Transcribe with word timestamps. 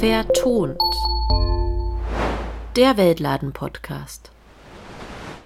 Vertont. 0.00 0.80
Der 2.74 2.96
Weltladen-Podcast. 2.96 4.32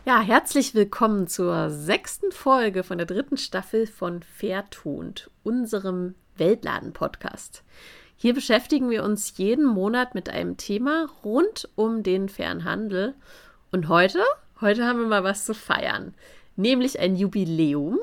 Ja, 0.07 0.23
herzlich 0.23 0.75
willkommen 0.75 1.27
zur 1.27 1.69
sechsten 1.69 2.33
Folge 2.33 2.85
von 2.85 2.97
der 2.97 3.07
dritten 3.07 3.37
Staffel 3.37 3.87
von 3.87 4.23
Vertont, 4.23 5.31
unserem 5.43 6.15
Weltladen-Podcast. 6.39 7.63
Hier 8.17 8.33
beschäftigen 8.33 8.89
wir 8.89 9.05
uns 9.05 9.37
jeden 9.37 9.67
Monat 9.67 10.15
mit 10.15 10.31
einem 10.31 10.57
Thema 10.57 11.11
rund 11.23 11.69
um 11.75 12.03
den 12.03 12.31
fairen 12.31 12.65
Handel. 12.65 13.13
Und 13.71 13.89
heute, 13.89 14.23
heute 14.63 14.87
haben 14.87 15.01
wir 15.01 15.09
mal 15.09 15.25
was 15.25 15.45
zu 15.45 15.53
feiern, 15.53 16.15
nämlich 16.57 16.99
ein 16.99 17.15
Jubiläum. 17.15 17.99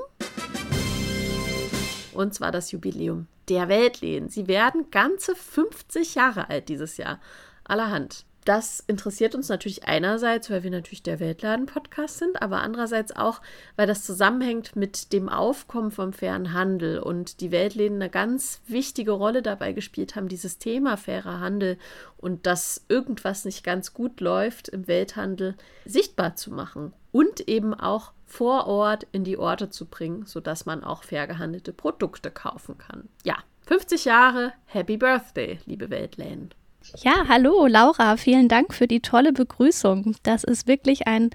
Und 2.14 2.34
zwar 2.34 2.52
das 2.52 2.72
Jubiläum 2.72 3.28
der 3.50 3.68
Weltläden. 3.68 4.30
Sie 4.30 4.48
werden 4.48 4.92
ganze 4.92 5.36
50 5.36 6.16
Jahre 6.16 6.50
alt 6.50 6.70
dieses 6.70 6.98
Jahr. 6.98 7.20
Allerhand 7.64 8.26
das 8.46 8.84
interessiert 8.88 9.36
uns 9.36 9.50
natürlich 9.50 9.86
einerseits, 9.86 10.50
weil 10.50 10.64
wir 10.64 10.72
natürlich 10.72 11.04
der 11.04 11.20
Weltladen-Podcast 11.20 12.18
sind, 12.18 12.42
aber 12.42 12.62
andererseits 12.62 13.16
auch, 13.16 13.40
weil 13.76 13.86
das 13.86 14.04
zusammenhängt 14.04 14.76
mit 14.76 15.14
dem 15.14 15.30
Aufkommen 15.30 15.92
vom 15.92 16.12
fairen 16.12 16.54
Handel 16.54 17.00
und 17.00 17.40
die 17.42 17.52
Weltläden 17.52 18.02
eine 18.02 18.10
ganz 18.10 18.62
wichtige 18.66 19.12
Rolle 19.12 19.44
dabei 19.44 19.74
gespielt 19.74 20.16
haben, 20.16 20.28
dieses 20.28 20.58
Thema 20.58 20.98
fairer 20.98 21.40
Handel 21.40 21.78
und 22.18 22.48
dass 22.48 22.84
irgendwas 22.90 23.46
nicht 23.46 23.64
ganz 23.64 23.94
gut 23.94 24.20
läuft 24.22 24.70
im 24.70 24.88
Welthandel 24.88 25.56
sichtbar 25.86 26.36
zu 26.36 26.52
machen 26.52 26.94
und 27.12 27.48
eben 27.48 27.76
auch 27.76 28.12
vor 28.32 28.68
Ort 28.68 29.06
in 29.12 29.24
die 29.24 29.38
Orte 29.38 29.70
zu 29.70 29.86
bringen, 29.86 30.26
sodass 30.26 30.66
man 30.66 30.84
auch 30.84 31.04
fair 31.04 31.28
gehandelte 31.28 31.74
Produkte 31.74 32.32
kaufen 32.32 32.78
kann. 32.78 33.10
Ja, 33.26 33.36
50 33.68 34.06
Jahre, 34.06 34.54
Happy 34.66 34.98
Birthday, 34.98 35.60
liebe 35.66 35.90
Weltläden. 35.90 36.54
Ja, 36.98 37.26
hallo 37.28 37.68
Laura, 37.68 38.18
vielen 38.18 38.48
Dank 38.48 38.74
für 38.74 38.88
die 38.88 39.02
tolle 39.02 39.34
Begrüßung. 39.34 40.16
Das 40.24 40.44
ist 40.44 40.68
wirklich 40.68 41.08
ein 41.08 41.30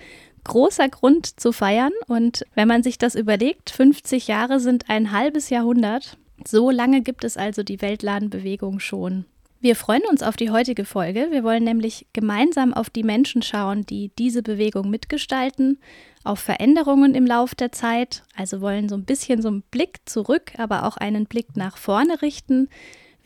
großer 0.45 0.89
Grund 0.89 1.39
zu 1.39 1.53
feiern. 1.53 1.93
Und 2.09 2.45
wenn 2.55 2.69
man 2.69 2.83
sich 2.83 2.99
das 2.99 3.15
überlegt, 3.15 3.71
50 3.71 4.27
Jahre 4.27 4.59
sind 4.59 4.89
ein 4.89 5.13
halbes 5.13 5.51
Jahrhundert. 5.51 6.17
So 6.47 6.71
lange 6.71 7.03
gibt 7.03 7.25
es 7.25 7.37
also 7.37 7.63
die 7.63 7.81
Weltladenbewegung 7.81 8.81
schon. 8.81 9.25
Wir 9.61 9.75
freuen 9.75 10.03
uns 10.11 10.23
auf 10.23 10.37
die 10.37 10.51
heutige 10.51 10.85
Folge. 10.85 11.29
Wir 11.31 11.43
wollen 11.43 11.65
nämlich 11.65 12.07
gemeinsam 12.13 12.75
auf 12.75 12.91
die 12.91 13.03
Menschen 13.03 13.43
schauen, 13.43 13.87
die 13.87 14.11
diese 14.19 14.43
Bewegung 14.43 14.91
mitgestalten, 14.91 15.81
auf 16.25 16.41
Veränderungen 16.41 17.15
im 17.15 17.27
Lauf 17.27 17.55
der 17.55 17.73
Zeit, 17.73 18.23
also 18.37 18.61
wollen 18.61 18.89
so 18.89 18.97
ein 18.97 19.05
bisschen 19.05 19.43
so 19.43 19.49
einen 19.49 19.63
Blick 19.63 20.01
zurück, 20.05 20.53
aber 20.59 20.85
auch 20.85 20.97
einen 20.97 21.27
Blick 21.27 21.57
nach 21.57 21.77
vorne 21.77 22.21
richten 22.23 22.69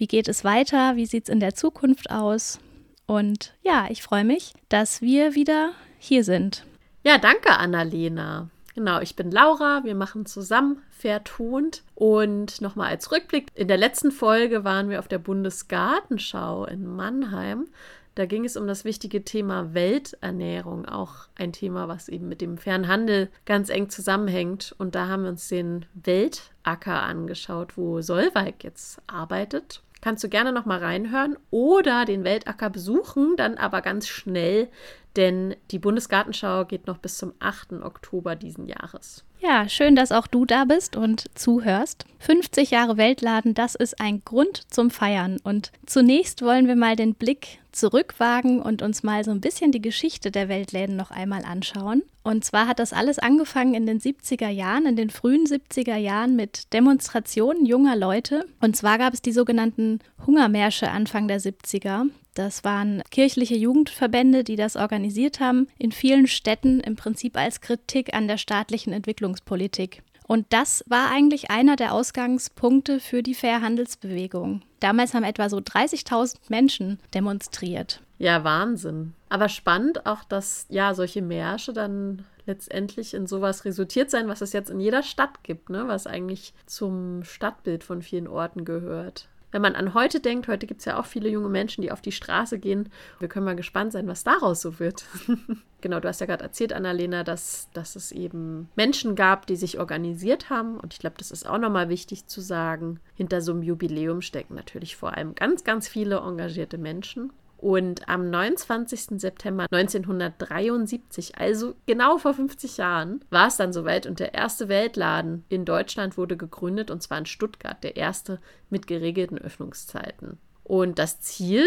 wie 0.00 0.06
geht 0.06 0.28
es 0.28 0.44
weiter? 0.44 0.96
Wie 0.96 1.04
sieht 1.04 1.24
es 1.24 1.28
in 1.28 1.40
der 1.40 1.54
Zukunft 1.54 2.10
aus? 2.10 2.58
Und 3.04 3.52
ja, 3.62 3.86
ich 3.90 4.02
freue 4.02 4.24
mich, 4.24 4.54
dass 4.70 5.02
wir 5.02 5.34
wieder 5.34 5.72
hier 5.98 6.24
sind. 6.24 6.64
Ja, 7.04 7.18
danke, 7.18 7.50
Annalena. 7.50 8.48
Genau, 8.74 9.00
ich 9.00 9.16
bin 9.16 9.30
Laura. 9.30 9.82
Wir 9.84 9.94
machen 9.94 10.26
zusammen 10.26 10.82
Vertont. 10.90 11.82
Und 11.94 12.60
nochmal 12.60 12.90
als 12.90 13.10
Rückblick: 13.10 13.48
In 13.54 13.68
der 13.68 13.76
letzten 13.76 14.12
Folge 14.12 14.64
waren 14.64 14.90
wir 14.90 15.00
auf 15.00 15.08
der 15.08 15.18
Bundesgartenschau 15.18 16.66
in 16.66 16.86
Mannheim. 16.86 17.66
Da 18.14 18.26
ging 18.26 18.44
es 18.44 18.56
um 18.56 18.66
das 18.66 18.84
wichtige 18.84 19.24
Thema 19.24 19.72
Welternährung, 19.72 20.84
auch 20.86 21.28
ein 21.36 21.52
Thema, 21.52 21.88
was 21.88 22.08
eben 22.08 22.28
mit 22.28 22.40
dem 22.40 22.58
Fernhandel 22.58 23.30
ganz 23.46 23.70
eng 23.70 23.88
zusammenhängt. 23.88 24.74
Und 24.78 24.94
da 24.94 25.08
haben 25.08 25.22
wir 25.22 25.30
uns 25.30 25.48
den 25.48 25.86
Weltacker 25.94 27.02
angeschaut, 27.02 27.76
wo 27.76 28.02
Solveig 28.02 28.64
jetzt 28.64 29.00
arbeitet 29.06 29.82
kannst 30.00 30.24
du 30.24 30.28
gerne 30.28 30.52
noch 30.52 30.66
mal 30.66 30.78
reinhören 30.78 31.36
oder 31.50 32.04
den 32.04 32.24
Weltacker 32.24 32.70
besuchen, 32.70 33.36
dann 33.36 33.56
aber 33.56 33.82
ganz 33.82 34.08
schnell, 34.08 34.68
denn 35.16 35.56
die 35.70 35.78
Bundesgartenschau 35.78 36.64
geht 36.64 36.86
noch 36.86 36.98
bis 36.98 37.18
zum 37.18 37.32
8. 37.38 37.72
Oktober 37.82 38.36
diesen 38.36 38.66
Jahres. 38.66 39.24
Ja, 39.42 39.70
schön, 39.70 39.96
dass 39.96 40.12
auch 40.12 40.26
du 40.26 40.44
da 40.44 40.66
bist 40.66 40.96
und 40.96 41.24
zuhörst. 41.34 42.04
50 42.18 42.70
Jahre 42.70 42.98
Weltladen, 42.98 43.54
das 43.54 43.74
ist 43.74 43.98
ein 43.98 44.22
Grund 44.22 44.70
zum 44.70 44.90
Feiern. 44.90 45.38
Und 45.42 45.72
zunächst 45.86 46.42
wollen 46.42 46.68
wir 46.68 46.76
mal 46.76 46.94
den 46.94 47.14
Blick 47.14 47.58
zurückwagen 47.72 48.60
und 48.60 48.82
uns 48.82 49.02
mal 49.02 49.24
so 49.24 49.30
ein 49.30 49.40
bisschen 49.40 49.72
die 49.72 49.80
Geschichte 49.80 50.30
der 50.30 50.50
Weltläden 50.50 50.94
noch 50.94 51.10
einmal 51.10 51.44
anschauen. 51.46 52.02
Und 52.22 52.44
zwar 52.44 52.66
hat 52.66 52.78
das 52.78 52.92
alles 52.92 53.18
angefangen 53.18 53.72
in 53.72 53.86
den 53.86 53.98
70er 53.98 54.48
Jahren, 54.48 54.84
in 54.84 54.96
den 54.96 55.08
frühen 55.08 55.46
70er 55.46 55.96
Jahren 55.96 56.36
mit 56.36 56.72
Demonstrationen 56.74 57.64
junger 57.64 57.96
Leute. 57.96 58.44
Und 58.60 58.76
zwar 58.76 58.98
gab 58.98 59.14
es 59.14 59.22
die 59.22 59.32
sogenannten 59.32 60.00
Hungermärsche 60.26 60.90
Anfang 60.90 61.28
der 61.28 61.40
70er. 61.40 62.10
Das 62.34 62.62
waren 62.62 63.02
kirchliche 63.10 63.56
Jugendverbände, 63.56 64.44
die 64.44 64.56
das 64.56 64.76
organisiert 64.76 65.40
haben, 65.40 65.66
in 65.78 65.92
vielen 65.92 66.26
Städten 66.26 66.80
im 66.80 66.94
Prinzip 66.94 67.36
als 67.36 67.60
Kritik 67.60 68.14
an 68.14 68.28
der 68.28 68.38
staatlichen 68.38 68.92
Entwicklungspolitik. 69.30 70.02
Und 70.26 70.46
das 70.50 70.84
war 70.86 71.10
eigentlich 71.10 71.50
einer 71.50 71.74
der 71.74 71.92
Ausgangspunkte 71.92 73.00
für 73.00 73.22
die 73.22 73.34
Fairhandelsbewegung. 73.34 74.62
Damals 74.78 75.12
haben 75.12 75.24
etwa 75.24 75.48
so 75.48 75.56
30.000 75.58 76.36
Menschen 76.48 77.00
demonstriert. 77.14 78.00
Ja, 78.18 78.44
Wahnsinn. 78.44 79.14
Aber 79.28 79.48
spannend 79.48 80.06
auch, 80.06 80.22
dass 80.24 80.66
ja 80.68 80.94
solche 80.94 81.22
Märsche 81.22 81.72
dann 81.72 82.24
letztendlich 82.46 83.12
in 83.14 83.26
sowas 83.26 83.64
resultiert 83.64 84.10
sein, 84.10 84.28
was 84.28 84.40
es 84.40 84.52
jetzt 84.52 84.70
in 84.70 84.78
jeder 84.78 85.02
Stadt 85.02 85.42
gibt, 85.42 85.68
ne? 85.68 85.84
was 85.86 86.06
eigentlich 86.06 86.54
zum 86.66 87.24
Stadtbild 87.24 87.82
von 87.82 88.02
vielen 88.02 88.28
Orten 88.28 88.64
gehört 88.64 89.28
wenn 89.50 89.62
man 89.62 89.74
an 89.74 89.94
heute 89.94 90.20
denkt, 90.20 90.48
heute 90.48 90.66
gibt 90.66 90.80
es 90.80 90.84
ja 90.84 90.98
auch 90.98 91.06
viele 91.06 91.28
junge 91.28 91.48
Menschen, 91.48 91.82
die 91.82 91.92
auf 91.92 92.00
die 92.00 92.12
Straße 92.12 92.58
gehen. 92.58 92.88
Wir 93.18 93.28
können 93.28 93.46
mal 93.46 93.56
gespannt 93.56 93.92
sein, 93.92 94.06
was 94.06 94.24
daraus 94.24 94.60
so 94.60 94.78
wird. 94.78 95.04
genau, 95.80 96.00
du 96.00 96.08
hast 96.08 96.20
ja 96.20 96.26
gerade 96.26 96.44
erzählt, 96.44 96.72
Annalena, 96.72 97.24
dass, 97.24 97.68
dass 97.72 97.96
es 97.96 98.12
eben 98.12 98.68
Menschen 98.76 99.14
gab, 99.14 99.46
die 99.46 99.56
sich 99.56 99.78
organisiert 99.78 100.50
haben. 100.50 100.78
Und 100.78 100.94
ich 100.94 101.00
glaube, 101.00 101.16
das 101.18 101.30
ist 101.30 101.48
auch 101.48 101.58
nochmal 101.58 101.88
wichtig 101.88 102.26
zu 102.26 102.40
sagen. 102.40 103.00
Hinter 103.14 103.40
so 103.40 103.52
einem 103.52 103.62
Jubiläum 103.62 104.22
stecken 104.22 104.54
natürlich 104.54 104.96
vor 104.96 105.16
allem 105.16 105.34
ganz, 105.34 105.64
ganz 105.64 105.88
viele 105.88 106.18
engagierte 106.18 106.78
Menschen. 106.78 107.32
Und 107.60 108.08
am 108.08 108.30
29. 108.30 109.20
September 109.20 109.66
1973, 109.70 111.36
also 111.36 111.74
genau 111.84 112.16
vor 112.16 112.32
50 112.32 112.78
Jahren, 112.78 113.22
war 113.28 113.48
es 113.48 113.58
dann 113.58 113.74
soweit 113.74 114.06
und 114.06 114.18
der 114.18 114.32
erste 114.32 114.70
Weltladen 114.70 115.44
in 115.50 115.66
Deutschland 115.66 116.16
wurde 116.16 116.38
gegründet 116.38 116.90
und 116.90 117.02
zwar 117.02 117.18
in 117.18 117.26
Stuttgart, 117.26 117.84
der 117.84 117.98
erste 117.98 118.40
mit 118.70 118.86
geregelten 118.86 119.36
Öffnungszeiten. 119.36 120.38
Und 120.64 120.98
das 120.98 121.20
Ziel, 121.20 121.66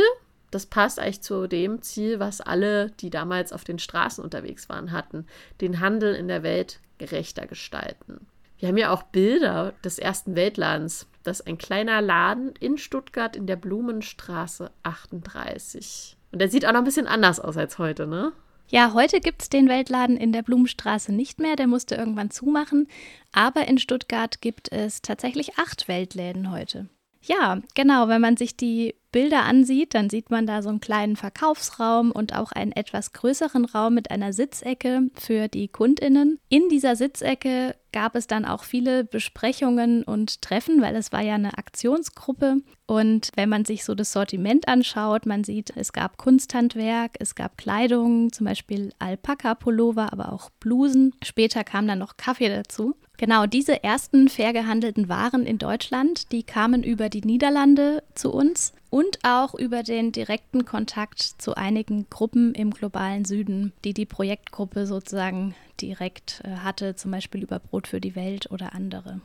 das 0.50 0.66
passt 0.66 1.00
eigentlich 1.00 1.22
zu 1.22 1.46
dem 1.46 1.84
Ziel, 1.84 2.20
was 2.20 2.42
alle, 2.42 2.90
die 3.00 3.12
damals 3.12 3.54
auf 3.54 3.64
den 3.64 3.78
Straßen 3.78 4.24
unterwegs 4.24 4.70
waren, 4.70 4.94
hatten, 4.94 5.28
den 5.62 5.80
Handel 5.80 6.16
in 6.16 6.28
der 6.28 6.42
Welt 6.42 6.80
gerechter 6.98 7.46
gestalten. 7.46 8.26
Wir 8.64 8.70
haben 8.70 8.78
ja 8.78 8.92
auch 8.92 9.04
Bilder 9.04 9.74
des 9.84 10.00
ersten 10.00 10.38
Weltladens 10.38 11.06
das 11.24 11.42
ist 11.42 11.48
ein 11.48 11.58
kleiner 11.58 12.02
Laden 12.02 12.54
in 12.62 12.78
Stuttgart 12.78 13.36
in 13.36 13.46
der 13.46 13.58
Blumenstraße 13.58 14.72
38. 14.84 16.16
Und 16.32 16.40
der 16.40 16.48
sieht 16.48 16.66
auch 16.66 16.72
noch 16.72 16.80
ein 16.80 16.86
bisschen 16.86 17.08
anders 17.08 17.42
aus 17.42 17.58
als 17.58 17.78
heute, 17.78 18.08
ne? 18.08 18.32
Ja, 18.70 18.94
heute 18.94 19.20
gibt 19.20 19.42
es 19.42 19.50
den 19.50 19.68
Weltladen 19.68 20.16
in 20.16 20.32
der 20.32 20.44
Blumenstraße 20.44 21.14
nicht 21.14 21.40
mehr, 21.40 21.58
der 21.58 21.68
musste 21.68 21.96
irgendwann 21.96 22.32
zumachen. 22.32 22.88
Aber 23.34 23.68
in 23.68 23.80
Stuttgart 23.80 24.40
gibt 24.40 24.72
es 24.72 25.02
tatsächlich 25.02 25.58
acht 25.58 25.90
Weltläden 25.90 26.50
heute. 26.50 26.88
Ja, 27.22 27.62
genau, 27.76 28.08
wenn 28.08 28.22
man 28.22 28.38
sich 28.38 28.56
die 28.56 28.96
Bilder 29.12 29.44
ansieht, 29.44 29.94
dann 29.94 30.10
sieht 30.10 30.30
man 30.30 30.48
da 30.48 30.62
so 30.62 30.70
einen 30.70 30.80
kleinen 30.80 31.18
Verkaufsraum 31.18 32.12
und 32.12 32.34
auch 32.34 32.54
einen 32.54 32.72
etwas 32.72 33.12
größeren 33.12 33.66
Raum 33.66 33.94
mit 33.94 34.10
einer 34.10 34.32
Sitzecke 34.32 35.10
für 35.16 35.50
die 35.50 35.68
Kundinnen. 35.68 36.40
In 36.50 36.70
dieser 36.70 36.96
Sitzecke 36.96 37.76
gab 37.94 38.16
es 38.16 38.28
dann 38.28 38.44
auch 38.44 38.64
viele 38.64 39.06
Besprechungen 39.06 40.04
und 40.04 40.42
Treffen, 40.42 40.82
weil 40.82 40.98
es 40.98 41.14
war 41.14 41.22
ja 41.22 41.36
eine 41.36 41.58
Aktionsgruppe. 41.58 42.58
Und 42.86 43.30
wenn 43.36 43.48
man 43.48 43.64
sich 43.64 43.86
so 43.86 43.96
das 43.96 44.12
Sortiment 44.12 44.68
anschaut, 44.68 45.26
man 45.26 45.46
sieht, 45.46 45.72
es 45.78 45.94
gab 45.94 46.18
Kunsthandwerk, 46.18 47.12
es 47.20 47.36
gab 47.36 47.58
Kleidung, 47.58 48.34
zum 48.34 48.46
Beispiel 48.46 48.92
Alpaka-Pullover, 49.00 50.12
aber 50.12 50.34
auch 50.34 50.50
Blusen. 50.60 51.14
Später 51.24 51.64
kam 51.64 51.88
dann 51.88 52.00
noch 52.00 52.18
Kaffee 52.18 52.50
dazu. 52.50 52.96
Genau, 53.18 53.46
diese 53.46 53.84
ersten 53.84 54.28
fair 54.28 54.54
gehandelten 54.54 55.08
Waren 55.08 55.46
in 55.46 55.60
Deutschland, 55.60 56.32
die 56.32 56.44
kamen 56.44 56.84
über 56.84 57.10
die 57.10 57.22
Niederlande 57.22 58.04
zu 58.16 58.34
uns 58.34 58.74
und 58.90 59.20
auch 59.24 59.54
über 59.54 59.84
den 59.84 60.12
direkten 60.12 60.66
Kontakt 60.66 61.22
zu 61.22 61.56
einigen 61.56 62.08
Gruppen 62.10 62.54
im 62.56 62.72
globalen 62.72 63.24
Süden, 63.24 63.72
die 63.86 63.94
die 63.94 64.08
Projektgruppe 64.08 64.88
sozusagen 64.88 65.56
direkt 65.82 66.42
äh, 66.44 66.58
hatte, 66.58 66.96
zum 66.96 67.12
Beispiel 67.12 67.44
über 67.44 67.60
Brot 67.60 67.88
für 67.88 68.02
die 68.02 68.16
Welt 68.16 68.52
oder 68.52 68.74
andere. 68.74 69.22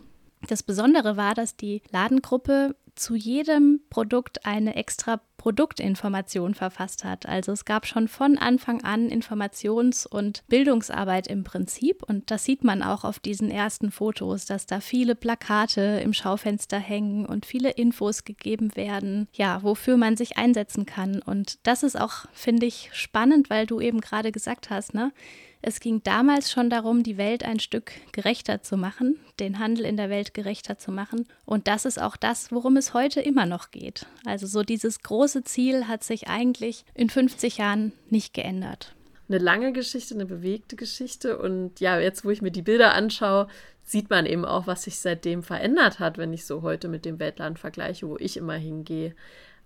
Das 0.46 0.62
Besondere 0.62 1.16
war, 1.16 1.34
dass 1.34 1.56
die 1.56 1.82
Ladengruppe 1.90 2.76
zu 2.94 3.14
jedem 3.14 3.80
Produkt 3.90 4.44
eine 4.44 4.74
extra 4.76 5.20
Produktinformation 5.36 6.54
verfasst 6.54 7.04
hat. 7.04 7.26
Also 7.26 7.52
es 7.52 7.64
gab 7.64 7.86
schon 7.86 8.08
von 8.08 8.36
Anfang 8.36 8.82
an 8.82 9.08
Informations- 9.08 10.06
und 10.06 10.42
Bildungsarbeit 10.48 11.28
im 11.28 11.44
Prinzip. 11.44 12.02
Und 12.02 12.30
das 12.32 12.44
sieht 12.44 12.64
man 12.64 12.82
auch 12.82 13.04
auf 13.04 13.20
diesen 13.20 13.50
ersten 13.50 13.92
Fotos, 13.92 14.46
dass 14.46 14.66
da 14.66 14.80
viele 14.80 15.14
Plakate 15.14 16.00
im 16.02 16.12
Schaufenster 16.12 16.78
hängen 16.78 17.24
und 17.24 17.46
viele 17.46 17.70
Infos 17.70 18.24
gegeben 18.24 18.74
werden, 18.74 19.28
ja, 19.32 19.62
wofür 19.62 19.96
man 19.96 20.16
sich 20.16 20.36
einsetzen 20.36 20.84
kann. 20.84 21.22
Und 21.22 21.64
das 21.66 21.84
ist 21.84 21.98
auch, 21.98 22.26
finde 22.32 22.66
ich, 22.66 22.90
spannend, 22.92 23.48
weil 23.48 23.66
du 23.66 23.80
eben 23.80 24.00
gerade 24.00 24.32
gesagt 24.32 24.70
hast, 24.70 24.92
ne? 24.92 25.12
Es 25.60 25.80
ging 25.80 26.02
damals 26.02 26.52
schon 26.52 26.70
darum, 26.70 27.02
die 27.02 27.16
Welt 27.16 27.44
ein 27.44 27.58
Stück 27.58 27.92
gerechter 28.12 28.62
zu 28.62 28.76
machen, 28.76 29.18
den 29.40 29.58
Handel 29.58 29.84
in 29.84 29.96
der 29.96 30.08
Welt 30.08 30.32
gerechter 30.32 30.78
zu 30.78 30.92
machen. 30.92 31.26
Und 31.44 31.66
das 31.66 31.84
ist 31.84 32.00
auch 32.00 32.16
das, 32.16 32.52
worum 32.52 32.76
es 32.76 32.94
heute 32.94 33.20
immer 33.20 33.44
noch 33.44 33.70
geht. 33.70 34.06
Also 34.24 34.46
so 34.46 34.62
dieses 34.62 35.00
große 35.02 35.42
Ziel 35.42 35.88
hat 35.88 36.04
sich 36.04 36.28
eigentlich 36.28 36.84
in 36.94 37.10
50 37.10 37.58
Jahren 37.58 37.92
nicht 38.08 38.34
geändert. 38.34 38.94
Eine 39.28 39.38
lange 39.38 39.72
Geschichte, 39.72 40.14
eine 40.14 40.26
bewegte 40.26 40.76
Geschichte. 40.76 41.38
Und 41.38 41.80
ja, 41.80 41.98
jetzt, 41.98 42.24
wo 42.24 42.30
ich 42.30 42.40
mir 42.40 42.52
die 42.52 42.62
Bilder 42.62 42.94
anschaue, 42.94 43.48
sieht 43.82 44.10
man 44.10 44.26
eben 44.26 44.44
auch, 44.44 44.66
was 44.66 44.84
sich 44.84 45.00
seitdem 45.00 45.42
verändert 45.42 45.98
hat, 45.98 46.18
wenn 46.18 46.32
ich 46.32 46.46
so 46.46 46.62
heute 46.62 46.88
mit 46.88 47.04
dem 47.04 47.18
Weltland 47.18 47.58
vergleiche, 47.58 48.08
wo 48.08 48.16
ich 48.16 48.36
immer 48.36 48.54
hingehe. 48.54 49.14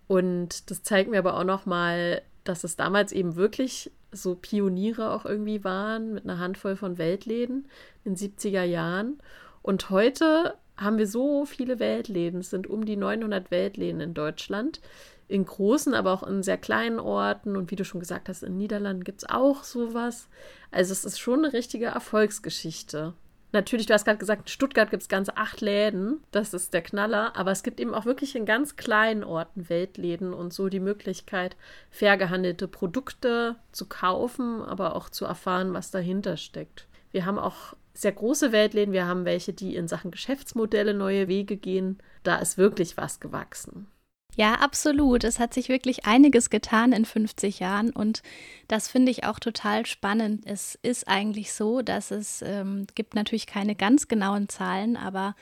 Und 0.08 0.70
das 0.70 0.82
zeigt 0.82 1.10
mir 1.10 1.18
aber 1.18 1.36
auch 1.38 1.44
noch 1.44 1.66
mal, 1.66 2.22
dass 2.44 2.64
es 2.64 2.76
damals 2.76 3.12
eben 3.12 3.36
wirklich 3.36 3.90
so 4.10 4.34
Pioniere 4.34 5.10
auch 5.10 5.24
irgendwie 5.24 5.64
waren 5.64 6.12
mit 6.12 6.24
einer 6.24 6.38
Handvoll 6.38 6.76
von 6.76 6.98
Weltläden 6.98 7.68
in 8.04 8.14
den 8.14 8.30
70er 8.30 8.62
Jahren. 8.62 9.18
Und 9.62 9.90
heute 9.90 10.54
haben 10.76 10.98
wir 10.98 11.06
so 11.06 11.44
viele 11.44 11.78
Weltläden. 11.78 12.40
Es 12.40 12.50
sind 12.50 12.66
um 12.66 12.84
die 12.84 12.96
900 12.96 13.50
Weltläden 13.50 14.00
in 14.00 14.14
Deutschland. 14.14 14.80
In 15.28 15.46
großen, 15.46 15.94
aber 15.94 16.12
auch 16.12 16.24
in 16.24 16.42
sehr 16.42 16.58
kleinen 16.58 16.98
Orten. 16.98 17.56
Und 17.56 17.70
wie 17.70 17.76
du 17.76 17.84
schon 17.84 18.00
gesagt 18.00 18.28
hast, 18.28 18.42
in 18.42 18.52
den 18.52 18.58
Niederlanden 18.58 19.04
gibt 19.04 19.22
es 19.22 19.30
auch 19.30 19.64
sowas. 19.64 20.28
Also 20.70 20.92
es 20.92 21.04
ist 21.04 21.18
schon 21.18 21.44
eine 21.44 21.52
richtige 21.52 21.86
Erfolgsgeschichte. 21.86 23.14
Natürlich, 23.52 23.84
du 23.84 23.92
hast 23.92 24.06
gerade 24.06 24.18
gesagt, 24.18 24.42
in 24.42 24.48
Stuttgart 24.48 24.90
gibt 24.90 25.02
es 25.02 25.08
ganze 25.08 25.36
acht 25.36 25.60
Läden. 25.60 26.24
Das 26.30 26.54
ist 26.54 26.72
der 26.72 26.80
Knaller. 26.80 27.36
Aber 27.36 27.50
es 27.50 27.62
gibt 27.62 27.80
eben 27.80 27.94
auch 27.94 28.06
wirklich 28.06 28.34
in 28.34 28.46
ganz 28.46 28.76
kleinen 28.76 29.22
Orten 29.22 29.68
Weltläden 29.68 30.32
und 30.32 30.54
so 30.54 30.70
die 30.70 30.80
Möglichkeit, 30.80 31.56
fair 31.90 32.16
gehandelte 32.16 32.66
Produkte 32.66 33.56
zu 33.70 33.86
kaufen, 33.86 34.62
aber 34.62 34.96
auch 34.96 35.10
zu 35.10 35.26
erfahren, 35.26 35.74
was 35.74 35.90
dahinter 35.90 36.38
steckt. 36.38 36.88
Wir 37.10 37.26
haben 37.26 37.38
auch 37.38 37.74
sehr 37.92 38.12
große 38.12 38.52
Weltläden. 38.52 38.94
Wir 38.94 39.06
haben 39.06 39.26
welche, 39.26 39.52
die 39.52 39.76
in 39.76 39.86
Sachen 39.86 40.10
Geschäftsmodelle 40.10 40.94
neue 40.94 41.28
Wege 41.28 41.58
gehen. 41.58 41.98
Da 42.22 42.36
ist 42.36 42.56
wirklich 42.56 42.96
was 42.96 43.20
gewachsen. 43.20 43.86
Ja, 44.36 44.54
absolut. 44.54 45.24
Es 45.24 45.38
hat 45.38 45.52
sich 45.52 45.68
wirklich 45.68 46.06
einiges 46.06 46.48
getan 46.48 46.92
in 46.92 47.04
50 47.04 47.60
Jahren 47.60 47.90
und 47.90 48.22
das 48.66 48.88
finde 48.88 49.10
ich 49.10 49.24
auch 49.24 49.38
total 49.38 49.84
spannend. 49.84 50.42
Es 50.46 50.78
ist 50.82 51.06
eigentlich 51.06 51.52
so, 51.52 51.82
dass 51.82 52.10
es 52.10 52.40
ähm, 52.42 52.86
gibt 52.94 53.14
natürlich 53.14 53.46
keine 53.46 53.74
ganz 53.74 54.08
genauen 54.08 54.48
Zahlen, 54.48 54.96
aber 54.96 55.34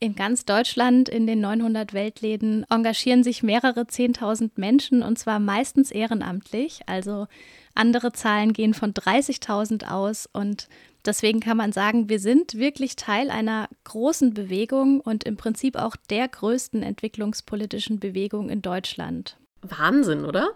in 0.00 0.16
ganz 0.16 0.46
Deutschland 0.46 1.08
in 1.08 1.26
den 1.26 1.40
900 1.40 1.92
Weltläden 1.92 2.64
engagieren 2.70 3.22
sich 3.22 3.42
mehrere 3.42 3.82
10.000 3.82 4.52
Menschen 4.56 5.02
und 5.02 5.18
zwar 5.18 5.38
meistens 5.38 5.90
ehrenamtlich. 5.90 6.80
Also 6.86 7.26
andere 7.74 8.12
Zahlen 8.12 8.54
gehen 8.54 8.74
von 8.74 8.92
30.000 8.92 9.88
aus 9.88 10.28
und 10.32 10.68
Deswegen 11.06 11.40
kann 11.40 11.56
man 11.56 11.72
sagen, 11.72 12.10
wir 12.10 12.20
sind 12.20 12.58
wirklich 12.58 12.94
Teil 12.94 13.30
einer 13.30 13.70
großen 13.84 14.34
Bewegung 14.34 15.00
und 15.00 15.24
im 15.24 15.38
Prinzip 15.38 15.76
auch 15.76 15.96
der 16.10 16.28
größten 16.28 16.82
entwicklungspolitischen 16.82 17.98
Bewegung 18.00 18.50
in 18.50 18.60
Deutschland. 18.60 19.38
Wahnsinn, 19.62 20.26
oder? 20.26 20.50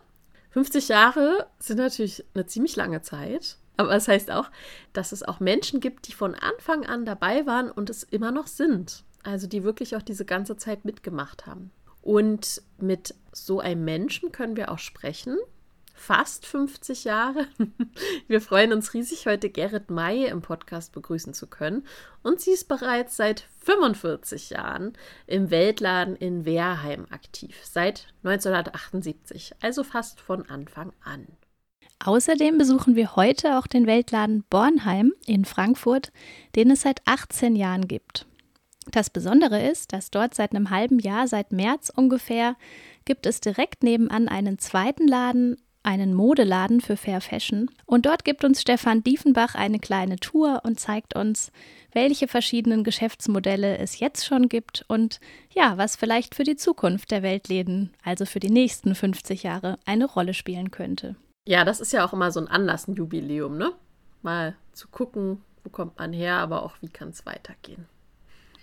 50 0.50 0.88
Jahre 0.88 1.46
sind 1.58 1.78
natürlich 1.78 2.24
eine 2.34 2.44
ziemlich 2.46 2.76
lange 2.76 3.00
Zeit. 3.00 3.56
Aber 3.76 3.88
das 3.94 4.06
heißt 4.06 4.30
auch, 4.30 4.50
dass 4.92 5.12
es 5.12 5.22
auch 5.22 5.40
Menschen 5.40 5.80
gibt, 5.80 6.08
die 6.08 6.12
von 6.12 6.34
Anfang 6.34 6.84
an 6.84 7.06
dabei 7.06 7.46
waren 7.46 7.70
und 7.70 7.88
es 7.88 8.02
immer 8.02 8.30
noch 8.30 8.46
sind. 8.46 9.02
Also 9.24 9.46
die 9.46 9.64
wirklich 9.64 9.96
auch 9.96 10.02
diese 10.02 10.24
ganze 10.24 10.56
Zeit 10.56 10.84
mitgemacht 10.84 11.46
haben. 11.46 11.72
Und 12.02 12.62
mit 12.78 13.14
so 13.32 13.60
einem 13.60 13.84
Menschen 13.84 14.30
können 14.30 14.56
wir 14.56 14.70
auch 14.70 14.78
sprechen, 14.78 15.38
fast 15.94 16.44
50 16.44 17.04
Jahre. 17.04 17.46
Wir 18.28 18.40
freuen 18.40 18.72
uns 18.72 18.92
riesig, 18.92 19.26
heute 19.26 19.48
Gerrit 19.48 19.90
May 19.90 20.26
im 20.26 20.42
Podcast 20.42 20.92
begrüßen 20.92 21.32
zu 21.32 21.46
können. 21.46 21.86
Und 22.22 22.40
sie 22.40 22.50
ist 22.50 22.68
bereits 22.68 23.16
seit 23.16 23.48
45 23.60 24.50
Jahren 24.50 24.92
im 25.26 25.50
Weltladen 25.50 26.16
in 26.16 26.44
Wehrheim 26.44 27.06
aktiv, 27.10 27.56
seit 27.62 28.08
1978, 28.24 29.54
also 29.62 29.82
fast 29.82 30.20
von 30.20 30.48
Anfang 30.50 30.92
an. 31.02 31.26
Außerdem 32.04 32.58
besuchen 32.58 32.96
wir 32.96 33.16
heute 33.16 33.56
auch 33.58 33.66
den 33.66 33.86
Weltladen 33.86 34.44
Bornheim 34.50 35.14
in 35.24 35.46
Frankfurt, 35.46 36.12
den 36.54 36.70
es 36.70 36.82
seit 36.82 37.00
18 37.06 37.56
Jahren 37.56 37.88
gibt. 37.88 38.26
Das 38.90 39.10
Besondere 39.10 39.62
ist, 39.62 39.92
dass 39.92 40.10
dort 40.10 40.34
seit 40.34 40.54
einem 40.54 40.70
halben 40.70 40.98
Jahr, 40.98 41.26
seit 41.26 41.52
März 41.52 41.90
ungefähr, 41.94 42.56
gibt 43.04 43.26
es 43.26 43.40
direkt 43.40 43.82
nebenan 43.82 44.28
einen 44.28 44.58
zweiten 44.58 45.08
Laden, 45.08 45.56
einen 45.84 46.14
Modeladen 46.14 46.80
für 46.80 46.96
Fair 46.96 47.20
Fashion. 47.20 47.70
Und 47.84 48.06
dort 48.06 48.24
gibt 48.24 48.42
uns 48.44 48.62
Stefan 48.62 49.04
Diefenbach 49.04 49.54
eine 49.54 49.78
kleine 49.78 50.16
Tour 50.16 50.62
und 50.64 50.80
zeigt 50.80 51.14
uns, 51.14 51.52
welche 51.92 52.26
verschiedenen 52.26 52.84
Geschäftsmodelle 52.84 53.78
es 53.78 54.00
jetzt 54.00 54.24
schon 54.24 54.48
gibt 54.48 54.84
und 54.88 55.20
ja, 55.52 55.76
was 55.76 55.96
vielleicht 55.96 56.34
für 56.34 56.42
die 56.42 56.56
Zukunft 56.56 57.10
der 57.10 57.22
Weltläden, 57.22 57.90
also 58.02 58.24
für 58.24 58.40
die 58.40 58.50
nächsten 58.50 58.94
50 58.94 59.42
Jahre, 59.42 59.78
eine 59.84 60.06
Rolle 60.06 60.34
spielen 60.34 60.70
könnte. 60.70 61.16
Ja, 61.46 61.64
das 61.64 61.80
ist 61.80 61.92
ja 61.92 62.04
auch 62.06 62.14
immer 62.14 62.32
so 62.32 62.40
ein 62.40 62.48
Anlass, 62.48 62.88
ein 62.88 62.94
Jubiläum, 62.94 63.58
ne? 63.58 63.72
Mal 64.22 64.56
zu 64.72 64.88
gucken, 64.88 65.42
wo 65.62 65.68
kommt 65.68 65.98
man 65.98 66.14
her, 66.14 66.36
aber 66.36 66.62
auch 66.62 66.72
wie 66.80 66.88
kann 66.88 67.10
es 67.10 67.26
weitergehen. 67.26 67.86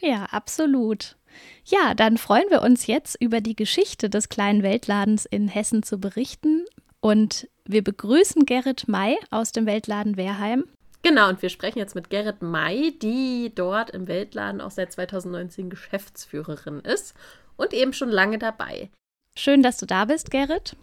Ja, 0.01 0.25
absolut. 0.25 1.15
Ja, 1.63 1.93
dann 1.93 2.17
freuen 2.17 2.49
wir 2.49 2.61
uns 2.61 2.87
jetzt 2.87 3.15
über 3.21 3.39
die 3.39 3.55
Geschichte 3.55 4.09
des 4.09 4.29
kleinen 4.29 4.63
Weltladens 4.63 5.25
in 5.25 5.47
Hessen 5.47 5.83
zu 5.83 5.99
berichten. 5.99 6.65
Und 6.99 7.47
wir 7.65 7.83
begrüßen 7.83 8.45
Gerrit 8.45 8.87
May 8.87 9.17
aus 9.29 9.51
dem 9.51 9.65
Weltladen 9.65 10.17
Wehrheim. 10.17 10.65
Genau, 11.03 11.29
und 11.29 11.41
wir 11.41 11.49
sprechen 11.49 11.79
jetzt 11.79 11.95
mit 11.95 12.09
Gerrit 12.09 12.41
May, 12.41 12.97
die 12.99 13.51
dort 13.55 13.89
im 13.91 14.07
Weltladen 14.07 14.61
auch 14.61 14.71
seit 14.71 14.91
2019 14.91 15.69
Geschäftsführerin 15.69 16.81
ist 16.81 17.15
und 17.55 17.73
eben 17.73 17.93
schon 17.93 18.09
lange 18.09 18.37
dabei. 18.37 18.91
Schön, 19.35 19.63
dass 19.63 19.77
du 19.77 19.85
da 19.85 20.05
bist, 20.05 20.29
Gerrit. 20.29 20.75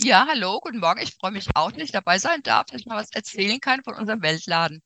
Ja, 0.00 0.26
hallo, 0.28 0.60
guten 0.60 0.78
Morgen. 0.78 1.00
Ich 1.02 1.14
freue 1.14 1.32
mich 1.32 1.48
auch, 1.54 1.72
dass 1.72 1.82
ich 1.82 1.92
dabei 1.92 2.18
sein 2.18 2.42
darf, 2.42 2.66
dass 2.66 2.80
ich 2.80 2.86
mal 2.86 2.96
was 2.96 3.10
erzählen 3.12 3.60
kann 3.60 3.82
von 3.82 3.94
unserem 3.94 4.22
Weltladen. 4.22 4.82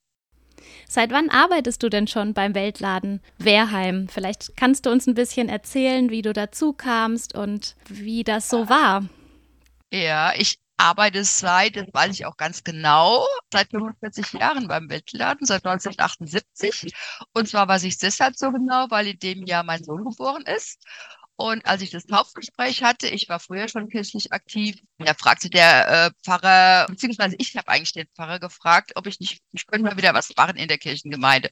Seit 0.89 1.11
wann 1.11 1.31
arbeitest 1.31 1.83
du 1.83 1.89
denn 1.89 2.07
schon 2.07 2.35
beim 2.35 2.55
Weltladen 2.55 3.21
Wehrheim? 3.39 4.09
Vielleicht 4.09 4.57
kannst 4.57 4.87
du 4.87 4.91
uns 4.91 5.07
ein 5.07 5.15
bisschen 5.15 5.49
erzählen, 5.49 6.11
wie 6.11 6.23
du 6.23 6.33
dazu 6.33 6.73
kamst 6.73 7.35
und 7.35 7.77
wie 7.89 8.25
das 8.25 8.49
so 8.49 8.69
war. 8.69 9.05
Ja, 9.93 10.33
ich 10.37 10.59
arbeite 10.81 11.25
seit, 11.25 11.77
das 11.77 11.87
weiß 11.93 12.13
ich 12.13 12.27
auch 12.27 12.37
ganz 12.37 12.65
genau, 12.65 13.27
seit 13.53 13.71
45 13.71 14.33
Jahren 14.33 14.67
beim 14.67 14.89
Weltladen, 14.89 15.47
seit 15.47 15.65
1978. 15.67 16.93
Und 17.35 17.49
zwar 17.49 17.69
weiß 17.69 17.83
ich 17.85 17.95
es 17.95 17.99
deshalb 17.99 18.37
so 18.37 18.51
genau, 18.51 18.87
weil 18.89 19.09
in 19.09 19.19
dem 19.19 19.45
Jahr 19.47 19.63
mein 19.63 19.85
Sohn 19.85 20.05
geboren 20.05 20.45
ist. 20.47 20.83
Und 21.41 21.65
als 21.65 21.81
ich 21.81 21.89
das 21.89 22.05
Hauptgespräch 22.13 22.83
hatte, 22.83 23.09
ich 23.09 23.31
war 23.31 23.41
früher 23.41 23.67
schon 23.67 23.89
kirchlich 23.89 24.31
aktiv, 24.31 24.77
da 24.99 25.15
fragte 25.15 25.49
der 25.49 25.89
äh, 25.89 26.11
Pfarrer, 26.23 26.87
beziehungsweise 26.87 27.35
ich 27.39 27.57
habe 27.57 27.69
eigentlich 27.69 27.95
den 27.95 28.09
Pfarrer 28.15 28.39
gefragt, 28.39 28.93
ob 28.95 29.07
ich 29.07 29.19
nicht, 29.21 29.41
ich 29.53 29.67
könnte 29.67 29.89
mal 29.89 29.97
wieder 29.97 30.13
was 30.13 30.37
machen 30.37 30.59
in 30.59 30.69
der 30.69 30.77
Kirchengemeinde. 30.77 31.49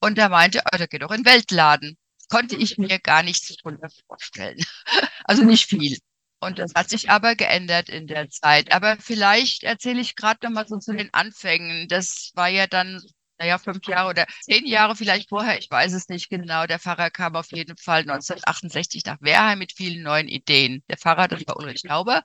Und 0.00 0.18
er 0.18 0.28
meinte, 0.28 0.60
oh, 0.64 0.76
da 0.76 0.86
geht 0.86 1.02
doch 1.02 1.12
in 1.12 1.22
den 1.22 1.32
Weltladen. 1.32 1.96
Konnte 2.28 2.56
ich 2.56 2.78
mir 2.78 2.98
gar 2.98 3.22
nichts 3.22 3.54
drunter 3.56 3.88
vorstellen. 4.08 4.58
Also 5.24 5.44
nicht 5.44 5.66
viel. 5.66 5.98
Und 6.40 6.58
das 6.58 6.72
hat 6.74 6.88
sich 6.88 7.10
aber 7.10 7.36
geändert 7.36 7.90
in 7.90 8.06
der 8.08 8.30
Zeit. 8.30 8.72
Aber 8.72 8.96
vielleicht 8.98 9.62
erzähle 9.62 10.00
ich 10.00 10.16
gerade 10.16 10.38
noch 10.42 10.52
mal 10.52 10.66
so 10.66 10.78
zu 10.78 10.94
den 10.94 11.12
Anfängen. 11.12 11.86
Das 11.86 12.32
war 12.34 12.48
ja 12.48 12.66
dann 12.66 13.02
naja, 13.38 13.58
fünf 13.58 13.86
Jahre 13.86 14.10
oder 14.10 14.26
zehn 14.42 14.66
Jahre 14.66 14.96
vielleicht 14.96 15.28
vorher, 15.28 15.58
ich 15.58 15.70
weiß 15.70 15.92
es 15.92 16.08
nicht 16.08 16.28
genau. 16.28 16.66
Der 16.66 16.78
Pfarrer 16.78 17.10
kam 17.10 17.36
auf 17.36 17.52
jeden 17.52 17.76
Fall 17.76 18.00
1968 18.00 19.04
nach 19.06 19.18
Wehrheim 19.20 19.58
mit 19.60 19.72
vielen 19.72 20.02
neuen 20.02 20.28
Ideen. 20.28 20.82
Der 20.88 20.96
Pfarrer, 20.98 21.28
das 21.28 21.46
war 21.46 21.56
Ulrich 21.56 21.82
Tauber. 21.82 22.22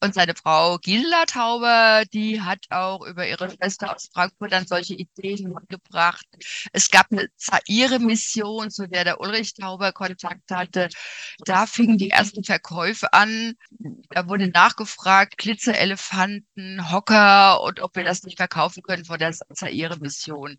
Und 0.00 0.14
seine 0.14 0.34
Frau 0.34 0.78
Gisela 0.78 1.24
Tauber, 1.26 2.04
die 2.12 2.40
hat 2.40 2.66
auch 2.70 3.04
über 3.06 3.26
ihre 3.26 3.50
Schwester 3.50 3.94
aus 3.94 4.08
Frankfurt 4.12 4.52
dann 4.52 4.66
solche 4.66 4.94
Ideen 4.94 5.52
mitgebracht. 5.52 6.26
Es 6.72 6.90
gab 6.90 7.10
eine 7.10 7.28
Zaire-Mission, 7.36 8.70
zu 8.70 8.88
der 8.88 9.04
der 9.04 9.20
Ulrich 9.20 9.54
Tauber 9.54 9.92
Kontakt 9.92 10.50
hatte. 10.50 10.88
Da 11.44 11.66
fingen 11.66 11.98
die 11.98 12.10
ersten 12.10 12.44
Verkäufe 12.44 13.12
an. 13.12 13.54
Da 14.10 14.28
wurde 14.28 14.48
nachgefragt, 14.48 15.38
Glitzer-Elefanten, 15.38 16.90
Hocker 16.90 17.62
und 17.62 17.80
ob 17.80 17.96
wir 17.96 18.04
das 18.04 18.22
nicht 18.22 18.38
verkaufen 18.38 18.82
können 18.82 19.04
vor 19.04 19.18
der 19.18 19.32
Zaire-Mission. 19.32 20.51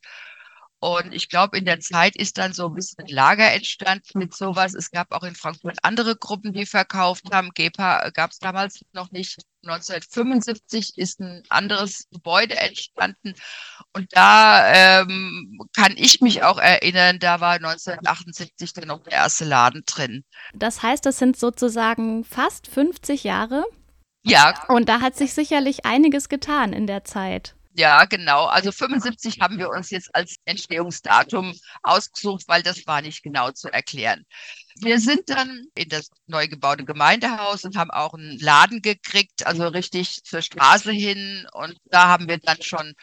Und 0.84 1.14
ich 1.14 1.30
glaube, 1.30 1.58
in 1.58 1.64
der 1.64 1.80
Zeit 1.80 2.18
ist 2.18 2.38
dann 2.38 2.52
so 2.52 2.68
ein 2.68 2.74
bisschen 2.74 3.06
ein 3.06 3.08
Lager 3.08 3.50
entstanden 3.54 4.20
mit 4.20 4.36
sowas. 4.36 4.74
Es 4.74 4.92
gab 4.92 5.14
auch 5.14 5.24
in 5.24 5.34
Frankfurt 5.34 5.78
andere 5.82 6.18
Gruppen, 6.18 6.52
die 6.52 6.66
verkauft 6.66 7.24
haben. 7.32 7.52
GEPA 7.54 8.10
gab 8.10 8.32
es 8.32 8.40
damals 8.40 8.82
noch 8.92 9.10
nicht. 9.12 9.38
1975 9.66 10.98
ist 10.98 11.22
ein 11.22 11.44
anderes 11.48 12.10
Gebäude 12.12 12.58
entstanden. 12.58 13.34
Und 13.94 14.08
da 14.12 15.00
ähm, 15.00 15.58
kann 15.74 15.94
ich 15.96 16.20
mich 16.20 16.44
auch 16.44 16.58
erinnern, 16.58 17.18
da 17.18 17.40
war 17.40 17.54
1978 17.54 18.74
dann 18.74 18.90
noch 18.90 19.04
der 19.04 19.14
erste 19.14 19.46
Laden 19.46 19.84
drin. 19.86 20.26
Das 20.54 20.84
heißt, 20.84 21.06
das 21.06 21.18
sind 21.18 21.38
sozusagen 21.38 22.26
fast 22.26 22.68
50 22.68 23.24
Jahre. 23.24 23.64
Ja. 24.26 24.66
Und 24.68 24.90
da 24.90 25.00
hat 25.00 25.16
sich 25.16 25.34
sicherlich 25.34 25.86
einiges 25.86 26.28
getan 26.28 26.74
in 26.74 26.88
der 26.88 27.06
Zeit. 27.06 27.56
Ja, 27.76 28.06
genau. 28.06 28.46
Also 28.46 28.72
75 28.72 29.40
haben 29.40 29.58
wir 29.58 29.70
uns 29.70 29.90
jetzt 29.90 30.14
als 30.14 30.36
Entstehungsdatum 30.46 31.54
ausgesucht, 31.82 32.44
weil 32.48 32.62
das 32.62 32.86
war 32.86 33.02
nicht 33.02 33.24
genau 33.24 33.50
zu 33.52 33.68
erklären. 33.68 34.26
Wir 34.76 35.00
sind 35.00 35.30
dann 35.30 35.66
in 35.76 35.90
das 35.90 36.10
neu 36.28 36.48
gebaute 36.48 36.86
Gemeindehaus 36.86 37.64
und 37.66 37.76
haben 37.76 37.90
auch 37.92 38.14
einen 38.14 38.38
Laden 38.40 38.82
gekriegt, 38.82 39.48
also 39.48 39.68
richtig 39.68 40.24
zur 40.24 40.42
Straße 40.44 40.92
hin. 40.92 41.48
Und 41.54 41.78
da 41.86 42.08
haben 42.10 42.28
wir 42.28 42.38
dann 42.40 42.62
schon 42.62 42.94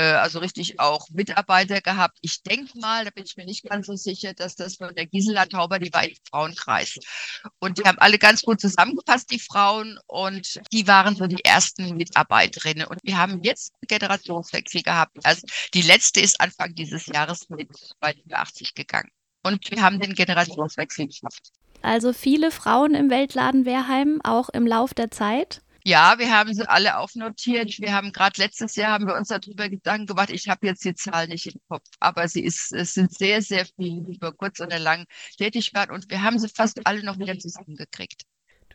also 0.00 0.40
richtig 0.40 0.78
auch 0.78 1.08
Mitarbeiter 1.10 1.80
gehabt. 1.80 2.18
Ich 2.20 2.42
denke 2.42 2.78
mal, 2.78 3.04
da 3.04 3.10
bin 3.10 3.24
ich 3.24 3.36
mir 3.36 3.46
nicht 3.46 3.64
ganz 3.64 3.86
so 3.86 3.96
sicher, 3.96 4.34
dass 4.34 4.56
das 4.56 4.76
von 4.76 4.94
der 4.94 5.06
Gisela 5.06 5.46
Tauber, 5.46 5.78
die 5.78 5.92
war 5.92 6.04
im 6.04 6.16
Frauenkreis. 6.30 6.96
Und 7.58 7.78
die 7.78 7.84
haben 7.84 7.98
alle 7.98 8.18
ganz 8.18 8.42
gut 8.42 8.60
zusammengepasst, 8.60 9.30
die 9.30 9.38
Frauen. 9.38 9.98
Und 10.06 10.60
die 10.72 10.86
waren 10.86 11.16
so 11.16 11.26
die 11.26 11.44
ersten 11.44 11.96
Mitarbeiterinnen. 11.96 12.86
Und 12.86 13.00
wir 13.02 13.16
haben 13.16 13.42
jetzt 13.42 13.72
Generationswechsel 13.88 14.82
gehabt. 14.82 15.16
Also 15.24 15.46
die 15.74 15.82
letzte 15.82 16.20
ist 16.20 16.40
Anfang 16.40 16.74
dieses 16.74 17.06
Jahres 17.06 17.48
mit 17.48 17.68
82 18.00 18.74
gegangen. 18.74 19.10
Und 19.42 19.70
wir 19.70 19.82
haben 19.82 20.00
den 20.00 20.14
Generationswechsel 20.14 21.06
geschafft. 21.06 21.52
Also 21.82 22.12
viele 22.12 22.50
Frauen 22.50 22.94
im 22.94 23.10
Weltladen 23.10 23.64
Wehrheim, 23.64 24.20
auch 24.24 24.48
im 24.48 24.66
Lauf 24.66 24.92
der 24.92 25.10
Zeit. 25.10 25.62
Ja, 25.88 26.18
wir 26.18 26.32
haben 26.36 26.52
sie 26.52 26.68
alle 26.68 26.96
aufnotiert. 26.98 27.78
Wir 27.78 27.92
haben 27.92 28.10
gerade 28.12 28.40
letztes 28.42 28.74
Jahr 28.74 28.90
haben 28.92 29.06
wir 29.06 29.14
uns 29.14 29.28
darüber 29.28 29.68
Gedanken 29.68 30.06
gemacht. 30.06 30.30
Ich 30.30 30.48
habe 30.48 30.66
jetzt 30.66 30.84
die 30.84 30.94
Zahl 30.96 31.28
nicht 31.28 31.46
im 31.46 31.60
Kopf, 31.68 31.86
aber 32.00 32.26
sie 32.26 32.42
ist, 32.42 32.72
es 32.72 32.94
sind 32.94 33.14
sehr, 33.16 33.40
sehr 33.40 33.66
viele, 33.66 34.02
die 34.02 34.16
über 34.16 34.32
kurz 34.32 34.58
oder 34.60 34.80
lang 34.80 35.06
tätig 35.38 35.72
waren 35.74 35.92
und 35.92 36.10
wir 36.10 36.22
haben 36.22 36.40
sie 36.40 36.48
fast 36.48 36.84
alle 36.86 37.04
noch 37.04 37.18
wieder 37.20 37.38
zusammengekriegt. 37.38 38.22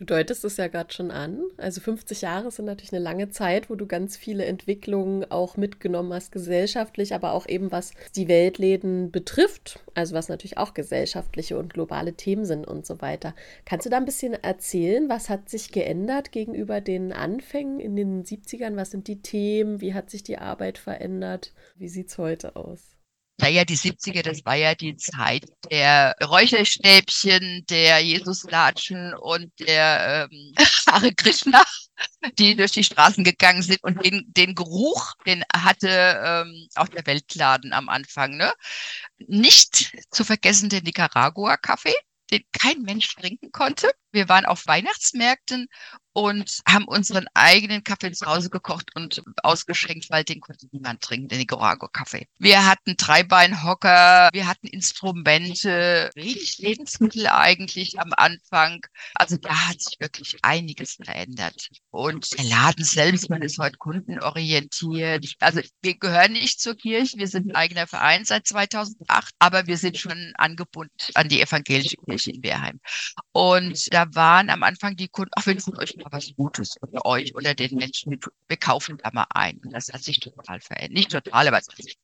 Du 0.02 0.06
deutest 0.06 0.44
es 0.46 0.58
ja 0.58 0.68
gerade 0.68 0.92
schon 0.92 1.12
an. 1.12 1.44
Also 1.58 1.80
50 1.80 2.22
Jahre 2.22 2.50
sind 2.50 2.66
natürlich 2.66 2.92
eine 2.92 3.04
lange 3.04 3.30
Zeit, 3.30 3.70
wo 3.70 3.76
du 3.76 3.86
ganz 3.86 4.18
viele 4.18 4.46
Entwicklungen 4.46 5.30
auch 5.30 5.58
mitgenommen 5.58 6.12
hast, 6.12 6.32
gesellschaftlich, 6.32 7.14
aber 7.14 7.34
auch 7.34 7.48
eben 7.48 7.72
was 7.72 7.92
die 8.16 8.28
Weltläden 8.28 9.12
betrifft, 9.12 9.80
also 9.94 10.16
was 10.16 10.28
natürlich 10.28 10.58
auch 10.58 10.74
gesellschaftliche 10.74 11.56
und 11.56 11.76
globale 11.76 12.14
Themen 12.14 12.46
sind 12.46 12.66
und 12.66 12.84
so 12.88 13.00
weiter. 13.00 13.36
Kannst 13.64 13.86
du 13.86 13.92
da 13.92 13.98
ein 13.98 14.06
bisschen 14.06 14.34
erzählen, 14.34 15.08
was 15.08 15.30
hat 15.30 15.50
sich 15.50 15.72
geändert 15.72 16.32
gegenüber 16.32 16.82
den 16.82 17.14
Anfängen 17.14 17.80
in 17.80 17.96
den 17.96 18.24
70ern? 18.24 18.78
Was 18.78 18.90
sind 18.90 19.08
die 19.08 19.22
Themen? 19.22 19.82
Wie 19.82 19.94
hat 19.94 20.10
sich 20.10 20.24
die 20.24 20.40
Arbeit 20.40 20.80
verändert? 20.80 21.54
Wie 21.76 21.90
sieht 21.90 22.08
es 22.10 22.18
heute 22.18 22.56
aus? 22.56 22.98
Naja, 23.42 23.66
die 23.66 23.78
70er, 23.78 24.22
das 24.22 24.46
war 24.46 24.56
ja 24.56 24.76
die 24.76 24.96
Zeit 24.96 25.46
der 25.70 26.16
Räucherstäbchen, 26.24 27.66
der 27.70 28.00
Jesuslatschen 28.00 29.14
und 29.16 29.52
der 29.60 30.30
ähm, 30.32 30.54
Hare 30.88 31.14
Krishna, 31.14 31.64
die 32.38 32.56
durch 32.56 32.72
die 32.72 32.84
Straßen 32.84 33.24
gegangen 33.24 33.64
sind. 33.64 33.84
Und 33.84 34.06
den, 34.06 34.24
den 34.28 34.56
Geruch, 34.56 35.14
den 35.26 35.44
hatte 35.54 35.90
ähm, 35.90 36.68
auch 36.76 36.88
der 36.88 37.06
Weltladen 37.06 37.74
am 37.74 37.90
Anfang. 37.90 38.38
Ne? 38.38 38.54
Nicht 39.18 39.92
zu 40.12 40.24
vergessen 40.24 40.70
der 40.70 40.84
Nicaragua-Kaffee 40.84 41.96
den 42.32 42.44
kein 42.52 42.82
Mensch 42.82 43.14
trinken 43.16 43.52
konnte. 43.52 43.92
Wir 44.12 44.30
waren 44.30 44.46
auf 44.46 44.66
Weihnachtsmärkten 44.68 45.68
und 46.14 46.60
haben 46.68 46.86
unseren 46.86 47.26
eigenen 47.34 47.84
Kaffee 47.84 48.12
zu 48.12 48.26
Hause 48.26 48.50
gekocht 48.50 48.96
und 48.96 49.24
ausgeschenkt, 49.44 50.10
weil 50.10 50.24
den 50.24 50.42
konnte 50.42 50.68
niemand 50.72 51.02
trinken, 51.02 51.30
den 51.30 51.40
Nicaragua-Kaffee. 51.40 52.28
Wir 52.38 52.66
hatten 52.66 52.96
Dreibeinhocker, 52.98 54.30
wir 54.34 54.48
hatten 54.48 54.68
Instrumente, 54.68 56.10
wenig 56.16 56.58
Lebensmittel 56.58 57.28
eigentlich 57.28 58.00
am 58.00 58.12
Anfang. 58.18 58.82
Also 59.16 59.38
da 59.38 59.70
hat 59.70 59.82
sich 59.82 60.00
wirklich 60.00 60.38
einiges 60.42 60.96
verändert. 60.96 61.70
Und 61.92 62.38
der 62.38 62.46
Laden 62.46 62.84
selbst, 62.84 63.30
man 63.30 63.42
ist 63.42 63.58
heute 63.58 63.78
kundenorientiert. 63.78 65.26
Also 65.40 65.62
wir 65.82 65.98
gehören 65.98 66.34
nicht 66.34 66.60
zur 66.60 66.76
Kirche, 66.76 67.18
wir 67.18 67.28
sind 67.28 67.48
ein 67.48 67.56
eigener 67.56 67.88
Verein 67.88 68.26
seit 68.26 68.48
2008, 68.48 69.34
aber 69.40 69.68
wir 69.68 69.78
sind 69.78 69.98
schon 69.98 70.34
angebunden 70.36 70.92
an 71.14 71.30
die 71.30 71.42
evangelische 71.42 71.96
Kirche 72.06 72.32
in 72.32 72.44
Wehrheim. 72.44 72.80
Und 73.32 73.94
da 73.94 74.01
waren 74.14 74.50
am 74.50 74.64
Anfang 74.64 74.96
die 74.96 75.08
Kunden, 75.08 75.32
ach, 75.36 75.46
wir 75.46 75.58
tun 75.58 75.78
euch 75.78 75.96
mal 75.98 76.12
was 76.12 76.34
Gutes 76.36 76.82
oder 76.82 77.06
euch 77.06 77.36
oder 77.36 77.54
den 77.56 77.76
Menschen, 77.76 78.20
wir 78.48 78.58
kaufen 78.58 78.98
da 79.04 79.10
mal 79.14 79.28
ein. 79.32 79.60
Und 79.60 79.72
das 79.74 79.92
hat 79.92 80.04
sich 80.04 80.20
total 80.20 80.60
verändert. 80.62 80.94
Nicht 80.94 81.12
total, 81.12 81.48
aber 81.48 81.60
es 81.60 81.68
hat 81.68 81.78
sich 81.78 81.98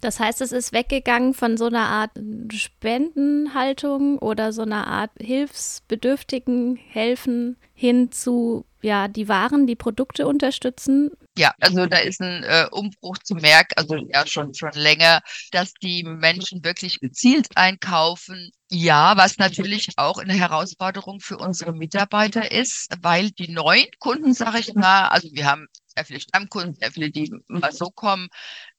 das 0.00 0.20
heißt, 0.20 0.40
es 0.40 0.52
ist 0.52 0.72
weggegangen 0.72 1.34
von 1.34 1.56
so 1.56 1.66
einer 1.66 1.88
Art 1.88 2.10
Spendenhaltung 2.52 4.18
oder 4.18 4.52
so 4.52 4.62
einer 4.62 4.86
Art 4.86 5.10
hilfsbedürftigen 5.18 6.76
Helfen 6.76 7.56
hin 7.74 8.10
zu, 8.12 8.64
ja, 8.82 9.08
die 9.08 9.28
Waren, 9.28 9.66
die 9.66 9.76
Produkte 9.76 10.26
unterstützen. 10.26 11.10
Ja, 11.36 11.52
also 11.60 11.86
da 11.86 11.98
ist 11.98 12.20
ein 12.20 12.42
äh, 12.44 12.66
Umbruch 12.70 13.18
zu 13.18 13.34
merken, 13.34 13.74
also 13.76 13.96
ja 13.96 14.26
schon 14.26 14.54
schon 14.54 14.72
länger, 14.72 15.20
dass 15.52 15.74
die 15.74 16.02
Menschen 16.02 16.64
wirklich 16.64 17.00
gezielt 17.00 17.48
einkaufen. 17.56 18.50
Ja, 18.70 19.16
was 19.16 19.36
natürlich 19.38 19.90
auch 19.96 20.18
eine 20.18 20.32
Herausforderung 20.32 21.20
für 21.20 21.36
unsere 21.36 21.72
Mitarbeiter 21.74 22.50
ist, 22.50 22.88
weil 23.02 23.30
die 23.30 23.52
neuen 23.52 23.86
Kunden, 23.98 24.32
sage 24.34 24.58
ich 24.58 24.74
mal, 24.74 25.08
also 25.08 25.28
wir 25.32 25.46
haben 25.46 25.68
sehr 25.86 26.04
viele 26.04 26.20
Stammkunden, 26.20 26.74
sehr 26.74 26.90
viele, 26.90 27.10
die 27.10 27.32
mal 27.48 27.72
so 27.72 27.90
kommen, 27.90 28.28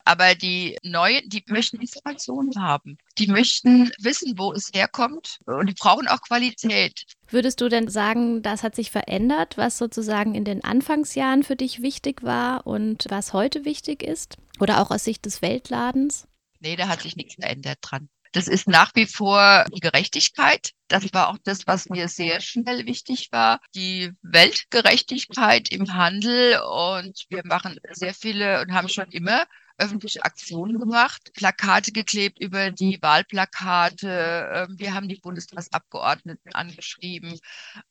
aber 0.07 0.35
die 0.35 0.77
Neuen, 0.83 1.27
die 1.29 1.43
möchten 1.47 1.79
Informationen 1.79 2.61
haben. 2.61 2.97
Die 3.17 3.27
möchten 3.27 3.91
wissen, 3.99 4.37
wo 4.37 4.53
es 4.53 4.71
herkommt 4.73 5.39
und 5.45 5.67
die 5.67 5.73
brauchen 5.73 6.07
auch 6.07 6.21
Qualität. 6.21 7.03
Würdest 7.29 7.59
du 7.61 7.69
denn 7.69 7.89
sagen, 7.89 8.41
das 8.41 8.63
hat 8.63 8.75
sich 8.75 8.89
verändert, 8.89 9.57
was 9.57 9.77
sozusagen 9.77 10.33
in 10.33 10.45
den 10.45 10.63
Anfangsjahren 10.63 11.43
für 11.43 11.55
dich 11.55 11.81
wichtig 11.81 12.23
war 12.23 12.65
und 12.65 13.05
was 13.09 13.33
heute 13.33 13.65
wichtig 13.65 14.01
ist? 14.01 14.37
Oder 14.59 14.81
auch 14.81 14.91
aus 14.91 15.03
Sicht 15.03 15.25
des 15.25 15.41
Weltladens? 15.41 16.27
Nee, 16.59 16.75
da 16.75 16.87
hat 16.87 17.01
sich 17.01 17.15
nichts 17.15 17.35
verändert 17.35 17.79
dran. 17.81 18.09
Das 18.31 18.47
ist 18.47 18.67
nach 18.67 18.91
wie 18.95 19.05
vor 19.05 19.65
die 19.73 19.79
Gerechtigkeit. 19.79 20.71
Das 20.87 21.11
war 21.13 21.29
auch 21.29 21.37
das, 21.43 21.65
was 21.65 21.89
mir 21.89 22.07
sehr 22.07 22.41
schnell 22.41 22.85
wichtig 22.85 23.29
war. 23.31 23.59
Die 23.73 24.11
Weltgerechtigkeit 24.21 25.69
im 25.69 25.93
Handel. 25.93 26.59
Und 26.61 27.25
wir 27.29 27.41
machen 27.45 27.79
sehr 27.91 28.13
viele 28.13 28.61
und 28.61 28.73
haben 28.73 28.89
schon 28.89 29.09
immer 29.11 29.45
öffentliche 29.77 30.23
Aktionen 30.23 30.79
gemacht, 30.79 31.31
Plakate 31.33 31.91
geklebt 31.91 32.39
über 32.39 32.71
die 32.71 32.99
Wahlplakate. 33.01 34.49
Ähm, 34.53 34.79
wir 34.79 34.93
haben 34.93 35.07
die 35.07 35.19
Bundestagsabgeordneten 35.19 36.53
angeschrieben. 36.53 37.39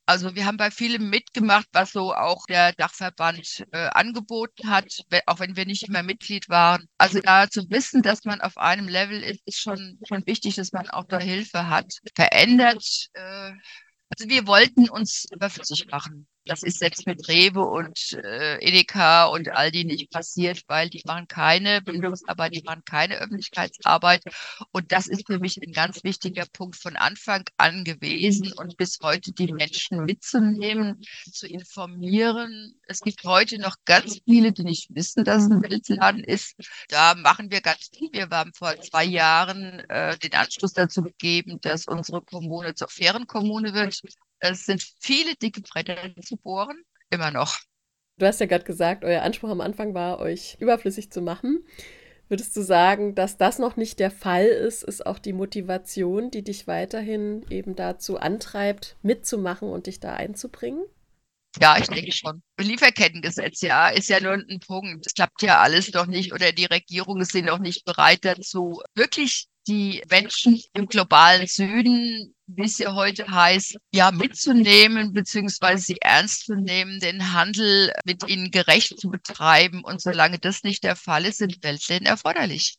Also 0.05 0.35
wir 0.35 0.47
haben 0.47 0.57
bei 0.57 0.71
vielem 0.71 1.09
mitgemacht, 1.11 1.69
was 1.73 1.93
so 1.93 2.15
auch 2.15 2.47
der 2.47 2.73
Dachverband 2.73 3.65
äh, 3.73 3.89
angeboten 3.89 4.69
hat, 4.71 4.87
auch 5.27 5.41
wenn 5.41 5.57
wir 5.57 5.67
nicht 5.67 5.85
immer 5.85 6.03
Mitglied 6.03 6.49
waren. 6.49 6.89
Also 6.99 7.21
da 7.21 7.49
zu 7.49 7.69
wissen, 7.71 8.03
dass 8.03 8.25
man 8.25 8.41
auf 8.41 8.57
einem 8.59 8.89
Level 8.89 9.23
ist, 9.23 9.41
ist 9.47 9.61
schon, 9.61 9.99
schon 10.09 10.27
wichtig, 10.27 10.57
dass 10.57 10.73
man 10.73 10.91
auch 10.91 11.05
da 11.05 11.19
Hilfe 11.19 11.69
hat. 11.69 11.93
Verändert. 12.15 13.09
Äh, 13.15 13.53
also 14.11 14.29
wir 14.29 14.47
wollten 14.47 14.89
uns 14.89 15.27
überflüssig 15.33 15.87
machen. 15.91 16.27
Das 16.47 16.63
ist 16.63 16.79
selbst 16.79 17.07
mit 17.07 17.29
Rewe 17.29 17.63
und 17.63 18.13
äh, 18.13 18.59
Edeka 18.65 19.27
und 19.27 19.49
Aldi 19.49 19.85
nicht 19.85 20.11
passiert, 20.11 20.63
weil 20.69 20.89
die 20.89 21.03
machen 21.05 21.27
keine 21.27 21.83
Bildungsarbeit, 21.83 22.55
die 22.55 22.63
machen 22.63 22.85
keine 22.85 23.17
Öffentlichkeitsarbeit. 23.17 24.23
Und 24.71 24.93
das 24.93 25.09
ist 25.09 25.27
für 25.27 25.41
mich 25.41 25.61
ein 25.61 25.73
ganz 25.73 26.05
wichtiger 26.05 26.47
Punkt 26.53 26.77
von 26.77 26.97
Anfang 26.97 27.45
an 27.57 27.83
gewesen 27.83 28.53
und 28.53 28.77
bis 28.77 28.99
heute 29.03 29.33
die 29.33 29.53
Menschen 29.53 30.05
mitzunehmen, 30.05 31.03
zu 31.33 31.49
informieren. 31.49 32.79
Es 32.87 33.01
gibt 33.01 33.25
heute 33.25 33.59
noch 33.59 33.75
ganz 33.85 34.21
viele, 34.25 34.53
die 34.53 34.63
nicht 34.63 34.95
wissen, 34.95 35.25
dass 35.25 35.45
es 35.45 35.51
ein 35.51 35.63
Weltladen 35.63 36.23
ist. 36.23 36.55
Da 36.89 37.17
machen 37.17 37.51
wir 37.51 37.61
ganz 37.61 37.91
viel. 37.93 38.11
Wir 38.13 38.29
haben 38.31 38.53
vor 38.55 38.81
zwei 38.83 39.05
Jahren 39.05 39.81
äh, 39.91 40.17
den 40.19 40.35
Anschluss 40.35 40.73
dazu 40.73 41.03
gegeben, 41.03 41.61
dass 41.61 41.87
unsere 41.87 42.23
Kommune 42.23 42.75
zur 42.75 42.89
fairen 42.89 43.27
Kommune 43.27 43.75
wird. 43.75 44.01
Es 44.41 44.67
sind 44.67 44.83
viele 45.01 45.35
dicke 45.37 45.61
Bretter 45.63 45.97
zu 46.23 46.37
bohren, 46.37 46.83
immer 47.11 47.31
noch. 47.31 47.59
Du 48.19 48.27
hast 48.27 48.41
ja 48.41 48.47
gerade 48.47 48.65
gesagt, 48.65 49.05
euer 49.05 49.23
Anspruch 49.23 49.51
am 49.51 49.61
Anfang 49.61 49.95
war, 49.95 50.21
euch 50.21 50.57
überflüssig 50.59 51.11
zu 51.11 51.21
machen. 51.21 51.65
Würdest 52.29 52.57
du 52.57 52.63
sagen, 52.63 53.15
dass 53.15 53.37
das 53.37 53.59
noch 53.59 53.77
nicht 53.77 54.01
der 54.01 54.11
Fall 54.11 54.47
ist, 54.47 54.83
ist 54.83 55.07
auch 55.07 55.19
die 55.19 55.33
Motivation, 55.33 56.31
die 56.31 56.43
dich 56.43 56.67
weiterhin 56.67 57.47
eben 57.51 57.77
dazu 57.77 58.19
antreibt, 58.19 58.97
mitzumachen 59.03 59.69
und 59.69 59.87
dich 59.87 60.01
da 60.01 60.15
einzubringen? 60.15 60.85
Ja, 61.61 61.79
ich 61.79 61.87
denke 61.87 62.13
schon. 62.13 62.43
Lieferkettengesetz, 62.59 63.61
ja, 63.63 63.89
ist 63.89 64.09
ja 64.09 64.21
nur 64.21 64.33
ein 64.33 64.61
Punkt. 64.67 65.07
Es 65.07 65.15
klappt 65.15 65.43
ja 65.43 65.61
alles 65.61 65.93
noch 65.93 66.07
nicht 66.07 66.33
oder 66.33 66.53
die 66.53 66.67
Regierungen 66.67 67.25
sind 67.25 67.47
noch 67.47 67.59
nicht 67.59 67.85
bereit 67.85 68.25
dazu, 68.25 68.83
wirklich 68.95 69.47
die 69.69 70.03
Menschen 70.11 70.61
im 70.75 70.87
globalen 70.87 71.47
Süden, 71.47 72.35
wie 72.47 72.65
es 72.65 72.79
ja 72.79 72.95
heute 72.95 73.29
heißt, 73.29 73.77
ja, 73.93 74.13
mitzunehmen, 74.13 75.13
beziehungsweise 75.13 75.83
sie 75.85 75.97
ernst 76.01 76.47
zu 76.47 76.55
nehmen, 76.55 77.01
den 77.01 77.33
Handel 77.33 77.93
mit 78.05 78.29
ihnen 78.29 78.51
gerecht 78.51 79.01
zu 79.01 79.11
betreiben. 79.11 79.83
Und 79.85 80.01
solange 80.01 80.39
das 80.39 80.63
nicht 80.63 80.85
der 80.85 80.97
Fall 80.97 81.25
ist, 81.27 81.39
sind 81.39 81.63
Weltläden 81.65 82.07
erforderlich. 82.07 82.77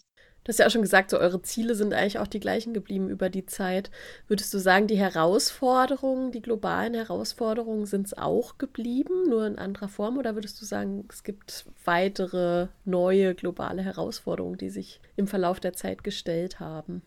Du 0.48 0.52
hast 0.52 0.60
ja 0.60 0.68
auch 0.68 0.72
schon 0.72 0.82
gesagt, 0.82 1.10
so 1.10 1.20
eure 1.20 1.42
Ziele 1.42 1.76
sind 1.76 1.94
eigentlich 1.94 2.20
auch 2.20 2.28
die 2.28 2.40
gleichen 2.40 2.74
geblieben 2.74 3.10
über 3.10 3.30
die 3.30 3.46
Zeit. 3.46 3.92
Würdest 4.30 4.54
du 4.54 4.60
sagen, 4.60 4.88
die 4.88 4.98
Herausforderungen, 4.98 6.32
die 6.32 6.42
globalen 6.42 6.94
Herausforderungen 6.94 7.86
sind 7.86 8.08
es 8.08 8.18
auch 8.18 8.58
geblieben, 8.58 9.28
nur 9.28 9.46
in 9.46 9.58
anderer 9.58 9.90
Form? 9.90 10.18
Oder 10.18 10.36
würdest 10.36 10.62
du 10.62 10.66
sagen, 10.66 11.06
es 11.12 11.26
gibt 11.26 11.66
weitere 11.84 12.68
neue 12.86 13.36
globale 13.36 13.82
Herausforderungen, 13.82 14.58
die 14.58 14.70
sich 14.70 15.02
im 15.18 15.28
Verlauf 15.28 15.60
der 15.60 15.74
Zeit 15.74 16.06
gestellt 16.06 16.62
haben? 16.62 17.02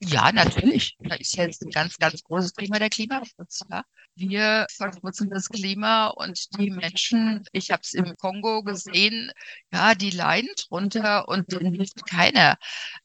Ja, 0.00 0.30
natürlich. 0.30 0.96
Da 1.00 1.16
ist 1.16 1.36
jetzt 1.36 1.62
ein 1.62 1.70
ganz, 1.70 1.96
ganz 1.98 2.22
großes 2.22 2.52
Thema 2.52 2.78
der 2.78 2.88
Klimaschutz. 2.88 3.62
Ja. 3.68 3.82
Wir 4.14 4.66
verschmutzen 4.70 5.28
das 5.30 5.48
Klima 5.48 6.08
und 6.08 6.56
die 6.58 6.70
Menschen, 6.70 7.44
ich 7.52 7.70
habe 7.72 7.82
es 7.82 7.94
im 7.94 8.16
Kongo 8.16 8.62
gesehen, 8.62 9.32
ja, 9.72 9.94
die 9.96 10.10
leiden 10.10 10.50
drunter 10.68 11.26
und 11.28 11.50
denen 11.50 11.74
hilft 11.74 12.06
keiner. 12.06 12.58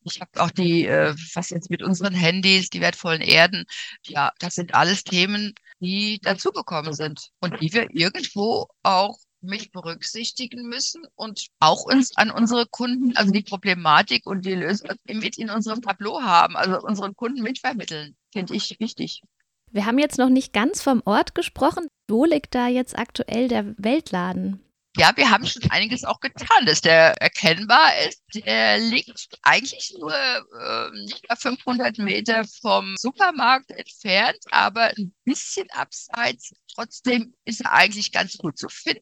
Ich 0.03 0.21
habe 0.21 0.31
auch 0.35 0.51
die, 0.51 0.85
äh, 0.85 1.15
was 1.33 1.49
jetzt 1.49 1.71
mit 1.71 1.81
unseren 1.81 2.13
Handys, 2.13 2.69
die 2.69 2.81
wertvollen 2.81 3.21
Erden, 3.21 3.65
ja, 4.05 4.31
das 4.39 4.55
sind 4.55 4.75
alles 4.75 5.03
Themen, 5.03 5.53
die 5.79 6.19
dazugekommen 6.21 6.93
sind 6.93 7.29
und 7.39 7.59
die 7.59 7.73
wir 7.73 7.87
irgendwo 7.91 8.67
auch 8.83 9.17
mit 9.43 9.71
berücksichtigen 9.71 10.67
müssen 10.67 11.03
und 11.15 11.47
auch 11.59 11.83
uns 11.85 12.15
an 12.17 12.31
unsere 12.31 12.65
Kunden, 12.65 13.15
also 13.15 13.31
die 13.31 13.43
Problematik 13.43 14.25
und 14.25 14.45
die 14.45 14.55
Lösung 14.55 14.91
mit 15.05 15.37
in 15.37 15.49
unserem 15.49 15.81
Tableau 15.81 16.21
haben, 16.21 16.55
also 16.55 16.79
unseren 16.79 17.15
Kunden 17.15 17.41
mitvermitteln, 17.43 18.15
finde 18.31 18.55
ich 18.55 18.79
wichtig. 18.79 19.21
Wir 19.71 19.85
haben 19.85 19.99
jetzt 19.99 20.17
noch 20.17 20.29
nicht 20.29 20.53
ganz 20.53 20.81
vom 20.81 21.01
Ort 21.05 21.35
gesprochen. 21.35 21.87
Wo 22.07 22.25
liegt 22.25 22.53
da 22.53 22.67
jetzt 22.67 22.97
aktuell 22.97 23.47
der 23.47 23.73
Weltladen? 23.77 24.63
Ja, 24.95 25.11
wir 25.15 25.31
haben 25.31 25.45
schon 25.47 25.63
einiges 25.71 26.03
auch 26.03 26.19
getan, 26.19 26.67
dass 26.67 26.81
der 26.81 27.19
erkennbar 27.19 27.97
ist. 28.07 28.21
Der 28.35 28.77
liegt 28.77 29.27
eigentlich 29.41 29.95
nur 29.99 30.13
äh, 30.13 30.91
nicht 31.05 31.27
mal 31.27 31.35
500 31.35 31.97
Meter 31.97 32.43
vom 32.61 32.95
Supermarkt 32.97 33.71
entfernt, 33.71 34.37
aber 34.51 34.91
ein 34.95 35.13
bisschen 35.25 35.67
abseits. 35.71 36.53
Trotzdem 36.75 37.33
ist 37.43 37.61
er 37.61 37.71
eigentlich 37.73 38.11
ganz 38.11 38.37
gut 38.37 38.57
zu 38.59 38.69
finden. 38.69 39.01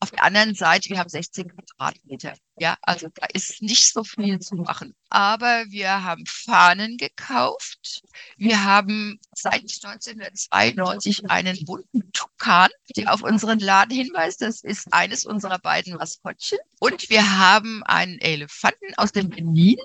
Auf 0.00 0.10
der 0.10 0.24
anderen 0.24 0.56
Seite, 0.56 0.88
wir 0.88 0.98
haben 0.98 1.08
16 1.08 1.52
Quadratmeter. 1.54 2.34
Ja, 2.58 2.76
also 2.80 3.08
da 3.14 3.26
ist 3.34 3.60
nicht 3.60 3.92
so 3.92 4.02
viel 4.02 4.38
zu 4.38 4.54
machen. 4.56 4.94
Aber 5.10 5.64
wir 5.68 6.04
haben 6.04 6.24
Fahnen 6.26 6.96
gekauft. 6.96 8.02
Wir 8.38 8.64
haben 8.64 9.20
seit 9.34 9.60
1992 9.60 11.30
einen 11.30 11.62
bunten 11.66 12.10
Tukan, 12.12 12.70
der 12.96 13.12
auf 13.12 13.22
unseren 13.22 13.58
Laden 13.58 13.94
hinweist. 13.94 14.40
Das 14.40 14.62
ist 14.62 14.92
eines 14.92 15.26
unserer 15.26 15.58
beiden 15.58 15.96
Maskottchen. 15.96 16.58
Und 16.80 17.10
wir 17.10 17.38
haben 17.38 17.82
einen 17.84 18.18
Elefanten 18.20 18.94
aus 18.96 19.12
dem 19.12 19.28
Benin, 19.28 19.76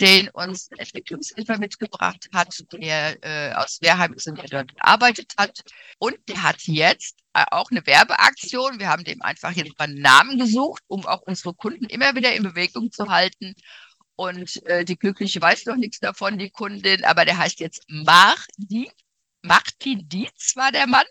den 0.00 0.28
uns 0.30 0.68
Entwicklungshilfe 0.76 1.58
mitgebracht 1.58 2.28
hat, 2.34 2.64
der 2.72 3.22
äh, 3.22 3.54
aus 3.54 3.80
Wehrheim 3.82 4.14
ist 4.14 4.26
und 4.26 4.38
der 4.38 4.48
dort 4.48 4.74
gearbeitet 4.74 5.32
hat. 5.38 5.62
Und 5.98 6.16
der 6.28 6.42
hat 6.42 6.62
jetzt 6.62 7.16
auch 7.50 7.70
eine 7.70 7.86
Werbeaktion. 7.86 8.78
Wir 8.78 8.88
haben 8.88 9.04
dem 9.04 9.22
einfach 9.22 9.52
jetzt 9.52 9.78
mal 9.78 9.84
einen 9.84 10.00
Namen 10.00 10.38
gesucht, 10.38 10.82
um 10.86 11.06
auch 11.06 11.22
unsere 11.22 11.54
Kunden 11.54 11.86
immer 11.86 12.14
wieder 12.14 12.34
in 12.34 12.42
Bewegung 12.42 12.90
zu 12.90 13.08
halten. 13.08 13.54
Und 14.16 14.64
äh, 14.66 14.84
die 14.84 14.98
Glückliche 14.98 15.40
weiß 15.40 15.66
noch 15.66 15.76
nichts 15.76 16.00
davon, 16.00 16.38
die 16.38 16.50
Kundin, 16.50 17.04
aber 17.04 17.24
der 17.24 17.36
heißt 17.36 17.60
jetzt 17.60 17.84
Marti. 17.88 18.90
Martin 19.42 20.08
Dietz 20.08 20.56
war 20.56 20.72
der 20.72 20.86
Mann. 20.86 21.04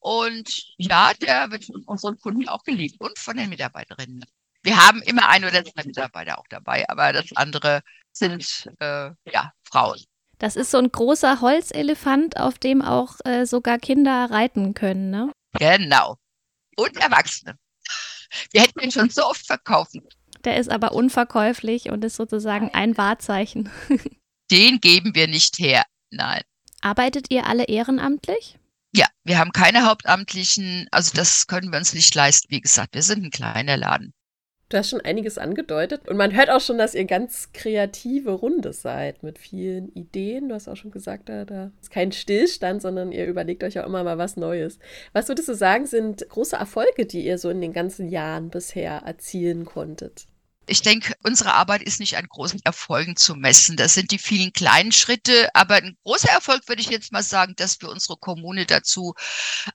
Und 0.00 0.74
ja, 0.76 1.12
der 1.14 1.50
wird 1.50 1.64
von 1.64 1.82
unseren 1.86 2.18
Kunden 2.18 2.48
auch 2.48 2.62
geliebt 2.62 3.00
und 3.00 3.18
von 3.18 3.36
den 3.36 3.48
Mitarbeiterinnen. 3.48 4.24
Wir 4.62 4.76
haben 4.76 5.00
immer 5.02 5.28
ein 5.28 5.44
oder 5.44 5.64
zwei 5.64 5.84
Mitarbeiter 5.84 6.38
auch 6.38 6.46
dabei, 6.50 6.84
aber 6.88 7.12
das 7.12 7.26
andere 7.36 7.82
sind 8.12 8.68
äh, 8.80 9.10
ja 9.32 9.52
Frauen. 9.62 10.00
Das 10.38 10.56
ist 10.56 10.70
so 10.70 10.78
ein 10.78 10.90
großer 10.90 11.40
Holzelefant, 11.40 12.38
auf 12.38 12.58
dem 12.58 12.82
auch 12.82 13.16
äh, 13.24 13.46
sogar 13.46 13.78
Kinder 13.78 14.30
reiten 14.30 14.74
können, 14.74 15.10
ne? 15.10 15.32
Genau. 15.58 16.16
Und 16.76 16.96
Erwachsene. 16.96 17.58
Wir 18.52 18.62
hätten 18.62 18.80
ihn 18.80 18.90
schon 18.90 19.10
so 19.10 19.24
oft 19.24 19.46
verkaufen. 19.46 20.02
Der 20.44 20.56
ist 20.56 20.70
aber 20.70 20.92
unverkäuflich 20.92 21.90
und 21.90 22.04
ist 22.04 22.16
sozusagen 22.16 22.70
ein 22.74 22.96
Wahrzeichen. 22.96 23.70
Den 24.50 24.80
geben 24.80 25.14
wir 25.14 25.28
nicht 25.28 25.58
her. 25.58 25.84
Nein. 26.10 26.42
Arbeitet 26.82 27.30
ihr 27.30 27.46
alle 27.46 27.64
ehrenamtlich? 27.64 28.58
Ja, 28.94 29.06
wir 29.24 29.38
haben 29.38 29.52
keine 29.52 29.86
Hauptamtlichen. 29.86 30.86
Also 30.90 31.12
das 31.14 31.46
können 31.46 31.72
wir 31.72 31.78
uns 31.78 31.94
nicht 31.94 32.14
leisten. 32.14 32.50
Wie 32.50 32.60
gesagt, 32.60 32.94
wir 32.94 33.02
sind 33.02 33.24
ein 33.24 33.30
kleiner 33.30 33.76
Laden. 33.76 34.12
Du 34.70 34.78
hast 34.78 34.90
schon 34.90 35.02
einiges 35.02 35.36
angedeutet 35.36 36.08
und 36.08 36.16
man 36.16 36.34
hört 36.34 36.50
auch 36.50 36.60
schon, 36.60 36.78
dass 36.78 36.94
ihr 36.94 37.04
ganz 37.04 37.52
kreative 37.52 38.32
Runde 38.32 38.72
seid 38.72 39.22
mit 39.22 39.38
vielen 39.38 39.90
Ideen. 39.90 40.48
Du 40.48 40.54
hast 40.54 40.68
auch 40.68 40.76
schon 40.76 40.90
gesagt, 40.90 41.28
da, 41.28 41.44
da 41.44 41.70
ist 41.80 41.90
kein 41.90 42.12
Stillstand, 42.12 42.80
sondern 42.80 43.12
ihr 43.12 43.26
überlegt 43.26 43.62
euch 43.62 43.78
auch 43.78 43.86
immer 43.86 44.02
mal 44.04 44.18
was 44.18 44.36
Neues. 44.36 44.78
Was 45.12 45.28
würdest 45.28 45.48
du 45.48 45.54
sagen, 45.54 45.86
sind 45.86 46.26
große 46.28 46.56
Erfolge, 46.56 47.04
die 47.04 47.26
ihr 47.26 47.36
so 47.38 47.50
in 47.50 47.60
den 47.60 47.74
ganzen 47.74 48.08
Jahren 48.08 48.48
bisher 48.48 49.02
erzielen 49.04 49.66
konntet? 49.66 50.26
Ich 50.66 50.80
denke, 50.80 51.14
unsere 51.22 51.52
Arbeit 51.52 51.82
ist 51.82 52.00
nicht 52.00 52.16
an 52.16 52.26
großen 52.26 52.60
Erfolgen 52.64 53.16
zu 53.16 53.34
messen. 53.34 53.76
Das 53.76 53.92
sind 53.94 54.10
die 54.10 54.18
vielen 54.18 54.52
kleinen 54.52 54.92
Schritte. 54.92 55.50
Aber 55.54 55.74
ein 55.74 55.98
großer 56.04 56.30
Erfolg 56.30 56.66
würde 56.68 56.80
ich 56.80 56.88
jetzt 56.88 57.12
mal 57.12 57.22
sagen, 57.22 57.54
dass 57.56 57.80
wir 57.82 57.90
unsere 57.90 58.16
Kommune 58.16 58.64
dazu 58.64 59.14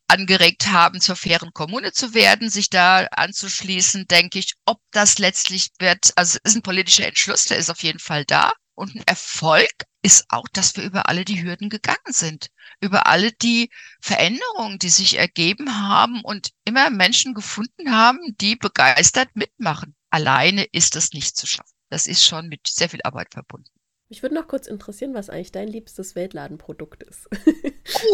angeregt 0.08 0.67
haben, 0.67 0.99
zur 0.99 1.15
fairen 1.15 1.54
Kommune 1.54 1.91
zu 1.91 2.15
werden, 2.15 2.49
sich 2.49 2.69
da 2.71 3.06
anzuschließen, 3.12 4.08
denke 4.08 4.39
ich. 4.39 4.54
Ob 4.65 4.82
das 4.91 5.19
letztlich 5.19 5.69
wird, 5.80 6.12
also 6.15 6.39
es 6.43 6.52
ist 6.52 6.58
ein 6.58 6.63
politischer 6.63 7.08
Entschluss, 7.08 7.45
der 7.45 7.58
ist 7.58 7.69
auf 7.69 7.84
jeden 7.84 7.99
Fall 7.99 8.25
da. 8.25 8.52
Und 8.73 8.95
ein 8.95 9.04
Erfolg 9.06 9.71
ist 10.02 10.25
auch, 10.30 10.47
dass 10.54 10.75
wir 10.75 10.84
über 10.84 11.08
alle 11.10 11.25
die 11.25 11.43
Hürden 11.43 11.69
gegangen 11.69 11.97
sind, 12.08 12.47
über 12.80 13.06
alle 13.08 13.32
die 13.34 13.69
Veränderungen, 14.02 14.80
die 14.80 14.89
sich 14.89 15.17
ergeben 15.17 15.78
haben 15.88 16.21
und 16.23 16.52
immer 16.65 16.89
Menschen 16.89 17.34
gefunden 17.34 17.91
haben, 17.91 18.19
die 18.39 18.56
begeistert 18.56 19.36
mitmachen 19.36 19.95
alleine 20.10 20.65
ist 20.72 20.95
das 20.95 21.12
nicht 21.12 21.38
zu 21.38 21.48
schaffen. 21.48 21.74
Das 21.89 22.08
ist 22.08 22.26
schon 22.26 22.48
mit 22.48 22.67
sehr 22.67 22.89
viel 22.89 23.02
Arbeit 23.04 23.34
verbunden. 23.34 23.69
Mich 24.12 24.24
würde 24.24 24.34
noch 24.34 24.48
kurz 24.48 24.65
interessieren, 24.65 25.13
was 25.13 25.30
eigentlich 25.30 25.52
dein 25.52 25.67
liebstes 25.67 26.15
Weltladenprodukt 26.15 27.04
ist. 27.04 27.30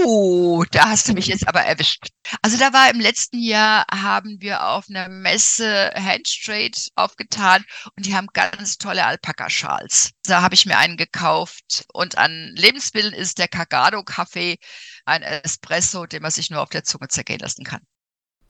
oh, 0.03 0.65
da 0.71 0.89
hast 0.89 1.07
du 1.07 1.13
mich 1.13 1.27
jetzt 1.27 1.47
aber 1.47 1.61
erwischt. 1.61 2.09
Also 2.41 2.57
da 2.57 2.73
war 2.73 2.89
im 2.89 2.99
letzten 2.99 3.39
Jahr, 3.39 3.85
haben 3.89 4.41
wir 4.41 4.67
auf 4.67 4.87
einer 4.89 5.07
Messe 5.07 5.93
Handstraight 5.95 6.89
aufgetan 6.95 7.63
und 7.95 8.05
die 8.05 8.13
haben 8.13 8.27
ganz 8.33 8.77
tolle 8.77 9.05
Alpaka-Schals. 9.05 10.11
Da 10.25 10.41
habe 10.41 10.55
ich 10.55 10.65
mir 10.65 10.77
einen 10.77 10.97
gekauft 10.97 11.85
und 11.93 12.17
an 12.17 12.51
Lebensmitteln 12.55 13.13
ist 13.13 13.37
der 13.37 13.47
Cagado-Kaffee 13.47 14.57
ein 15.05 15.21
Espresso, 15.21 16.07
den 16.07 16.23
man 16.23 16.31
sich 16.31 16.49
nur 16.49 16.61
auf 16.61 16.69
der 16.69 16.83
Zunge 16.83 17.07
zergehen 17.07 17.39
lassen 17.39 17.63
kann. 17.63 17.81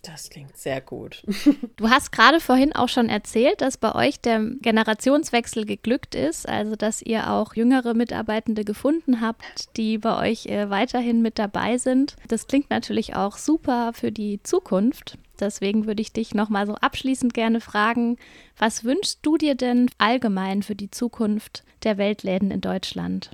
Das 0.06 0.30
klingt 0.30 0.58
sehr 0.58 0.82
gut. 0.82 1.24
Du 1.78 1.89
hast 1.89 2.12
gerade 2.12 2.39
vorhin 2.39 2.74
auch 2.74 2.88
schon 2.88 3.10
erzählt, 3.10 3.62
dass 3.62 3.78
bei 3.78 3.94
euch 3.94 4.20
der 4.20 4.39
Generationswechsel 4.62 5.65
geglückt 5.65 6.15
ist, 6.15 6.48
also 6.48 6.76
dass 6.76 7.02
ihr 7.02 7.32
auch 7.32 7.54
jüngere 7.56 7.94
Mitarbeitende 7.94 8.63
gefunden 8.63 9.20
habt, 9.20 9.44
die 9.76 9.98
bei 9.98 10.18
euch 10.30 10.46
äh, 10.46 10.70
weiterhin 10.70 11.22
mit 11.22 11.38
dabei 11.38 11.78
sind. 11.78 12.15
Das 12.28 12.48
klingt 12.48 12.70
natürlich 12.70 13.15
auch 13.15 13.38
super 13.38 13.91
für 13.94 14.12
die 14.12 14.41
Zukunft. 14.44 15.18
Deswegen 15.39 15.86
würde 15.86 16.02
ich 16.02 16.13
dich 16.13 16.34
nochmal 16.34 16.65
so 16.65 16.76
abschließend 16.76 17.34
gerne 17.34 17.60
fragen, 17.60 18.18
was 18.58 18.84
wünschst 18.84 19.20
du 19.22 19.38
dir 19.38 19.56
denn 19.56 19.89
allgemein 19.98 20.63
für 20.63 20.76
die 20.76 20.91
Zukunft 20.91 21.63
der 21.84 21.98
Weltläden 21.98 22.52
in 22.52 22.62
Deutschland? 22.62 23.32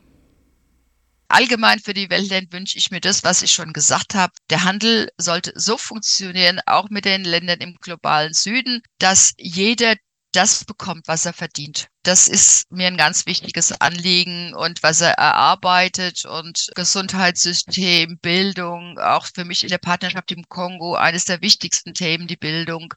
Allgemein 1.32 1.80
für 1.80 1.94
die 1.94 2.10
Weltländer 2.10 2.52
wünsche 2.52 2.78
ich 2.78 2.92
mir 2.92 3.02
das, 3.02 3.24
was 3.24 3.42
ich 3.42 3.52
schon 3.52 3.74
gesagt 3.74 4.16
habe. 4.16 4.34
Der 4.50 4.64
Handel 4.64 5.10
sollte 5.18 5.54
so 5.56 5.78
funktionieren, 5.78 6.60
auch 6.66 6.90
mit 6.90 7.06
den 7.06 7.24
Ländern 7.24 7.60
im 7.60 7.76
globalen 7.82 8.34
Süden, 8.34 8.82
dass 9.00 9.34
jeder 9.38 9.96
das 10.32 10.66
bekommt, 10.66 11.08
was 11.08 11.26
er 11.26 11.34
verdient. 11.34 11.88
Das 12.04 12.28
ist 12.28 12.72
mir 12.72 12.88
ein 12.88 12.98
ganz 12.98 13.26
wichtiges 13.26 13.80
Anliegen 13.80 14.56
und 14.56 14.82
was 14.82 15.02
er 15.02 15.12
erarbeitet 15.12 16.26
und 16.26 16.72
Gesundheitssystem, 16.74 18.18
Bildung, 18.20 18.98
auch 18.98 19.28
für 19.28 19.46
mich 19.46 19.64
in 19.64 19.70
der 19.70 19.78
Partnerschaft 19.78 20.32
im 20.32 20.44
Kongo 20.50 20.96
eines 20.96 21.26
der 21.26 21.42
wichtigsten 21.42 21.94
Themen, 21.94 22.28
die 22.28 22.38
Bildung 22.38 22.94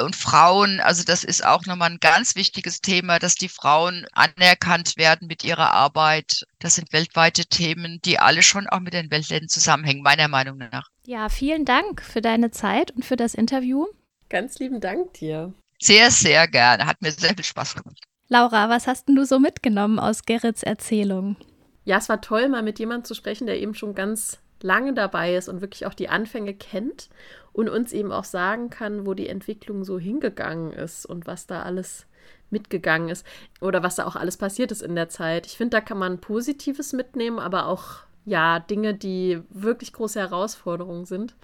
und 0.00 0.14
Frauen. 0.14 0.78
Also 0.80 1.02
das 1.02 1.24
ist 1.24 1.44
auch 1.44 1.66
nochmal 1.66 1.90
ein 1.90 1.98
ganz 2.00 2.36
wichtiges 2.36 2.80
Thema, 2.80 3.18
dass 3.18 3.34
die 3.34 3.48
Frauen 3.48 4.06
anerkannt 4.12 4.96
werden 4.96 5.26
mit 5.26 5.42
ihrer 5.42 5.72
Arbeit. 5.72 6.44
Das 6.60 6.76
sind 6.76 6.92
weltweite 6.92 7.46
Themen, 7.46 7.98
die 8.04 8.20
alle 8.20 8.42
schon 8.42 8.68
auch 8.68 8.80
mit 8.80 8.94
den 8.94 9.10
Weltländern 9.10 9.48
zusammenhängen, 9.48 10.02
meiner 10.02 10.28
Meinung 10.28 10.58
nach. 10.58 10.86
Ja, 11.04 11.28
vielen 11.28 11.64
Dank 11.64 12.02
für 12.02 12.20
deine 12.20 12.50
Zeit 12.50 12.92
und 12.92 13.04
für 13.04 13.16
das 13.16 13.34
Interview. 13.34 13.86
Ganz 14.28 14.58
lieben 14.58 14.80
Dank 14.80 15.14
dir. 15.14 15.54
Sehr, 15.80 16.10
sehr 16.10 16.48
gerne. 16.48 16.86
Hat 16.86 17.00
mir 17.00 17.12
sehr 17.12 17.34
viel 17.34 17.44
Spaß 17.44 17.74
gemacht. 17.76 18.02
Laura, 18.28 18.68
was 18.68 18.86
hast 18.86 19.08
denn 19.08 19.16
du 19.16 19.24
so 19.24 19.38
mitgenommen 19.38 19.98
aus 19.98 20.24
Gerrits 20.24 20.62
Erzählung? 20.62 21.36
Ja, 21.84 21.96
es 21.96 22.08
war 22.08 22.20
toll, 22.20 22.48
mal 22.48 22.62
mit 22.62 22.78
jemandem 22.78 23.04
zu 23.04 23.14
sprechen, 23.14 23.46
der 23.46 23.58
eben 23.58 23.74
schon 23.74 23.94
ganz 23.94 24.38
lange 24.60 24.92
dabei 24.92 25.34
ist 25.34 25.48
und 25.48 25.60
wirklich 25.60 25.86
auch 25.86 25.94
die 25.94 26.08
Anfänge 26.08 26.52
kennt 26.52 27.08
und 27.52 27.68
uns 27.68 27.92
eben 27.92 28.12
auch 28.12 28.24
sagen 28.24 28.70
kann, 28.70 29.06
wo 29.06 29.14
die 29.14 29.28
Entwicklung 29.28 29.84
so 29.84 29.98
hingegangen 29.98 30.72
ist 30.72 31.06
und 31.06 31.26
was 31.26 31.46
da 31.46 31.62
alles 31.62 32.06
mitgegangen 32.50 33.08
ist 33.08 33.26
oder 33.60 33.82
was 33.82 33.96
da 33.96 34.06
auch 34.06 34.16
alles 34.16 34.36
passiert 34.36 34.72
ist 34.72 34.82
in 34.82 34.94
der 34.94 35.08
Zeit. 35.08 35.46
Ich 35.46 35.56
finde, 35.56 35.76
da 35.76 35.80
kann 35.80 35.98
man 35.98 36.20
Positives 36.20 36.92
mitnehmen, 36.92 37.38
aber 37.38 37.66
auch 37.66 38.00
ja 38.24 38.58
Dinge, 38.58 38.94
die 38.94 39.40
wirklich 39.50 39.92
große 39.92 40.20
Herausforderungen 40.20 41.06
sind. 41.06 41.34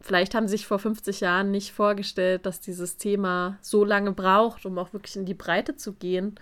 Vielleicht 0.00 0.34
haben 0.34 0.48
sie 0.48 0.56
sich 0.56 0.66
vor 0.66 0.78
50 0.78 1.20
Jahren 1.20 1.50
nicht 1.50 1.72
vorgestellt, 1.72 2.46
dass 2.46 2.60
dieses 2.60 2.96
Thema 2.96 3.58
so 3.60 3.84
lange 3.84 4.12
braucht, 4.12 4.64
um 4.64 4.78
auch 4.78 4.92
wirklich 4.92 5.16
in 5.16 5.26
die 5.26 5.34
Breite 5.34 5.76
zu 5.76 5.92
gehen. 5.92 6.36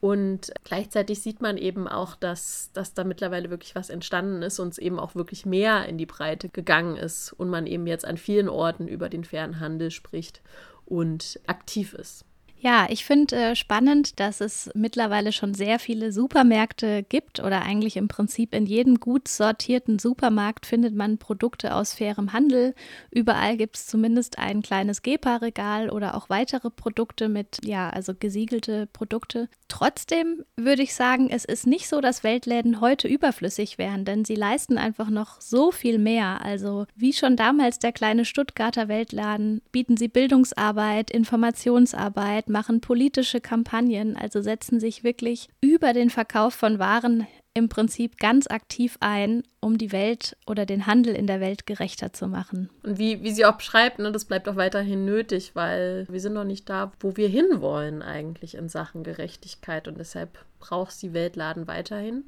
Und 0.00 0.52
gleichzeitig 0.62 1.20
sieht 1.22 1.40
man 1.40 1.56
eben 1.56 1.88
auch, 1.88 2.14
dass, 2.14 2.70
dass 2.72 2.94
da 2.94 3.02
mittlerweile 3.02 3.50
wirklich 3.50 3.74
was 3.74 3.90
entstanden 3.90 4.42
ist 4.42 4.60
und 4.60 4.68
es 4.68 4.78
eben 4.78 5.00
auch 5.00 5.14
wirklich 5.14 5.44
mehr 5.44 5.86
in 5.86 5.98
die 5.98 6.06
Breite 6.06 6.50
gegangen 6.50 6.96
ist 6.96 7.32
und 7.32 7.48
man 7.48 7.66
eben 7.66 7.86
jetzt 7.86 8.04
an 8.04 8.16
vielen 8.16 8.48
Orten 8.48 8.86
über 8.86 9.08
den 9.08 9.24
fairen 9.24 9.58
Handel 9.58 9.90
spricht 9.90 10.40
und 10.84 11.40
aktiv 11.46 11.94
ist. 11.94 12.24
Ja, 12.60 12.86
ich 12.90 13.04
finde 13.04 13.36
äh, 13.36 13.56
spannend, 13.56 14.18
dass 14.18 14.40
es 14.40 14.68
mittlerweile 14.74 15.30
schon 15.30 15.54
sehr 15.54 15.78
viele 15.78 16.10
Supermärkte 16.10 17.04
gibt 17.04 17.38
oder 17.38 17.62
eigentlich 17.62 17.96
im 17.96 18.08
Prinzip 18.08 18.52
in 18.52 18.66
jedem 18.66 18.98
gut 18.98 19.28
sortierten 19.28 20.00
Supermarkt 20.00 20.66
findet 20.66 20.92
man 20.92 21.18
Produkte 21.18 21.72
aus 21.72 21.94
fairem 21.94 22.32
Handel. 22.32 22.74
Überall 23.12 23.56
gibt 23.56 23.76
es 23.76 23.86
zumindest 23.86 24.40
ein 24.40 24.62
kleines 24.62 25.02
Gepa-Regal 25.02 25.88
oder 25.88 26.16
auch 26.16 26.30
weitere 26.30 26.68
Produkte 26.68 27.28
mit, 27.28 27.58
ja, 27.64 27.90
also 27.90 28.12
gesiegelte 28.18 28.88
Produkte. 28.92 29.48
Trotzdem 29.68 30.44
würde 30.56 30.82
ich 30.82 30.94
sagen, 30.94 31.30
es 31.30 31.44
ist 31.44 31.64
nicht 31.64 31.88
so, 31.88 32.00
dass 32.00 32.24
Weltläden 32.24 32.80
heute 32.80 33.06
überflüssig 33.06 33.78
wären, 33.78 34.04
denn 34.04 34.24
sie 34.24 34.34
leisten 34.34 34.78
einfach 34.78 35.10
noch 35.10 35.40
so 35.40 35.70
viel 35.70 35.98
mehr. 35.98 36.44
Also 36.44 36.86
wie 36.96 37.12
schon 37.12 37.36
damals 37.36 37.78
der 37.78 37.92
kleine 37.92 38.24
Stuttgarter 38.24 38.88
Weltladen 38.88 39.62
bieten 39.70 39.96
sie 39.96 40.08
Bildungsarbeit, 40.08 41.12
Informationsarbeit, 41.12 42.47
machen 42.48 42.80
politische 42.80 43.40
Kampagnen, 43.40 44.16
also 44.16 44.40
setzen 44.40 44.80
sich 44.80 45.04
wirklich 45.04 45.48
über 45.60 45.92
den 45.92 46.10
Verkauf 46.10 46.54
von 46.54 46.78
Waren 46.78 47.26
im 47.58 47.68
Prinzip 47.68 48.18
ganz 48.18 48.46
aktiv 48.46 48.96
ein, 49.00 49.42
um 49.60 49.76
die 49.76 49.92
Welt 49.92 50.36
oder 50.46 50.64
den 50.64 50.86
Handel 50.86 51.14
in 51.14 51.26
der 51.26 51.40
Welt 51.40 51.66
gerechter 51.66 52.12
zu 52.12 52.28
machen. 52.28 52.70
Und 52.84 52.98
wie, 52.98 53.22
wie 53.22 53.32
sie 53.32 53.44
auch 53.44 53.56
beschreibt, 53.56 53.98
ne, 53.98 54.12
das 54.12 54.24
bleibt 54.24 54.48
auch 54.48 54.56
weiterhin 54.56 55.04
nötig, 55.04 55.54
weil 55.54 56.06
wir 56.08 56.20
sind 56.20 56.34
noch 56.34 56.44
nicht 56.44 56.68
da, 56.70 56.92
wo 57.00 57.16
wir 57.16 57.28
hinwollen 57.28 58.00
eigentlich 58.00 58.54
in 58.54 58.68
Sachen 58.68 59.02
Gerechtigkeit. 59.02 59.88
Und 59.88 59.98
deshalb 59.98 60.38
braucht 60.60 61.02
die 61.02 61.12
Weltladen 61.12 61.66
weiterhin. 61.66 62.24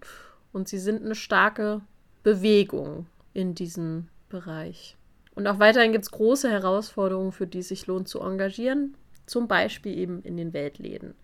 Und 0.53 0.69
sie 0.69 0.79
sind 0.79 1.05
eine 1.05 1.15
starke 1.15 1.81
Bewegung 2.23 3.07
in 3.33 3.55
diesem 3.55 4.09
Bereich. 4.29 4.97
Und 5.37 5.47
auch 5.47 5.61
weiterhin 5.61 5.93
gibt 5.93 6.05
es 6.05 6.11
große 6.11 6.51
Herausforderungen, 6.51 7.33
für 7.33 7.47
die 7.47 7.61
es 7.61 7.69
sich 7.69 7.87
lohnt 7.87 8.09
zu 8.09 8.21
engagieren 8.21 8.95
zum 9.31 9.49
Beispiel 9.49 9.97
eben 9.97 10.21
in 10.23 10.37
den 10.37 10.53
Weltläden. 10.53 11.15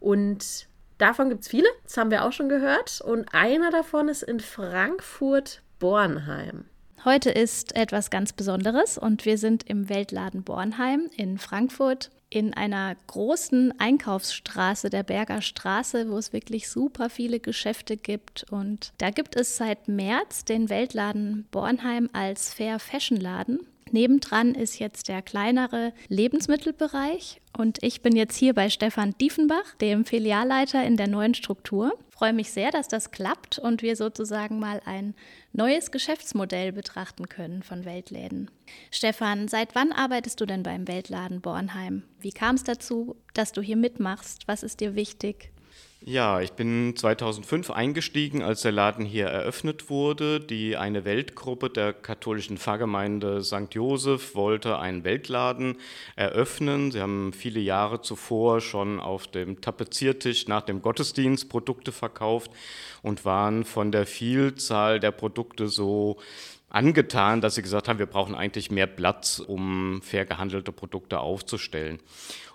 Und 0.00 0.68
davon 0.98 1.28
gibt 1.28 1.42
es 1.42 1.48
viele, 1.48 1.68
das 1.84 1.96
haben 1.96 2.10
wir 2.10 2.24
auch 2.24 2.32
schon 2.32 2.48
gehört. 2.48 3.00
Und 3.00 3.26
einer 3.32 3.70
davon 3.70 4.08
ist 4.08 4.22
in 4.22 4.40
Frankfurt-Bornheim. 4.40 6.64
Heute 7.04 7.30
ist 7.30 7.76
etwas 7.76 8.10
ganz 8.10 8.32
Besonderes 8.32 8.98
und 8.98 9.24
wir 9.26 9.38
sind 9.38 9.62
im 9.68 9.88
Weltladen 9.88 10.42
Bornheim 10.42 11.08
in 11.16 11.38
Frankfurt 11.38 12.10
in 12.30 12.52
einer 12.54 12.96
großen 13.06 13.78
Einkaufsstraße, 13.78 14.90
der 14.90 15.04
Berger 15.04 15.40
Straße, 15.40 16.10
wo 16.10 16.18
es 16.18 16.32
wirklich 16.32 16.68
super 16.68 17.08
viele 17.08 17.38
Geschäfte 17.38 17.96
gibt. 17.96 18.44
Und 18.50 18.92
da 18.98 19.10
gibt 19.10 19.36
es 19.36 19.56
seit 19.56 19.86
März 19.86 20.44
den 20.44 20.68
Weltladen 20.68 21.46
Bornheim 21.52 22.10
als 22.12 22.52
Fair 22.52 22.80
Fashion 22.80 23.18
Laden. 23.18 23.60
Nebendran 23.92 24.54
ist 24.54 24.80
jetzt 24.80 25.08
der 25.08 25.22
kleinere 25.22 25.92
Lebensmittelbereich 26.08 27.40
und 27.56 27.78
ich 27.82 28.02
bin 28.02 28.16
jetzt 28.16 28.36
hier 28.36 28.52
bei 28.52 28.68
Stefan 28.68 29.14
Diefenbach, 29.20 29.76
dem 29.80 30.04
Filialleiter 30.04 30.84
in 30.84 30.96
der 30.96 31.06
neuen 31.06 31.34
Struktur. 31.34 31.92
Ich 32.10 32.16
freue 32.16 32.32
mich 32.32 32.50
sehr, 32.50 32.72
dass 32.72 32.88
das 32.88 33.12
klappt 33.12 33.58
und 33.58 33.82
wir 33.82 33.94
sozusagen 33.94 34.58
mal 34.58 34.80
ein 34.86 35.14
neues 35.52 35.92
Geschäftsmodell 35.92 36.72
betrachten 36.72 37.28
können 37.28 37.62
von 37.62 37.84
Weltläden. 37.84 38.50
Stefan, 38.90 39.46
seit 39.46 39.74
wann 39.74 39.92
arbeitest 39.92 40.40
du 40.40 40.46
denn 40.46 40.64
beim 40.64 40.88
Weltladen 40.88 41.40
Bornheim? 41.40 42.02
Wie 42.18 42.32
kam 42.32 42.56
es 42.56 42.64
dazu, 42.64 43.16
dass 43.34 43.52
du 43.52 43.62
hier 43.62 43.76
mitmachst? 43.76 44.48
Was 44.48 44.64
ist 44.64 44.80
dir 44.80 44.96
wichtig? 44.96 45.52
Ja, 46.08 46.40
ich 46.40 46.52
bin 46.52 46.94
2005 46.94 47.72
eingestiegen, 47.72 48.40
als 48.40 48.60
der 48.60 48.70
Laden 48.70 49.04
hier 49.04 49.26
eröffnet 49.26 49.90
wurde. 49.90 50.38
Die 50.38 50.76
eine 50.76 51.04
Weltgruppe 51.04 51.68
der 51.68 51.92
katholischen 51.92 52.58
Pfarrgemeinde 52.58 53.42
St. 53.42 53.66
Joseph 53.74 54.36
wollte 54.36 54.78
einen 54.78 55.02
Weltladen 55.02 55.78
eröffnen. 56.14 56.92
Sie 56.92 57.00
haben 57.00 57.32
viele 57.32 57.58
Jahre 57.58 58.02
zuvor 58.02 58.60
schon 58.60 59.00
auf 59.00 59.26
dem 59.26 59.60
Tapeziertisch 59.60 60.46
nach 60.46 60.62
dem 60.62 60.80
Gottesdienst 60.80 61.48
Produkte 61.48 61.90
verkauft 61.90 62.52
und 63.02 63.24
waren 63.24 63.64
von 63.64 63.90
der 63.90 64.06
Vielzahl 64.06 65.00
der 65.00 65.10
Produkte 65.10 65.66
so 65.66 66.18
angetan, 66.68 67.40
dass 67.40 67.56
sie 67.56 67.62
gesagt 67.62 67.88
haben, 67.88 67.98
wir 67.98 68.06
brauchen 68.06 68.36
eigentlich 68.36 68.70
mehr 68.70 68.86
Platz, 68.86 69.40
um 69.40 70.00
fair 70.02 70.24
gehandelte 70.24 70.70
Produkte 70.70 71.18
aufzustellen. 71.18 71.98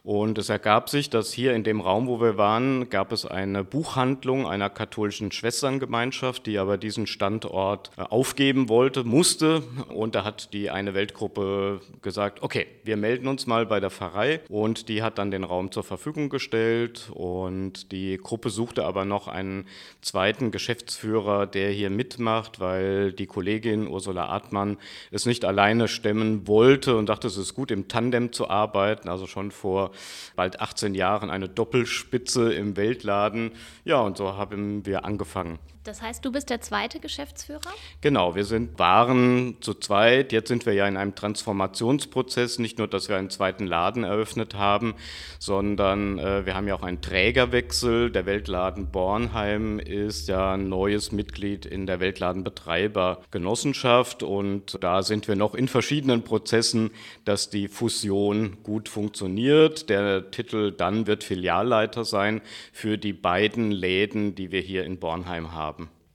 Und 0.04 0.40
es 0.40 0.50
ergab 0.50 0.90
sich, 0.90 1.12
dass 1.12 1.32
hier 1.32 1.54
in 1.54 1.64
dem 1.64 1.80
Raum, 1.80 2.08
wo 2.08 2.20
wir 2.20 2.36
waren, 2.36 2.90
gab 2.90 3.12
es 3.12 3.24
eine 3.24 3.64
Buchhandlung 3.64 4.48
einer 4.48 4.72
katholischen 4.72 5.32
Schwesterngemeinschaft, 5.32 6.48
die 6.48 6.58
aber 6.58 6.80
diesen 6.80 7.06
Standort 7.06 7.92
äh, 7.98 8.02
aufgeben 8.02 8.68
wollte, 8.68 9.04
musste. 9.04 9.62
Und 9.90 10.16
da 10.16 10.24
hat 10.24 10.54
die 10.54 10.72
eine 10.72 10.96
Weltgruppe 10.96 11.82
gesagt, 12.02 12.42
okay, 12.42 12.66
wir 12.84 12.98
melden 12.98 13.28
uns 13.28 13.46
mal 13.46 13.68
bei 13.68 13.80
der 13.80 13.92
Pfarrei. 13.92 14.42
Und 14.50 14.90
die 14.90 15.04
hat 15.04 15.20
dann 15.20 15.30
den 15.30 15.44
Raum 15.44 15.72
zur 15.72 15.84
Verfügung 15.84 16.30
gestellt. 16.30 17.12
Und 17.14 17.92
die 17.92 18.18
Gruppe 18.18 18.50
suchte 18.50 18.86
aber 18.86 19.06
noch 19.06 19.28
einen 19.28 19.68
zweiten 20.02 20.50
Geschäftsführer, 20.50 21.46
der 21.46 21.70
hier 21.70 21.92
mitmacht, 21.92 22.60
weil 22.60 23.14
die 23.14 23.28
Kollegin 23.28 23.88
Ursula 23.88 24.26
Artmann 24.26 24.78
es 25.12 25.28
nicht 25.28 25.46
alleine 25.46 25.88
stemmen 25.88 26.48
wollte 26.48 26.98
und 26.98 27.08
dachte, 27.08 27.28
es 27.28 27.38
ist 27.38 27.54
gut, 27.54 27.70
im 27.70 27.88
Tandem 27.88 28.32
zu 28.32 28.50
arbeiten, 28.50 29.08
also 29.08 29.28
schon 29.28 29.52
vor 29.52 29.90
bald 30.36 30.60
18 30.60 30.93
Jahren 30.95 31.30
eine 31.30 31.49
Doppelspitze 31.49 32.54
im 32.54 32.77
Weltladen. 32.77 33.51
Ja, 33.84 33.99
und 34.01 34.17
so 34.17 34.38
haben 34.38 34.86
wir 34.86 35.06
angefangen. 35.06 35.60
Das 35.84 36.04
heißt, 36.04 36.24
du 36.24 36.32
bist 36.32 36.52
der 36.52 36.62
zweite 36.62 37.00
Geschäftsführer? 37.00 37.72
Genau, 38.02 38.36
wir 38.36 38.46
sind, 38.46 38.78
waren 38.78 39.58
zu 39.62 39.74
zweit. 39.74 40.32
Jetzt 40.32 40.50
sind 40.50 40.67
wir 40.67 40.74
ja 40.74 40.88
in 40.88 40.96
einem 40.96 41.15
Transformationsprozess. 41.15 42.60
Nicht 42.60 42.78
nur, 42.78 42.88
dass 42.88 43.10
wir 43.10 43.17
einen 43.17 43.32
zweiten 43.32 43.65
Laden 43.65 44.04
eröffnet 44.04 44.54
haben, 44.54 44.94
sondern 45.39 46.20
äh, 46.20 46.46
wir 46.46 46.54
haben 46.54 46.67
ja 46.67 46.76
auch 46.76 46.84
einen 46.84 47.02
Trägerwechsel. 47.02 48.12
Der 48.12 48.28
Weltladen 48.28 48.91
Bornheim 48.91 49.80
ist 49.80 50.28
ja 50.28 50.54
ein 50.54 50.70
neues 50.70 51.12
Mitglied 51.12 51.65
in 51.65 51.88
der 51.88 52.00
Weltladenbetreibergenossenschaft. 52.00 54.22
Und 54.22 54.78
da 54.84 55.02
sind 55.02 55.28
wir 55.28 55.36
noch 55.36 55.56
in 55.56 55.67
verschiedenen 55.67 56.24
Prozessen, 56.24 56.91
dass 57.26 57.50
die 57.50 57.67
Fusion 57.67 58.62
gut 58.62 58.88
funktioniert. 58.88 59.89
Der 59.89 60.30
Titel 60.30 60.72
dann 60.72 61.08
wird 61.08 61.24
Filialleiter 61.24 62.06
sein 62.06 62.41
für 62.72 63.00
die 63.00 63.13
beiden 63.13 63.72
Läden, 63.72 64.36
die 64.36 64.52
wir 64.52 64.62
hier 64.62 64.86
in 64.86 65.00
Bornheim 65.00 65.54
haben 65.54 65.71
haben. 65.71 65.71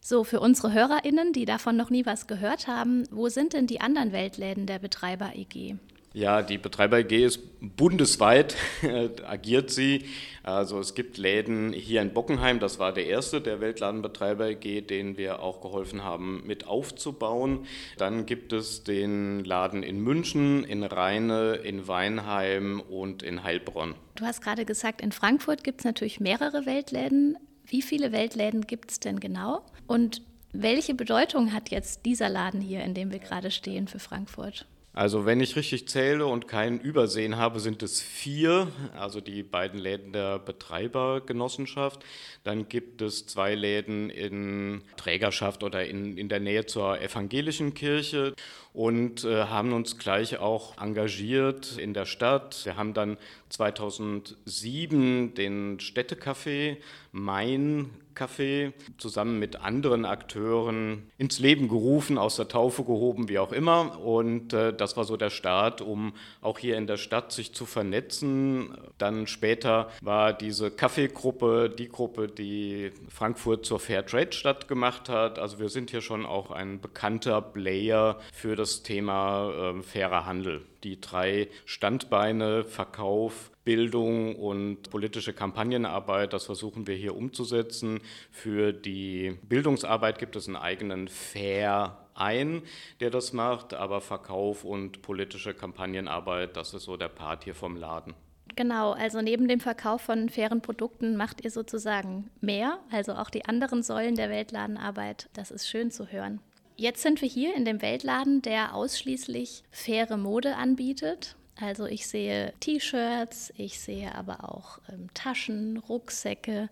So, 0.08 0.22
für 0.22 0.38
unsere 0.38 0.72
HörerInnen, 0.72 1.32
die 1.32 1.46
davon 1.46 1.76
noch 1.76 1.90
nie 1.90 2.06
was 2.06 2.28
gehört 2.28 2.68
haben, 2.68 3.08
wo 3.10 3.28
sind 3.28 3.54
denn 3.54 3.66
die 3.66 3.80
anderen 3.80 4.12
Weltläden 4.12 4.64
der 4.64 4.78
Betreiber 4.78 5.32
EG? 5.34 5.74
Ja, 6.12 6.42
die 6.42 6.58
Betreiber 6.58 6.98
AG 6.98 7.10
ist 7.10 7.40
bundesweit, 7.76 8.54
agiert 9.26 9.70
sie. 9.70 10.04
Also 10.44 10.78
es 10.78 10.94
gibt 10.94 11.18
Läden 11.18 11.72
hier 11.72 12.02
in 12.02 12.14
Bockenheim, 12.14 12.60
das 12.60 12.78
war 12.78 12.92
der 12.92 13.06
erste 13.06 13.40
der 13.40 13.60
Weltladenbetreiber 13.60 14.44
AG, 14.44 14.86
den 14.86 15.16
wir 15.16 15.42
auch 15.42 15.60
geholfen 15.60 16.04
haben 16.04 16.44
mit 16.46 16.68
aufzubauen. 16.68 17.66
Dann 17.98 18.26
gibt 18.26 18.52
es 18.52 18.84
den 18.84 19.42
Laden 19.42 19.82
in 19.82 19.98
München, 19.98 20.62
in 20.62 20.84
Rheine, 20.84 21.56
in 21.64 21.88
Weinheim 21.88 22.80
und 22.80 23.24
in 23.24 23.42
Heilbronn. 23.42 23.96
Du 24.14 24.24
hast 24.24 24.40
gerade 24.40 24.64
gesagt, 24.64 25.00
in 25.00 25.10
Frankfurt 25.10 25.64
gibt 25.64 25.80
es 25.80 25.84
natürlich 25.84 26.20
mehrere 26.20 26.64
Weltläden. 26.64 27.36
Wie 27.64 27.82
viele 27.82 28.12
Weltläden 28.12 28.68
gibt 28.68 28.92
es 28.92 29.00
denn 29.00 29.18
genau? 29.18 29.64
Und 29.86 30.22
welche 30.52 30.94
Bedeutung 30.94 31.52
hat 31.52 31.70
jetzt 31.70 32.06
dieser 32.06 32.28
Laden 32.28 32.60
hier, 32.60 32.82
in 32.82 32.94
dem 32.94 33.10
wir 33.10 33.18
gerade 33.18 33.50
stehen, 33.50 33.88
für 33.88 33.98
Frankfurt? 33.98 34.66
Also 34.96 35.26
wenn 35.26 35.40
ich 35.40 35.56
richtig 35.56 35.88
zähle 35.88 36.24
und 36.24 36.48
kein 36.48 36.80
Übersehen 36.80 37.36
habe, 37.36 37.60
sind 37.60 37.82
es 37.82 38.00
vier, 38.00 38.68
also 38.98 39.20
die 39.20 39.42
beiden 39.42 39.78
Läden 39.78 40.14
der 40.14 40.38
Betreibergenossenschaft. 40.38 42.02
Dann 42.44 42.66
gibt 42.66 43.02
es 43.02 43.26
zwei 43.26 43.54
Läden 43.54 44.08
in 44.08 44.80
Trägerschaft 44.96 45.62
oder 45.62 45.84
in, 45.84 46.16
in 46.16 46.30
der 46.30 46.40
Nähe 46.40 46.64
zur 46.64 46.98
evangelischen 47.02 47.74
Kirche 47.74 48.32
und 48.76 49.24
äh, 49.24 49.44
haben 49.44 49.72
uns 49.72 49.96
gleich 49.96 50.38
auch 50.38 50.76
engagiert 50.76 51.78
in 51.78 51.94
der 51.94 52.04
Stadt. 52.04 52.60
Wir 52.66 52.76
haben 52.76 52.92
dann 52.92 53.16
2007 53.48 55.32
den 55.32 55.78
Städtecafé 55.78 56.76
Main 57.10 57.90
Café 58.16 58.72
zusammen 58.98 59.38
mit 59.38 59.60
anderen 59.60 60.04
Akteuren 60.04 61.10
ins 61.18 61.38
Leben 61.38 61.68
gerufen, 61.68 62.18
aus 62.18 62.36
der 62.36 62.48
Taufe 62.48 62.82
gehoben, 62.82 63.28
wie 63.28 63.38
auch 63.38 63.52
immer. 63.52 64.00
Und 64.00 64.52
äh, 64.52 64.72
das 64.72 64.96
war 64.96 65.04
so 65.04 65.16
der 65.16 65.30
Start, 65.30 65.82
um 65.82 66.14
auch 66.40 66.58
hier 66.58 66.76
in 66.78 66.86
der 66.86 66.96
Stadt 66.96 67.30
sich 67.30 67.52
zu 67.54 67.66
vernetzen. 67.66 68.76
Dann 68.98 69.26
später 69.26 69.90
war 70.00 70.32
diese 70.32 70.70
Kaffeegruppe 70.70 71.70
die 71.70 71.88
Gruppe, 71.88 72.26
die 72.28 72.90
Frankfurt 73.08 73.66
zur 73.66 73.78
Fairtrade-Stadt 73.78 74.66
gemacht 74.66 75.08
hat. 75.08 75.38
Also 75.38 75.58
wir 75.58 75.68
sind 75.68 75.90
hier 75.90 76.00
schon 76.00 76.24
auch 76.26 76.50
ein 76.50 76.80
bekannter 76.80 77.42
Player 77.42 78.18
für 78.32 78.56
das 78.56 78.65
Thema 78.82 79.50
äh, 79.78 79.82
fairer 79.82 80.26
Handel. 80.26 80.62
Die 80.84 81.00
drei 81.00 81.48
Standbeine, 81.64 82.64
Verkauf, 82.64 83.50
Bildung 83.64 84.36
und 84.36 84.90
politische 84.90 85.32
Kampagnenarbeit, 85.32 86.32
das 86.32 86.44
versuchen 86.44 86.86
wir 86.86 86.94
hier 86.94 87.16
umzusetzen. 87.16 88.00
Für 88.30 88.72
die 88.72 89.36
Bildungsarbeit 89.42 90.18
gibt 90.18 90.36
es 90.36 90.46
einen 90.46 90.56
eigenen 90.56 91.08
Verein, 91.08 92.62
der 93.00 93.10
das 93.10 93.32
macht, 93.32 93.74
aber 93.74 94.00
Verkauf 94.00 94.64
und 94.64 95.02
politische 95.02 95.52
Kampagnenarbeit, 95.54 96.56
das 96.56 96.74
ist 96.74 96.84
so 96.84 96.96
der 96.96 97.08
Part 97.08 97.44
hier 97.44 97.54
vom 97.54 97.76
Laden. 97.76 98.14
Genau, 98.54 98.92
also 98.92 99.20
neben 99.20 99.48
dem 99.48 99.60
Verkauf 99.60 100.00
von 100.02 100.28
fairen 100.28 100.62
Produkten 100.62 101.16
macht 101.16 101.44
ihr 101.44 101.50
sozusagen 101.50 102.30
mehr, 102.40 102.78
also 102.90 103.14
auch 103.14 103.28
die 103.30 103.44
anderen 103.44 103.82
Säulen 103.82 104.14
der 104.14 104.30
Weltladenarbeit. 104.30 105.28
Das 105.34 105.50
ist 105.50 105.68
schön 105.68 105.90
zu 105.90 106.10
hören. 106.12 106.40
Jetzt 106.76 107.02
sind 107.02 107.22
wir 107.22 107.28
hier 107.28 107.54
in 107.54 107.64
dem 107.64 107.80
Weltladen, 107.80 108.42
der 108.42 108.74
ausschließlich 108.74 109.64
faire 109.70 110.18
Mode 110.18 110.56
anbietet. 110.56 111.36
Also 111.58 111.86
ich 111.86 112.06
sehe 112.06 112.52
T-Shirts, 112.60 113.52
ich 113.56 113.80
sehe 113.80 114.14
aber 114.14 114.52
auch 114.52 114.78
ähm, 114.92 115.08
Taschen, 115.14 115.78
Rucksäcke. 115.78 116.68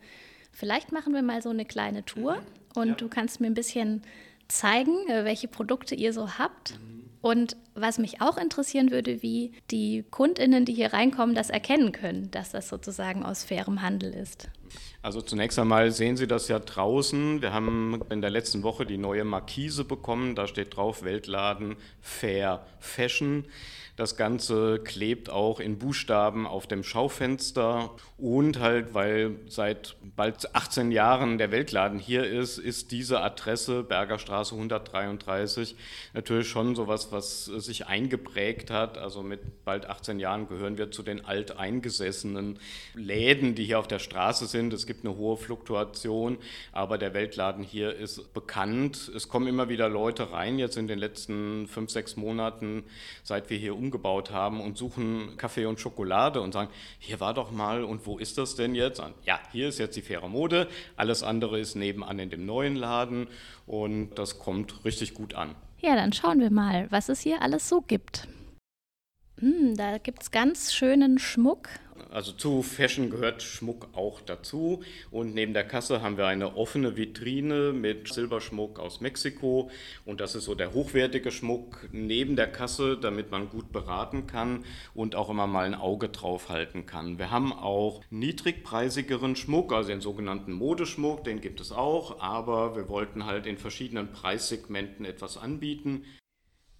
Vielleicht 0.53 0.93
machen 0.93 1.15
wir 1.15 1.23
mal 1.23 1.41
so 1.41 1.49
eine 1.49 1.65
kleine 1.65 2.05
Tour 2.05 2.37
mhm. 2.37 2.43
und 2.75 2.89
ja. 2.89 2.95
du 2.95 3.09
kannst 3.09 3.41
mir 3.41 3.47
ein 3.47 3.55
bisschen 3.55 4.03
zeigen, 4.47 5.09
äh, 5.09 5.25
welche 5.25 5.49
Produkte 5.49 5.95
ihr 5.95 6.13
so 6.13 6.39
habt. 6.39 6.79
Mhm. 6.79 7.05
Und 7.23 7.57
was 7.75 7.99
mich 7.99 8.21
auch 8.21 8.37
interessieren 8.37 8.91
würde, 8.91 9.23
wie 9.23 9.53
die 9.71 10.05
Kundinnen, 10.11 10.65
die 10.65 10.75
hier 10.75 10.93
reinkommen, 10.93 11.35
das 11.35 11.51
erkennen 11.51 11.93
können, 11.93 12.31
dass 12.31 12.51
das 12.51 12.69
sozusagen 12.69 13.25
aus 13.25 13.45
fairem 13.45 13.83
Handel 13.83 14.13
ist. 14.13 14.49
Also 15.03 15.21
zunächst 15.21 15.59
einmal 15.59 15.91
sehen 15.91 16.17
Sie 16.17 16.27
das 16.27 16.49
ja 16.49 16.59
draußen. 16.59 17.43
Wir 17.43 17.53
haben 17.53 18.01
in 18.11 18.21
der 18.21 18.31
letzten 18.31 18.63
Woche 18.63 18.87
die 18.87 18.97
neue 18.97 19.25
Markise 19.25 19.85
bekommen. 19.85 20.35
Da 20.35 20.47
steht 20.47 20.77
drauf 20.77 21.03
Weltladen 21.03 21.77
Fair 22.01 22.65
Fashion. 22.81 23.45
Das 23.97 24.17
Ganze 24.17 24.81
klebt 24.83 25.31
auch 25.31 25.61
in 25.61 25.79
Buchstaben 25.79 26.49
auf 26.49 26.67
dem 26.67 26.83
Schaufenster 26.83 27.91
und 28.19 28.59
halt, 28.59 28.93
weil 28.93 29.37
seit 29.47 29.95
bald 30.17 30.53
18 30.53 30.91
Jahren 30.91 31.39
der 31.39 31.53
Weltladen 31.53 32.01
hier 32.01 32.25
ist, 32.25 32.59
ist 32.59 32.91
diese 32.91 33.21
Adresse 33.21 33.85
Bergerstraße 33.85 34.57
133 34.57 35.77
natürlich 36.13 36.49
schon 36.49 36.75
sowas, 36.75 37.13
was 37.13 37.45
sich 37.65 37.87
eingeprägt 37.87 38.71
hat. 38.71 38.99
Also 38.99 39.23
mit 39.23 39.65
bald 39.65 39.87
18 39.87 40.21
Jahren 40.21 40.49
gehören 40.49 40.79
wir 40.79 40.91
zu 40.91 41.03
den 41.03 41.25
alteingesessenen 41.25 42.59
Läden, 42.95 43.55
die 43.55 43.65
hier 43.65 43.79
auf 43.79 43.89
der 43.89 43.99
Straße 43.99 44.47
sind. 44.47 44.73
Es 44.73 44.87
gibt 44.87 45.05
eine 45.05 45.17
hohe 45.17 45.37
Fluktuation, 45.37 46.39
aber 46.73 46.99
der 46.99 47.15
Weltladen 47.15 47.65
hier 47.65 47.95
ist 47.95 48.33
bekannt. 48.35 49.11
Es 49.15 49.29
kommen 49.29 49.47
immer 49.47 49.69
wieder 49.69 49.89
Leute 49.89 50.33
rein, 50.33 50.59
jetzt 50.59 50.77
in 50.77 50.89
den 50.89 50.99
letzten 50.99 51.67
fünf, 51.67 51.91
sechs 51.91 52.17
Monaten, 52.17 52.85
seit 53.23 53.51
wir 53.51 53.59
hier 53.59 53.75
umgebaut 53.75 54.31
haben 54.31 54.61
und 54.61 54.77
suchen 54.77 55.37
Kaffee 55.37 55.67
und 55.67 55.81
Schokolade 55.81 56.41
und 56.41 56.53
sagen, 56.53 56.71
hier 56.99 57.21
war 57.21 57.35
doch 57.35 57.51
mal 57.51 57.85
und 57.85 58.07
wo 58.07 58.19
ist 58.19 58.39
das 58.39 58.55
denn 58.55 58.75
jetzt? 58.75 59.03
Ja, 59.25 59.41
hier 59.53 59.69
ist 59.69 59.79
jetzt 59.79 59.97
die 59.97 60.03
faire 60.03 60.29
Mode, 60.29 60.69
alles 60.97 61.23
andere 61.23 61.59
ist 61.59 61.75
nebenan 61.75 62.19
in 62.19 62.31
dem 62.31 62.47
neuen 62.47 62.77
Laden 62.77 63.29
und 63.67 64.15
das 64.15 64.39
kommt 64.39 64.85
richtig 64.85 65.15
gut 65.15 65.35
an. 65.35 65.55
Ja, 65.85 65.97
dann 65.97 66.15
schauen 66.15 66.41
wir 66.41 66.51
mal, 66.51 66.91
was 66.91 67.11
es 67.11 67.21
hier 67.21 67.43
alles 67.43 67.69
so 67.69 67.83
gibt. 67.83 68.27
Hm, 69.39 69.77
da 69.77 69.99
gibt 69.99 70.23
es 70.23 70.31
ganz 70.31 70.73
schönen 70.73 71.19
Schmuck 71.19 71.69
also 72.11 72.33
zu 72.33 72.63
Fashion 72.63 73.11
gehört 73.11 73.43
Schmuck 73.43 73.89
auch 73.93 74.21
dazu. 74.21 74.83
Und 75.11 75.35
neben 75.35 75.55
der 75.55 75.65
Kasse 75.65 76.03
haben 76.03 76.17
wir 76.17 76.27
eine 76.27 76.57
offene 76.57 76.97
Vitrine 76.97 77.73
mit 77.73 78.13
Silberschmuck 78.13 78.79
aus 78.79 79.01
Mexiko. 79.01 79.71
Und 80.05 80.21
das 80.21 80.35
ist 80.35 80.45
so 80.45 80.55
der 80.55 80.73
hochwertige 80.73 81.31
Schmuck 81.31 81.89
neben 81.93 82.37
der 82.37 82.47
Kasse, 82.47 82.97
damit 82.97 83.31
man 83.31 83.49
gut 83.49 83.73
beraten 83.73 84.27
kann 84.27 84.65
und 84.95 85.15
auch 85.15 85.31
immer 85.31 85.47
mal 85.47 85.67
ein 85.67 85.75
Auge 85.75 86.09
drauf 86.09 86.49
halten 86.49 86.87
kann. 86.87 87.19
Wir 87.19 87.31
haben 87.31 87.53
auch 87.53 88.03
niedrigpreisigeren 88.11 89.37
Schmuck, 89.37 89.73
also 89.73 89.89
den 89.89 90.01
sogenannten 90.01 90.53
Modeschmuck, 90.53 91.25
den 91.25 91.41
gibt 91.41 91.61
es 91.61 91.73
auch. 91.73 92.21
Aber 92.21 92.77
wir 92.77 92.89
wollten 92.89 93.27
halt 93.27 93.47
in 93.47 93.59
verschiedenen 93.59 94.13
Preissegmenten 94.13 95.05
etwas 95.05 95.37
anbieten. 95.37 96.05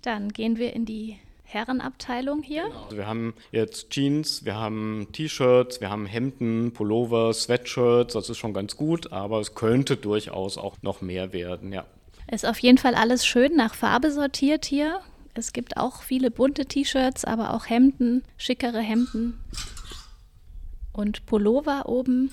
Dann 0.03 0.29
gehen 0.29 0.59
wir 0.59 0.75
in 0.75 0.85
die 0.85 1.19
Herrenabteilung 1.45 2.43
hier. 2.43 2.65
Genau. 2.65 2.85
Also 2.85 2.97
wir 2.97 3.07
haben 3.07 3.35
jetzt 3.53 3.91
Jeans, 3.91 4.45
wir 4.45 4.57
haben 4.57 5.09
T-Shirts, 5.13 5.81
wir 5.81 5.91
haben 5.91 6.07
Hemden, 6.07 6.73
Pullover, 6.73 7.33
Sweatshirts, 7.33 8.15
das 8.15 8.29
ist 8.29 8.39
schon 8.39 8.55
ganz 8.55 8.77
gut, 8.77 9.13
aber 9.13 9.41
es 9.41 9.55
könnte 9.55 9.97
durchaus 9.97 10.59
auch 10.59 10.77
noch 10.83 11.01
mehr 11.01 11.33
werden, 11.33 11.73
ja. 11.73 11.85
Ist 12.31 12.47
auf 12.47 12.59
jeden 12.59 12.79
Fall 12.79 12.95
alles 12.95 13.27
schön 13.27 13.55
nach 13.55 13.75
Farbe 13.75 14.11
sortiert 14.11 14.65
hier. 14.65 15.01
Es 15.35 15.53
gibt 15.53 15.77
auch 15.77 16.03
viele 16.03 16.31
bunte 16.31 16.67
T-Shirts, 16.67 17.25
aber 17.25 17.55
auch 17.55 17.67
Hemden, 17.67 18.25
schickere 18.37 18.81
Hemden 18.81 19.39
und 20.93 21.27
Pullover 21.27 21.89
oben. 21.89 22.33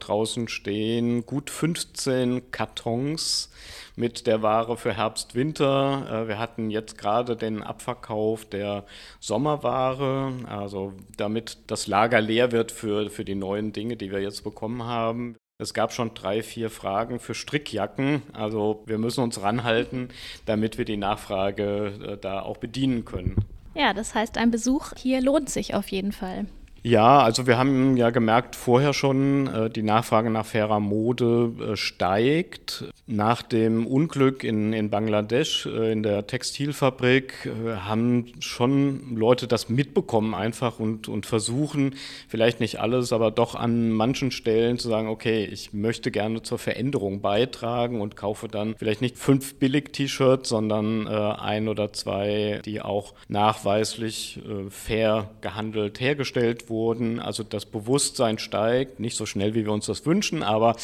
Draußen 0.00 0.48
stehen 0.48 1.24
gut 1.26 1.50
15 1.50 2.50
Kartons 2.50 3.50
mit 3.96 4.26
der 4.26 4.42
Ware 4.42 4.76
für 4.76 4.96
Herbst, 4.96 5.34
Winter. 5.34 6.24
Äh, 6.24 6.28
wir 6.28 6.38
hatten 6.38 6.70
jetzt 6.70 6.98
gerade 6.98 7.36
den 7.36 7.62
Abverkauf 7.62 8.44
der 8.44 8.84
Sommerware, 9.18 10.32
also 10.46 10.92
damit 11.16 11.58
das 11.66 11.86
Lager 11.86 12.20
leer 12.20 12.52
wird 12.52 12.72
für, 12.72 13.10
für 13.10 13.24
die 13.24 13.34
neuen 13.34 13.72
Dinge, 13.72 13.96
die 13.96 14.10
wir 14.10 14.20
jetzt 14.20 14.44
bekommen 14.44 14.84
haben. 14.84 15.36
Es 15.58 15.74
gab 15.74 15.92
schon 15.92 16.14
drei, 16.14 16.42
vier 16.42 16.70
Fragen 16.70 17.20
für 17.20 17.34
Strickjacken. 17.34 18.22
Also 18.32 18.82
wir 18.86 18.96
müssen 18.96 19.22
uns 19.22 19.42
ranhalten, 19.42 20.08
damit 20.46 20.78
wir 20.78 20.86
die 20.86 20.96
Nachfrage 20.96 22.14
äh, 22.14 22.16
da 22.16 22.40
auch 22.40 22.56
bedienen 22.56 23.04
können. 23.04 23.36
Ja, 23.74 23.92
das 23.92 24.14
heißt, 24.14 24.38
ein 24.38 24.50
Besuch 24.50 24.92
hier 24.96 25.20
lohnt 25.20 25.50
sich 25.50 25.74
auf 25.74 25.88
jeden 25.88 26.12
Fall. 26.12 26.46
Ja, 26.82 27.20
also 27.20 27.46
wir 27.46 27.58
haben 27.58 27.98
ja 27.98 28.08
gemerkt 28.08 28.56
vorher 28.56 28.94
schon, 28.94 29.48
äh, 29.48 29.68
die 29.68 29.82
Nachfrage 29.82 30.30
nach 30.30 30.46
fairer 30.46 30.80
Mode 30.80 31.52
äh, 31.60 31.76
steigt. 31.76 32.86
Nach 33.06 33.42
dem 33.42 33.86
Unglück 33.86 34.44
in, 34.44 34.72
in 34.72 34.88
Bangladesch 34.88 35.66
äh, 35.66 35.92
in 35.92 36.02
der 36.02 36.26
Textilfabrik 36.26 37.50
haben 37.84 38.26
schon 38.40 39.16
Leute 39.16 39.46
das 39.46 39.68
mitbekommen 39.68 40.34
einfach 40.34 40.78
und, 40.78 41.08
und 41.08 41.26
versuchen, 41.26 41.96
vielleicht 42.28 42.60
nicht 42.60 42.80
alles, 42.80 43.12
aber 43.12 43.30
doch 43.30 43.54
an 43.54 43.90
manchen 43.90 44.30
Stellen 44.30 44.78
zu 44.78 44.88
sagen, 44.88 45.08
okay, 45.08 45.44
ich 45.44 45.72
möchte 45.72 46.10
gerne 46.10 46.42
zur 46.42 46.58
Veränderung 46.58 47.20
beitragen 47.20 48.00
und 48.00 48.16
kaufe 48.16 48.48
dann 48.48 48.74
vielleicht 48.78 49.00
nicht 49.00 49.18
fünf 49.18 49.56
Billig-T-Shirts, 49.56 50.48
sondern 50.48 51.08
ein 51.08 51.68
oder 51.68 51.92
zwei, 51.92 52.60
die 52.64 52.80
auch 52.80 53.14
nachweislich 53.28 54.40
fair 54.68 55.30
gehandelt 55.40 56.00
hergestellt 56.00 56.69
wurden. 56.70 57.20
Also 57.20 57.42
das 57.42 57.66
Bewusstsein 57.66 58.38
steigt, 58.38 59.00
nicht 59.00 59.16
so 59.16 59.26
schnell, 59.26 59.54
wie 59.54 59.66
wir 59.66 59.72
uns 59.72 59.86
das 59.86 60.06
wünschen, 60.06 60.42
aber 60.42 60.76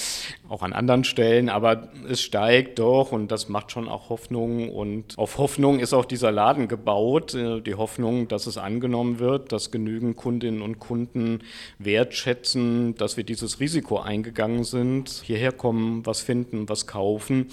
auch 0.48 0.62
an 0.62 0.72
anderen 0.72 1.04
Stellen, 1.04 1.48
aber 1.48 1.88
es 2.08 2.20
steigt 2.20 2.78
doch 2.78 3.12
und 3.12 3.28
das 3.30 3.48
macht 3.48 3.72
schon 3.72 3.88
auch 3.88 4.10
Hoffnung. 4.10 4.68
Und 4.68 5.16
auf 5.16 5.38
Hoffnung 5.38 5.78
ist 5.78 5.94
auch 5.94 6.04
dieser 6.04 6.30
Laden 6.32 6.68
gebaut, 6.68 7.34
äh, 7.34 7.60
die 7.60 7.74
Hoffnung, 7.74 8.28
dass 8.28 8.46
es 8.46 8.58
angenommen 8.58 9.18
wird, 9.18 9.52
dass 9.52 9.70
genügend 9.70 10.16
Kundinnen 10.16 10.60
und 10.60 10.78
Kunden 10.78 11.40
wertschätzen, 11.78 12.94
dass 12.96 13.16
wir 13.16 13.24
dieses 13.24 13.60
Risiko 13.60 13.98
eingegangen 13.98 14.64
sind, 14.64 15.08
hierher 15.24 15.52
kommen, 15.52 16.04
was 16.04 16.20
finden, 16.20 16.68
was 16.68 16.86
kaufen. 16.86 17.46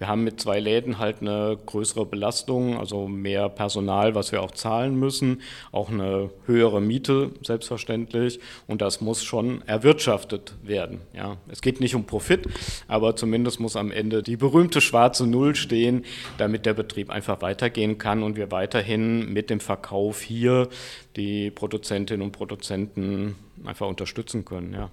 Wir 0.00 0.08
haben 0.08 0.24
mit 0.24 0.40
zwei 0.40 0.60
Läden 0.60 0.98
halt 0.98 1.20
eine 1.20 1.58
größere 1.66 2.06
Belastung, 2.06 2.78
also 2.78 3.06
mehr 3.06 3.50
Personal, 3.50 4.14
was 4.14 4.32
wir 4.32 4.42
auch 4.42 4.52
zahlen 4.52 4.98
müssen, 4.98 5.42
auch 5.72 5.90
eine 5.90 6.30
höhere 6.46 6.80
Miete 6.80 7.32
selbstverständlich 7.42 8.40
und 8.66 8.80
das 8.80 9.02
muss 9.02 9.22
schon 9.22 9.60
erwirtschaftet 9.66 10.54
werden. 10.62 11.02
Ja, 11.12 11.36
es 11.48 11.60
geht 11.60 11.80
nicht 11.80 11.94
um 11.94 12.06
Profit, 12.06 12.46
aber 12.88 13.14
zumindest 13.14 13.60
muss 13.60 13.76
am 13.76 13.90
Ende 13.90 14.22
die 14.22 14.38
berühmte 14.38 14.80
schwarze 14.80 15.26
Null 15.26 15.54
stehen, 15.54 16.06
damit 16.38 16.64
der 16.64 16.72
Betrieb 16.72 17.10
einfach 17.10 17.42
weitergehen 17.42 17.98
kann 17.98 18.22
und 18.22 18.36
wir 18.36 18.50
weiterhin 18.50 19.30
mit 19.30 19.50
dem 19.50 19.60
Verkauf 19.60 20.22
hier 20.22 20.70
die 21.16 21.50
Produzentinnen 21.50 22.22
und 22.22 22.32
Produzenten 22.32 23.36
einfach 23.66 23.86
unterstützen 23.86 24.46
können. 24.46 24.72
Ja. 24.72 24.90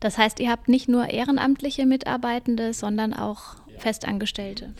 Das 0.00 0.16
heißt, 0.16 0.40
ihr 0.40 0.50
habt 0.50 0.68
nicht 0.68 0.88
nur 0.88 1.10
ehrenamtliche 1.10 1.84
Mitarbeitende, 1.84 2.72
sondern 2.72 3.12
auch 3.12 3.56
Festangestellte. 3.78 4.74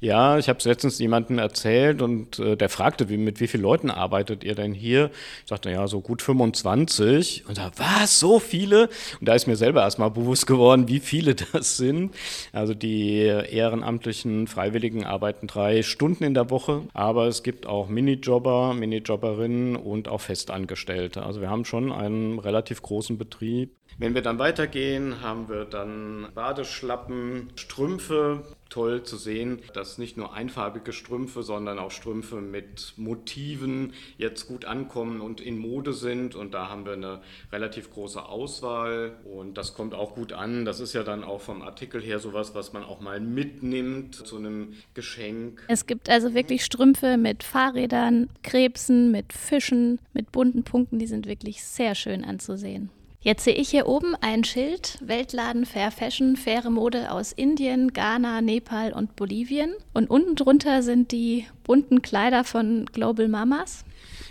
Ja, 0.00 0.38
ich 0.38 0.48
habe 0.48 0.58
es 0.58 0.64
letztens 0.64 0.98
jemandem 0.98 1.38
erzählt 1.38 2.02
und 2.02 2.38
äh, 2.38 2.56
der 2.56 2.68
fragte, 2.68 3.08
wie, 3.08 3.16
mit 3.16 3.40
wie 3.40 3.46
vielen 3.46 3.62
Leuten 3.62 3.90
arbeitet 3.90 4.44
ihr 4.44 4.54
denn 4.54 4.72
hier? 4.72 5.10
Ich 5.42 5.48
sagte, 5.48 5.70
ja, 5.70 5.86
so 5.86 6.00
gut 6.00 6.22
25. 6.22 7.44
Und 7.48 7.58
da, 7.58 7.70
was, 7.76 8.18
so 8.18 8.38
viele? 8.38 8.88
Und 9.20 9.28
da 9.28 9.34
ist 9.34 9.46
mir 9.46 9.56
selber 9.56 9.82
erstmal 9.82 10.10
bewusst 10.10 10.46
geworden, 10.46 10.88
wie 10.88 11.00
viele 11.00 11.34
das 11.52 11.76
sind. 11.76 12.14
Also 12.52 12.74
die 12.74 13.18
ehrenamtlichen 13.18 14.46
Freiwilligen 14.46 15.04
arbeiten 15.04 15.46
drei 15.46 15.82
Stunden 15.82 16.24
in 16.24 16.34
der 16.34 16.50
Woche, 16.50 16.82
aber 16.92 17.26
es 17.26 17.42
gibt 17.42 17.66
auch 17.66 17.88
Minijobber, 17.88 18.74
Minijobberinnen 18.74 19.76
und 19.76 20.08
auch 20.08 20.20
Festangestellte. 20.20 21.22
Also 21.22 21.40
wir 21.40 21.50
haben 21.50 21.64
schon 21.64 21.92
einen 21.92 22.38
relativ 22.38 22.82
großen 22.82 23.18
Betrieb. 23.18 23.70
Wenn 23.98 24.14
wir 24.14 24.22
dann 24.22 24.38
weitergehen, 24.38 25.20
haben 25.20 25.48
wir 25.48 25.64
dann 25.64 26.28
Badeschlappen, 26.34 27.50
Strümpfe. 27.56 28.41
Toll 28.68 29.02
zu 29.02 29.18
sehen, 29.18 29.58
dass 29.74 29.98
nicht 29.98 30.16
nur 30.16 30.32
einfarbige 30.32 30.94
Strümpfe, 30.94 31.42
sondern 31.42 31.78
auch 31.78 31.90
Strümpfe 31.90 32.36
mit 32.36 32.94
Motiven 32.96 33.92
jetzt 34.16 34.48
gut 34.48 34.64
ankommen 34.64 35.20
und 35.20 35.42
in 35.42 35.58
Mode 35.58 35.92
sind. 35.92 36.34
Und 36.34 36.54
da 36.54 36.70
haben 36.70 36.86
wir 36.86 36.94
eine 36.94 37.20
relativ 37.52 37.90
große 37.90 38.24
Auswahl 38.24 39.18
und 39.24 39.58
das 39.58 39.74
kommt 39.74 39.92
auch 39.92 40.14
gut 40.14 40.32
an. 40.32 40.64
Das 40.64 40.80
ist 40.80 40.94
ja 40.94 41.02
dann 41.02 41.22
auch 41.22 41.42
vom 41.42 41.60
Artikel 41.60 42.00
her 42.00 42.18
sowas, 42.18 42.54
was 42.54 42.72
man 42.72 42.82
auch 42.82 43.00
mal 43.00 43.20
mitnimmt 43.20 44.14
zu 44.14 44.36
einem 44.36 44.72
Geschenk. 44.94 45.64
Es 45.68 45.86
gibt 45.86 46.08
also 46.08 46.32
wirklich 46.32 46.64
Strümpfe 46.64 47.18
mit 47.18 47.42
Fahrrädern, 47.42 48.30
Krebsen, 48.42 49.10
mit 49.10 49.34
Fischen, 49.34 49.98
mit 50.14 50.32
bunten 50.32 50.62
Punkten. 50.62 50.98
Die 50.98 51.06
sind 51.06 51.26
wirklich 51.26 51.62
sehr 51.62 51.94
schön 51.94 52.24
anzusehen. 52.24 52.88
Jetzt 53.24 53.44
sehe 53.44 53.54
ich 53.54 53.68
hier 53.68 53.86
oben 53.86 54.16
ein 54.20 54.42
Schild, 54.42 54.98
Weltladen 55.00 55.64
Fair 55.64 55.92
Fashion, 55.92 56.34
faire 56.34 56.70
Mode 56.70 57.12
aus 57.12 57.30
Indien, 57.30 57.92
Ghana, 57.92 58.40
Nepal 58.40 58.92
und 58.92 59.14
Bolivien. 59.14 59.74
Und 59.94 60.10
unten 60.10 60.34
drunter 60.34 60.82
sind 60.82 61.12
die 61.12 61.46
bunten 61.62 62.02
Kleider 62.02 62.42
von 62.42 62.86
Global 62.86 63.28
Mamas. 63.28 63.84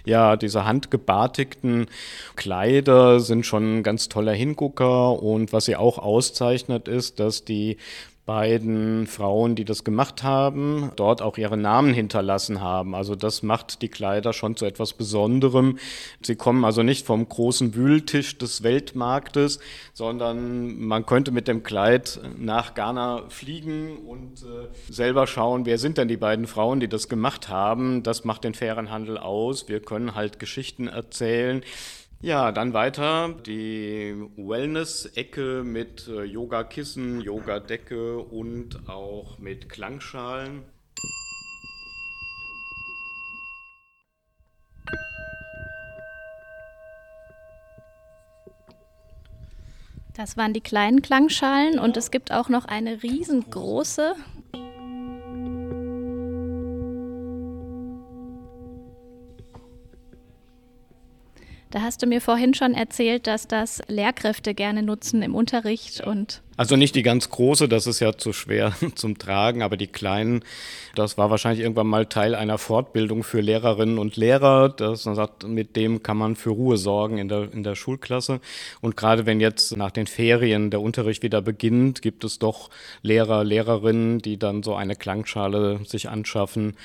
Ja, 0.03 0.35
diese 0.35 0.65
handgebartigten 0.65 1.87
Kleider 2.35 3.21
sind 3.21 3.45
schon 3.45 3.77
ein 3.77 3.83
ganz 3.83 4.09
toller 4.09 4.33
Hingucker 4.33 5.23
und 5.23 5.53
was 5.53 5.65
sie 5.65 5.77
auch 5.77 5.97
auszeichnet 5.97 6.89
ist, 6.89 7.21
dass 7.21 7.45
die 7.45 7.77
beiden 8.31 9.07
Frauen, 9.07 9.55
die 9.55 9.65
das 9.65 9.83
gemacht 9.83 10.23
haben, 10.23 10.91
dort 10.95 11.21
auch 11.21 11.37
ihre 11.37 11.57
Namen 11.57 11.93
hinterlassen 11.93 12.61
haben. 12.61 12.95
Also 12.95 13.13
das 13.13 13.43
macht 13.43 13.81
die 13.81 13.89
Kleider 13.89 14.31
schon 14.31 14.55
zu 14.55 14.63
etwas 14.63 14.93
Besonderem. 14.93 15.77
Sie 16.21 16.37
kommen 16.37 16.63
also 16.63 16.81
nicht 16.81 17.05
vom 17.05 17.27
großen 17.27 17.75
Wühltisch 17.75 18.37
des 18.37 18.63
Weltmarktes, 18.63 19.59
sondern 19.91 20.79
man 20.79 21.05
könnte 21.05 21.31
mit 21.31 21.49
dem 21.49 21.63
Kleid 21.63 22.21
nach 22.37 22.73
Ghana 22.73 23.23
fliegen 23.27 23.97
und 23.97 24.43
äh, 24.43 24.69
selber 24.89 25.27
schauen, 25.27 25.65
wer 25.65 25.77
sind 25.77 25.97
denn 25.97 26.07
die 26.07 26.15
beiden 26.15 26.47
Frauen, 26.47 26.79
die 26.79 26.87
das 26.87 27.09
gemacht 27.09 27.49
haben. 27.49 28.01
Das 28.01 28.23
macht 28.23 28.45
den 28.45 28.53
fairen 28.53 28.91
Handel 28.91 29.17
aus. 29.17 29.67
Wir 29.67 29.81
können 29.81 30.15
halt 30.15 30.39
Geschichten 30.39 30.87
erzählen. 30.87 31.63
Ja, 32.23 32.51
dann 32.51 32.73
weiter 32.73 33.33
die 33.47 34.15
Wellness-Ecke 34.37 35.63
mit 35.65 36.07
äh, 36.07 36.21
Yoga-Kissen, 36.21 37.19
Yoga-Decke 37.19 38.19
und 38.19 38.87
auch 38.87 39.39
mit 39.39 39.69
Klangschalen. 39.69 40.61
Das 50.13 50.37
waren 50.37 50.53
die 50.53 50.61
kleinen 50.61 51.01
Klangschalen 51.01 51.79
und 51.79 51.97
es 51.97 52.11
gibt 52.11 52.31
auch 52.31 52.49
noch 52.49 52.65
eine 52.65 53.01
riesengroße 53.01 54.13
Da 61.71 61.81
hast 61.81 62.01
du 62.01 62.05
mir 62.05 62.19
vorhin 62.19 62.53
schon 62.53 62.73
erzählt, 62.73 63.27
dass 63.27 63.47
das 63.47 63.81
Lehrkräfte 63.87 64.53
gerne 64.53 64.83
nutzen 64.83 65.21
im 65.21 65.33
Unterricht 65.33 66.01
und 66.01 66.41
also 66.61 66.75
nicht 66.75 66.93
die 66.93 67.01
ganz 67.01 67.29
große, 67.29 67.67
das 67.67 67.87
ist 67.87 68.01
ja 68.01 68.15
zu 68.15 68.33
schwer 68.33 68.73
zum 68.95 69.17
Tragen, 69.17 69.63
aber 69.63 69.77
die 69.77 69.87
kleinen, 69.87 70.43
das 70.93 71.17
war 71.17 71.31
wahrscheinlich 71.31 71.61
irgendwann 71.61 71.87
mal 71.87 72.05
Teil 72.05 72.35
einer 72.35 72.59
Fortbildung 72.59 73.23
für 73.23 73.41
Lehrerinnen 73.41 73.97
und 73.97 74.15
Lehrer. 74.15 74.69
Das, 74.69 75.05
man 75.05 75.15
sagt, 75.15 75.47
mit 75.47 75.75
dem 75.75 76.03
kann 76.03 76.17
man 76.17 76.35
für 76.35 76.51
Ruhe 76.51 76.77
sorgen 76.77 77.17
in 77.17 77.29
der, 77.29 77.51
in 77.51 77.63
der 77.63 77.73
Schulklasse. 77.73 78.41
Und 78.79 78.95
gerade 78.95 79.25
wenn 79.25 79.39
jetzt 79.39 79.75
nach 79.75 79.89
den 79.89 80.05
Ferien 80.05 80.69
der 80.69 80.81
Unterricht 80.81 81.23
wieder 81.23 81.41
beginnt, 81.41 82.03
gibt 82.03 82.23
es 82.23 82.37
doch 82.37 82.69
Lehrer, 83.01 83.43
Lehrerinnen, 83.43 84.19
die 84.19 84.37
dann 84.37 84.61
so 84.61 84.75
eine 84.75 84.95
Klangschale 84.95 85.79
sich 85.85 86.09
anschaffen, 86.09 86.75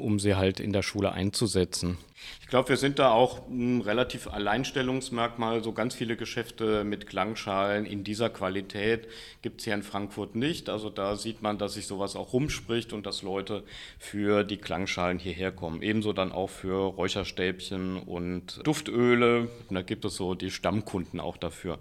um 0.00 0.18
sie 0.18 0.34
halt 0.34 0.60
in 0.60 0.72
der 0.72 0.82
Schule 0.82 1.12
einzusetzen. 1.12 1.98
Ich 2.40 2.48
glaube, 2.48 2.70
wir 2.70 2.76
sind 2.76 2.98
da 2.98 3.10
auch 3.10 3.48
ein 3.48 3.80
relativ 3.80 4.26
Alleinstellungsmerkmal. 4.26 5.62
So 5.62 5.72
ganz 5.72 5.94
viele 5.94 6.16
Geschäfte 6.16 6.84
mit 6.84 7.06
Klangschalen 7.06 7.86
in 7.86 8.04
dieser 8.04 8.30
Qualität 8.30 9.06
gibt 9.42 9.60
es 9.60 9.64
hier 9.64 9.74
in 9.74 9.82
Frankfurt 9.82 10.34
nicht. 10.34 10.68
Also 10.68 10.90
da 10.90 11.16
sieht 11.16 11.42
man, 11.42 11.58
dass 11.58 11.74
sich 11.74 11.86
sowas 11.86 12.16
auch 12.16 12.32
rumspricht 12.32 12.92
und 12.92 13.06
dass 13.06 13.22
Leute 13.22 13.64
für 13.98 14.44
die 14.44 14.56
Klangschalen 14.56 15.18
hierher 15.18 15.52
kommen. 15.52 15.82
Ebenso 15.82 16.12
dann 16.12 16.32
auch 16.32 16.50
für 16.50 16.94
Räucherstäbchen 16.94 17.98
und 17.98 18.60
Duftöle. 18.66 19.48
Und 19.68 19.74
da 19.74 19.82
gibt 19.82 20.04
es 20.04 20.16
so 20.16 20.34
die 20.34 20.50
Stammkunden 20.50 21.20
auch 21.20 21.36
dafür. 21.36 21.78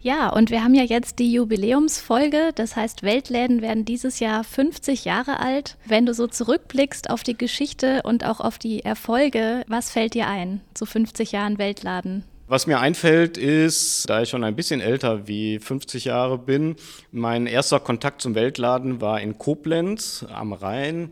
Ja, 0.00 0.28
und 0.28 0.50
wir 0.50 0.62
haben 0.62 0.74
ja 0.74 0.84
jetzt 0.84 1.18
die 1.18 1.32
Jubiläumsfolge. 1.32 2.52
Das 2.54 2.76
heißt, 2.76 3.02
Weltläden 3.02 3.62
werden 3.62 3.84
dieses 3.84 4.20
Jahr 4.20 4.44
50 4.44 5.04
Jahre 5.04 5.40
alt. 5.40 5.76
Wenn 5.86 6.06
du 6.06 6.14
so 6.14 6.28
zurückblickst 6.28 7.10
auf 7.10 7.24
die 7.24 7.36
Geschichte 7.36 8.02
und 8.04 8.24
auch 8.24 8.40
auf 8.40 8.58
die 8.58 8.84
Erfolge, 8.84 9.64
was 9.66 9.90
fällt 9.90 10.14
dir 10.14 10.28
ein 10.28 10.60
zu 10.74 10.86
50 10.86 11.32
Jahren 11.32 11.58
Weltladen? 11.58 12.24
Was 12.46 12.66
mir 12.66 12.80
einfällt, 12.80 13.36
ist, 13.36 14.08
da 14.08 14.22
ich 14.22 14.30
schon 14.30 14.44
ein 14.44 14.56
bisschen 14.56 14.80
älter 14.80 15.26
wie 15.28 15.58
50 15.58 16.06
Jahre 16.06 16.38
bin, 16.38 16.76
mein 17.10 17.46
erster 17.46 17.78
Kontakt 17.78 18.22
zum 18.22 18.34
Weltladen 18.34 19.02
war 19.02 19.20
in 19.20 19.36
Koblenz 19.36 20.24
am 20.32 20.54
Rhein. 20.54 21.10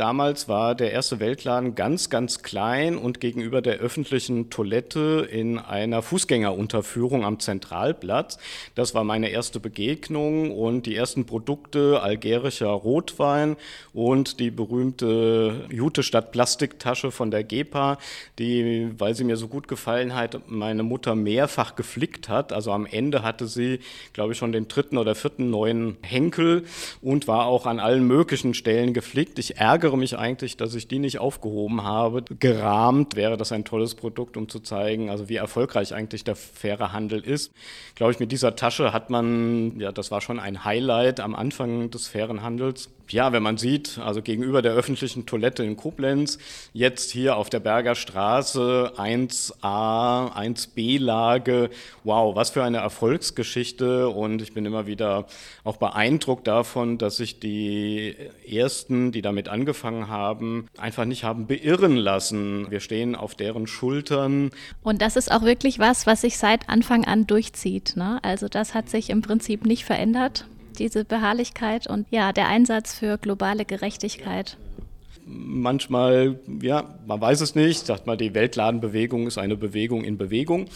Damals 0.00 0.48
war 0.48 0.74
der 0.74 0.92
erste 0.92 1.20
Weltladen 1.20 1.74
ganz, 1.74 2.08
ganz 2.08 2.42
klein 2.42 2.96
und 2.96 3.20
gegenüber 3.20 3.60
der 3.60 3.80
öffentlichen 3.80 4.48
Toilette 4.48 5.28
in 5.30 5.58
einer 5.58 6.00
Fußgängerunterführung 6.00 7.22
am 7.22 7.38
Zentralplatz. 7.38 8.38
Das 8.74 8.94
war 8.94 9.04
meine 9.04 9.28
erste 9.28 9.60
Begegnung 9.60 10.52
und 10.52 10.86
die 10.86 10.96
ersten 10.96 11.26
Produkte 11.26 12.00
algerischer 12.00 12.70
Rotwein 12.70 13.58
und 13.92 14.40
die 14.40 14.50
berühmte 14.50 15.66
Jute 15.68 16.02
statt 16.02 16.32
Plastiktasche 16.32 17.10
von 17.10 17.30
der 17.30 17.44
GEPA, 17.44 17.98
die, 18.38 18.88
weil 18.96 19.14
sie 19.14 19.24
mir 19.24 19.36
so 19.36 19.48
gut 19.48 19.68
gefallen 19.68 20.14
hat, 20.14 20.48
meine 20.48 20.82
Mutter 20.82 21.14
mehrfach 21.14 21.76
geflickt 21.76 22.30
hat. 22.30 22.54
Also 22.54 22.72
am 22.72 22.86
Ende 22.86 23.22
hatte 23.22 23.46
sie, 23.46 23.80
glaube 24.14 24.32
ich, 24.32 24.38
schon 24.38 24.52
den 24.52 24.66
dritten 24.66 24.96
oder 24.96 25.14
vierten 25.14 25.50
neuen 25.50 25.98
Henkel 26.00 26.64
und 27.02 27.28
war 27.28 27.44
auch 27.44 27.66
an 27.66 27.78
allen 27.80 28.06
möglichen 28.06 28.54
Stellen 28.54 28.94
geflickt. 28.94 29.38
Ich 29.38 29.58
ärgere 29.58 29.89
ärgere 29.90 29.98
mich 29.98 30.16
eigentlich, 30.16 30.56
dass 30.56 30.74
ich 30.74 30.86
die 30.86 31.00
nicht 31.00 31.18
aufgehoben 31.18 31.82
habe. 31.82 32.22
Gerahmt 32.38 33.16
wäre 33.16 33.36
das 33.36 33.50
ein 33.50 33.64
tolles 33.64 33.96
Produkt, 33.96 34.36
um 34.36 34.48
zu 34.48 34.60
zeigen, 34.60 35.10
also 35.10 35.28
wie 35.28 35.34
erfolgreich 35.36 35.92
eigentlich 35.94 36.22
der 36.22 36.36
faire 36.36 36.92
Handel 36.92 37.20
ist. 37.20 37.52
Glaube 37.96 38.12
ich, 38.12 38.20
mit 38.20 38.30
dieser 38.30 38.54
Tasche 38.54 38.92
hat 38.92 39.10
man, 39.10 39.80
ja, 39.80 39.90
das 39.90 40.12
war 40.12 40.20
schon 40.20 40.38
ein 40.38 40.64
Highlight 40.64 41.18
am 41.18 41.34
Anfang 41.34 41.90
des 41.90 42.06
fairen 42.06 42.42
Handels. 42.42 42.88
Ja, 43.12 43.32
wenn 43.32 43.42
man 43.42 43.56
sieht, 43.56 43.98
also 43.98 44.22
gegenüber 44.22 44.62
der 44.62 44.72
öffentlichen 44.72 45.26
Toilette 45.26 45.64
in 45.64 45.76
Koblenz, 45.76 46.38
jetzt 46.72 47.10
hier 47.10 47.36
auf 47.36 47.50
der 47.50 47.60
Berger 47.60 47.94
Straße 47.94 48.92
1a, 48.96 50.32
1b-Lage, 50.32 51.70
wow, 52.04 52.34
was 52.34 52.50
für 52.50 52.62
eine 52.62 52.78
Erfolgsgeschichte 52.78 54.08
und 54.08 54.42
ich 54.42 54.54
bin 54.54 54.66
immer 54.66 54.86
wieder 54.86 55.26
auch 55.64 55.76
beeindruckt 55.76 56.46
davon, 56.46 56.98
dass 56.98 57.16
sich 57.16 57.40
die 57.40 58.16
Ersten, 58.48 59.12
die 59.12 59.22
damit 59.22 59.48
angefangen 59.48 60.08
haben, 60.08 60.66
einfach 60.78 61.04
nicht 61.04 61.24
haben 61.24 61.46
beirren 61.46 61.96
lassen. 61.96 62.70
Wir 62.70 62.80
stehen 62.80 63.14
auf 63.14 63.34
deren 63.34 63.66
Schultern. 63.66 64.50
Und 64.82 65.02
das 65.02 65.16
ist 65.16 65.30
auch 65.30 65.42
wirklich 65.42 65.78
was, 65.78 66.06
was 66.06 66.22
sich 66.22 66.38
seit 66.38 66.68
Anfang 66.68 67.04
an 67.04 67.26
durchzieht. 67.26 67.96
Ne? 67.96 68.18
Also 68.22 68.48
das 68.48 68.74
hat 68.74 68.88
sich 68.88 69.10
im 69.10 69.22
Prinzip 69.22 69.66
nicht 69.66 69.84
verändert 69.84 70.44
diese 70.78 71.04
Beharrlichkeit 71.04 71.86
und 71.86 72.06
ja, 72.10 72.32
der 72.32 72.48
Einsatz 72.48 72.94
für 72.94 73.18
globale 73.18 73.64
Gerechtigkeit 73.64 74.56
manchmal, 75.32 76.38
ja, 76.60 76.98
man 77.06 77.20
weiß 77.20 77.40
es 77.40 77.54
nicht, 77.54 77.86
sagt 77.86 78.06
mal, 78.06 78.16
die 78.16 78.34
Weltladenbewegung 78.34 79.26
ist 79.26 79.38
eine 79.38 79.56
Bewegung 79.56 80.04
in 80.04 80.18
Bewegung. 80.18 80.66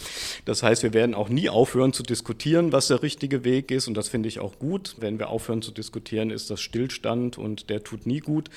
Das 0.45 0.63
heißt, 0.63 0.83
wir 0.83 0.93
werden 0.93 1.13
auch 1.13 1.29
nie 1.29 1.49
aufhören 1.49 1.93
zu 1.93 2.03
diskutieren, 2.03 2.71
was 2.71 2.87
der 2.87 3.03
richtige 3.03 3.43
Weg 3.43 3.71
ist. 3.71 3.87
Und 3.87 3.95
das 3.95 4.07
finde 4.07 4.29
ich 4.29 4.39
auch 4.39 4.57
gut. 4.59 4.95
Wenn 4.99 5.19
wir 5.19 5.29
aufhören 5.29 5.61
zu 5.61 5.71
diskutieren, 5.71 6.29
ist 6.29 6.49
das 6.49 6.61
Stillstand 6.61 7.37
und 7.37 7.69
der 7.69 7.83
tut 7.83 8.05
nie 8.05 8.19
gut. 8.19 8.49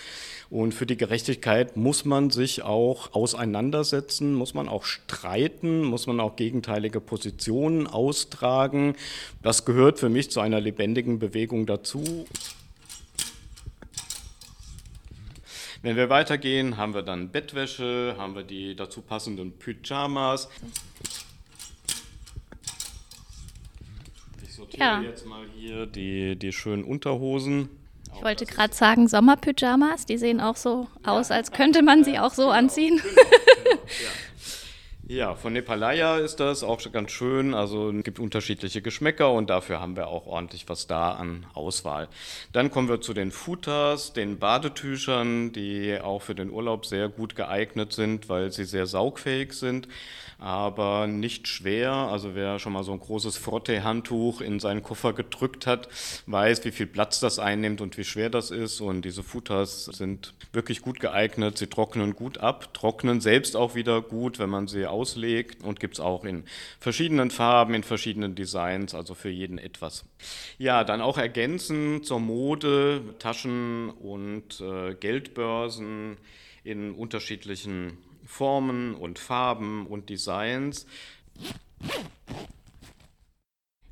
Und 0.50 0.72
für 0.72 0.86
die 0.86 0.96
Gerechtigkeit 0.96 1.76
muss 1.76 2.04
man 2.04 2.30
sich 2.30 2.62
auch 2.62 3.12
auseinandersetzen, 3.12 4.34
muss 4.34 4.54
man 4.54 4.68
auch 4.68 4.84
streiten, 4.84 5.84
muss 5.84 6.06
man 6.06 6.20
auch 6.20 6.36
gegenteilige 6.36 7.00
Positionen 7.00 7.86
austragen. 7.86 8.94
Das 9.42 9.64
gehört 9.64 9.98
für 9.98 10.08
mich 10.08 10.30
zu 10.30 10.40
einer 10.40 10.60
lebendigen 10.60 11.18
Bewegung 11.18 11.66
dazu. 11.66 12.26
Wenn 15.80 15.94
wir 15.94 16.08
weitergehen, 16.08 16.76
haben 16.76 16.92
wir 16.92 17.02
dann 17.02 17.30
Bettwäsche, 17.30 18.16
haben 18.18 18.34
wir 18.34 18.42
die 18.42 18.74
dazu 18.74 19.00
passenden 19.00 19.52
Pyjamas. 19.58 20.48
Ich 24.42 24.54
sortiere 24.54 24.82
ja. 24.82 25.00
jetzt 25.02 25.24
mal 25.24 25.46
hier 25.56 25.86
die, 25.86 26.36
die 26.36 26.52
schönen 26.52 26.82
Unterhosen. 26.82 27.68
Ich 28.12 28.24
wollte 28.24 28.46
gerade 28.46 28.74
sagen, 28.74 29.06
Sommerpyjamas, 29.06 30.04
die 30.04 30.18
sehen 30.18 30.40
auch 30.40 30.56
so 30.56 30.88
aus, 31.04 31.30
als 31.30 31.52
könnte 31.52 31.82
man 31.82 32.02
sie 32.02 32.18
auch 32.18 32.32
so 32.32 32.46
genau, 32.46 32.54
anziehen. 32.54 32.96
Genau, 32.96 33.14
genau, 33.70 33.80
ja. 35.08 35.34
Von 35.34 35.52
Nepalaya 35.52 36.18
ist 36.18 36.40
das 36.40 36.62
auch 36.62 36.80
ganz 36.92 37.10
schön. 37.10 37.54
Also 37.54 37.90
es 37.90 38.04
gibt 38.04 38.18
unterschiedliche 38.18 38.82
Geschmäcker 38.82 39.32
und 39.32 39.50
dafür 39.50 39.80
haben 39.80 39.96
wir 39.96 40.08
auch 40.08 40.26
ordentlich 40.26 40.68
was 40.68 40.86
da 40.86 41.12
an 41.12 41.46
Auswahl. 41.54 42.08
Dann 42.52 42.70
kommen 42.70 42.88
wir 42.88 43.00
zu 43.00 43.14
den 43.14 43.32
Futas, 43.32 44.12
den 44.12 44.38
Badetüchern, 44.38 45.52
die 45.52 45.98
auch 46.00 46.22
für 46.22 46.34
den 46.34 46.50
Urlaub 46.50 46.86
sehr 46.86 47.08
gut 47.08 47.34
geeignet 47.34 47.92
sind, 47.92 48.28
weil 48.28 48.52
sie 48.52 48.64
sehr 48.64 48.86
saugfähig 48.86 49.54
sind 49.54 49.88
aber 50.38 51.08
nicht 51.08 51.48
schwer. 51.48 51.90
Also 51.92 52.34
wer 52.34 52.58
schon 52.58 52.72
mal 52.72 52.84
so 52.84 52.92
ein 52.92 53.00
großes 53.00 53.36
Frotte-Handtuch 53.36 54.40
in 54.40 54.60
seinen 54.60 54.82
Koffer 54.82 55.12
gedrückt 55.12 55.66
hat, 55.66 55.88
weiß, 56.26 56.64
wie 56.64 56.70
viel 56.70 56.86
Platz 56.86 57.18
das 57.18 57.40
einnimmt 57.40 57.80
und 57.80 57.98
wie 57.98 58.04
schwer 58.04 58.30
das 58.30 58.50
ist. 58.52 58.80
Und 58.80 59.02
diese 59.02 59.24
Futters 59.24 59.86
sind 59.86 60.34
wirklich 60.52 60.80
gut 60.80 61.00
geeignet. 61.00 61.58
Sie 61.58 61.66
trocknen 61.66 62.14
gut 62.14 62.38
ab, 62.38 62.72
trocknen 62.72 63.20
selbst 63.20 63.56
auch 63.56 63.74
wieder 63.74 64.00
gut, 64.00 64.38
wenn 64.38 64.50
man 64.50 64.68
sie 64.68 64.86
auslegt 64.98 65.62
und 65.62 65.78
gibt 65.80 65.94
es 65.94 66.00
auch 66.00 66.24
in 66.24 66.44
verschiedenen 66.80 67.30
Farben, 67.30 67.74
in 67.74 67.82
verschiedenen 67.84 68.34
Designs, 68.34 68.94
also 68.94 69.14
für 69.14 69.30
jeden 69.30 69.58
etwas. 69.58 70.04
Ja, 70.58 70.84
dann 70.84 71.00
auch 71.00 71.18
ergänzend 71.18 72.04
zur 72.04 72.20
Mode, 72.20 73.02
Taschen 73.18 73.90
und 73.90 74.60
äh, 74.60 74.94
Geldbörsen 74.94 76.16
in 76.64 76.92
unterschiedlichen 76.92 77.98
Formen 78.26 78.94
und 78.94 79.18
Farben 79.18 79.86
und 79.86 80.08
Designs. 80.10 80.86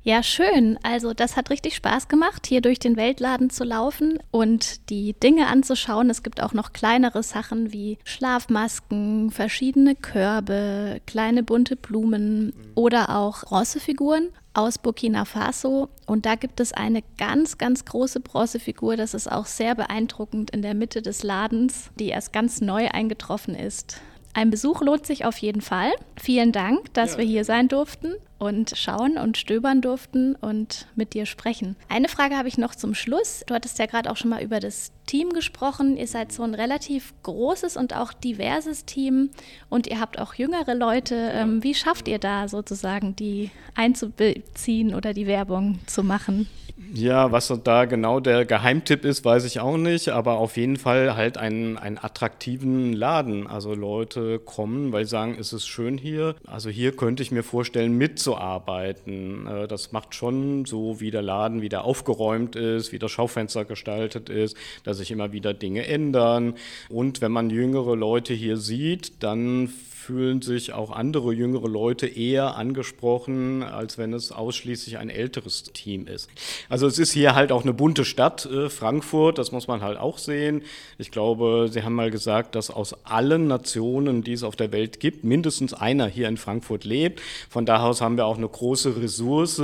Ja, 0.07 0.23
schön. 0.23 0.79
Also 0.83 1.13
das 1.13 1.35
hat 1.35 1.49
richtig 1.49 1.75
Spaß 1.75 2.07
gemacht, 2.07 2.47
hier 2.47 2.61
durch 2.61 2.79
den 2.79 2.95
Weltladen 2.95 3.49
zu 3.49 3.65
laufen 3.65 4.19
und 4.31 4.89
die 4.89 5.11
Dinge 5.11 5.47
anzuschauen. 5.47 6.09
Es 6.09 6.23
gibt 6.23 6.41
auch 6.41 6.53
noch 6.53 6.71
kleinere 6.71 7.23
Sachen 7.23 7.73
wie 7.73 7.97
Schlafmasken, 8.05 9.31
verschiedene 9.31 9.95
Körbe, 9.95 11.01
kleine 11.07 11.43
bunte 11.43 11.75
Blumen 11.75 12.53
oder 12.73 13.17
auch 13.17 13.43
Bronzefiguren 13.43 14.29
aus 14.53 14.77
Burkina 14.77 15.25
Faso. 15.25 15.89
Und 16.05 16.25
da 16.25 16.35
gibt 16.35 16.61
es 16.61 16.71
eine 16.71 17.03
ganz, 17.17 17.57
ganz 17.57 17.83
große 17.83 18.21
Bronzefigur. 18.21 18.95
Das 18.95 19.13
ist 19.13 19.29
auch 19.29 19.45
sehr 19.45 19.75
beeindruckend 19.75 20.51
in 20.51 20.61
der 20.61 20.73
Mitte 20.73 21.01
des 21.01 21.21
Ladens, 21.23 21.89
die 21.99 22.07
erst 22.07 22.31
ganz 22.31 22.61
neu 22.61 22.87
eingetroffen 22.87 23.55
ist. 23.55 23.99
Ein 24.33 24.51
Besuch 24.51 24.79
lohnt 24.79 25.05
sich 25.05 25.25
auf 25.25 25.37
jeden 25.39 25.61
Fall. 25.61 25.91
Vielen 26.15 26.53
Dank, 26.53 26.93
dass 26.93 27.13
ja. 27.13 27.17
wir 27.17 27.25
hier 27.25 27.43
sein 27.43 27.67
durften 27.67 28.13
und 28.39 28.73
schauen 28.75 29.17
und 29.17 29.37
stöbern 29.37 29.81
durften 29.81 30.35
und 30.35 30.87
mit 30.95 31.13
dir 31.13 31.25
sprechen. 31.25 31.75
Eine 31.89 32.09
Frage 32.09 32.37
habe 32.37 32.47
ich 32.47 32.57
noch 32.57 32.75
zum 32.75 32.93
Schluss. 32.93 33.43
Du 33.47 33.53
hattest 33.53 33.79
ja 33.79 33.85
gerade 33.85 34.11
auch 34.11 34.17
schon 34.17 34.29
mal 34.29 34.43
über 34.43 34.59
das 34.59 34.91
Team 35.05 35.31
gesprochen. 35.31 35.97
Ihr 35.97 36.07
seid 36.07 36.31
so 36.31 36.43
ein 36.43 36.53
relativ 36.53 37.13
großes 37.23 37.77
und 37.77 37.95
auch 37.95 38.13
diverses 38.13 38.85
Team 38.85 39.29
und 39.69 39.87
ihr 39.87 39.99
habt 39.99 40.19
auch 40.19 40.33
jüngere 40.35 40.75
Leute. 40.75 41.15
Ähm, 41.33 41.63
wie 41.63 41.73
schafft 41.73 42.07
ihr 42.07 42.19
da 42.19 42.47
sozusagen, 42.47 43.15
die 43.15 43.51
einzubeziehen 43.75 44.93
oder 44.93 45.13
die 45.13 45.27
Werbung 45.27 45.79
zu 45.87 46.03
machen? 46.03 46.47
Ja, 46.93 47.31
was 47.31 47.53
da 47.63 47.85
genau 47.85 48.19
der 48.19 48.45
Geheimtipp 48.45 49.03
ist, 49.03 49.25
weiß 49.25 49.45
ich 49.45 49.59
auch 49.59 49.77
nicht, 49.77 50.09
aber 50.09 50.33
auf 50.33 50.57
jeden 50.57 50.77
Fall 50.77 51.15
halt 51.15 51.37
einen, 51.37 51.77
einen 51.77 51.97
attraktiven 51.97 52.93
Laden. 52.93 53.47
Also 53.47 53.73
Leute 53.73 54.39
kommen, 54.39 54.91
weil 54.91 55.05
sie 55.05 55.11
sagen, 55.11 55.37
es 55.39 55.53
ist 55.53 55.67
schön 55.67 55.97
hier. 55.97 56.35
Also 56.45 56.69
hier 56.69 56.95
könnte 56.95 57.23
ich 57.23 57.31
mir 57.31 57.43
vorstellen, 57.43 57.97
mitzuarbeiten. 57.97 59.47
Äh, 59.47 59.67
das 59.67 59.91
macht 59.91 60.15
schon 60.15 60.65
so, 60.65 60.99
wie 60.99 61.11
der 61.11 61.21
Laden 61.21 61.61
wieder 61.61 61.83
aufgeräumt 61.83 62.55
ist, 62.55 62.91
wie 62.91 62.99
das 62.99 63.11
Schaufenster 63.11 63.65
gestaltet 63.65 64.29
ist, 64.29 64.55
dass 64.83 64.97
sich 64.97 65.11
immer 65.11 65.31
wieder 65.31 65.53
Dinge 65.53 65.87
ändern. 65.87 66.55
Und 66.89 67.21
wenn 67.21 67.31
man 67.31 67.49
jüngere 67.49 67.95
Leute 67.95 68.33
hier 68.33 68.57
sieht, 68.57 69.23
dann 69.23 69.69
fühlen 70.07 70.41
sich 70.41 70.71
auch 70.71 70.91
andere 70.91 71.33
jüngere 71.33 71.67
Leute 71.67 72.07
eher 72.07 72.55
angesprochen, 72.55 73.61
als 73.61 73.97
wenn 73.97 74.13
es 74.13 74.31
ausschließlich 74.31 74.97
ein 74.99 75.09
älteres 75.09 75.63
Team 75.63 76.07
ist. 76.07 76.29
Also 76.69 76.87
es 76.87 76.97
ist 76.97 77.11
hier 77.11 77.35
halt 77.35 77.51
auch 77.51 77.63
eine 77.63 77.73
bunte 77.73 78.05
Stadt, 78.05 78.45
äh, 78.45 78.69
Frankfurt, 78.69 79.37
das 79.37 79.51
muss 79.51 79.67
man 79.67 79.81
halt 79.81 79.97
auch 79.97 80.17
sehen. 80.17 80.61
Ich 80.97 81.11
glaube, 81.11 81.67
Sie 81.69 81.83
haben 81.83 81.93
mal 81.93 82.09
gesagt, 82.09 82.55
dass 82.55 82.69
aus 82.69 82.95
allen 83.03 83.47
Nationen, 83.47 84.23
die 84.23 84.31
es 84.31 84.43
auf 84.43 84.55
der 84.55 84.71
Welt 84.71 85.01
gibt, 85.01 85.25
mindestens 85.25 85.73
einer 85.73 86.07
hier 86.07 86.29
in 86.29 86.37
Frankfurt 86.37 86.85
lebt. 86.85 87.21
Von 87.49 87.65
daher 87.65 87.87
aus 87.87 87.99
haben 87.99 88.15
wir 88.15 88.27
auch 88.27 88.37
eine 88.37 88.47
große 88.47 89.01
Ressource. 89.01 89.61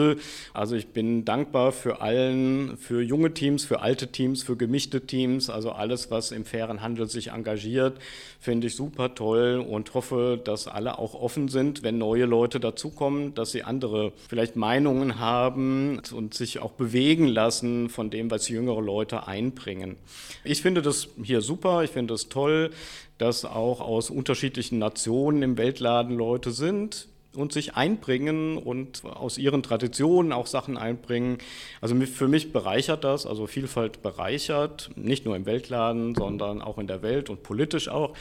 Also 0.53 0.75
ich 0.75 0.87
bin 0.87 1.23
dankbar 1.23 1.71
für 1.71 2.01
allen, 2.01 2.75
für 2.75 3.01
junge 3.01 3.33
Teams, 3.33 3.63
für 3.63 3.79
alte 3.79 4.07
Teams, 4.07 4.43
für 4.43 4.57
gemischte 4.57 5.07
Teams, 5.07 5.49
also 5.49 5.71
alles, 5.71 6.11
was 6.11 6.33
im 6.33 6.43
fairen 6.43 6.81
Handel 6.81 7.07
sich 7.07 7.29
engagiert, 7.29 7.97
finde 8.41 8.67
ich 8.67 8.75
super 8.75 9.15
toll 9.15 9.65
und 9.65 9.93
hoffe, 9.93 10.32
dass 10.37 10.67
alle 10.67 10.99
auch 10.99 11.13
offen 11.13 11.47
sind, 11.47 11.83
wenn 11.83 11.97
neue 11.97 12.25
Leute 12.25 12.59
dazukommen, 12.59 13.33
dass 13.33 13.51
sie 13.51 13.63
andere 13.63 14.11
vielleicht 14.29 14.55
Meinungen 14.55 15.19
haben 15.19 16.01
und 16.13 16.33
sich 16.33 16.59
auch 16.59 16.71
bewegen 16.71 17.27
lassen 17.27 17.89
von 17.89 18.09
dem, 18.09 18.31
was 18.31 18.49
jüngere 18.49 18.81
Leute 18.81 19.27
einbringen. 19.27 19.97
Ich 20.43 20.61
finde 20.61 20.81
das 20.81 21.09
hier 21.21 21.41
super, 21.41 21.83
ich 21.83 21.91
finde 21.91 22.13
das 22.13 22.29
toll, 22.29 22.71
dass 23.17 23.45
auch 23.45 23.81
aus 23.81 24.09
unterschiedlichen 24.09 24.79
Nationen 24.79 25.43
im 25.43 25.57
Weltladen 25.57 26.17
Leute 26.17 26.51
sind, 26.51 27.07
und 27.35 27.51
sich 27.51 27.75
einbringen 27.75 28.57
und 28.57 29.03
aus 29.05 29.37
ihren 29.37 29.63
Traditionen 29.63 30.31
auch 30.31 30.47
Sachen 30.47 30.77
einbringen. 30.77 31.37
Also 31.81 31.95
für 31.95 32.27
mich 32.27 32.53
bereichert 32.53 33.03
das, 33.03 33.25
also 33.25 33.47
Vielfalt 33.47 34.01
bereichert, 34.01 34.91
nicht 34.95 35.25
nur 35.25 35.35
im 35.35 35.45
Weltladen, 35.45 36.15
sondern 36.15 36.61
auch 36.61 36.77
in 36.77 36.87
der 36.87 37.01
Welt 37.01 37.29
und 37.29 37.43
politisch 37.43 37.89
auch. 37.89 38.13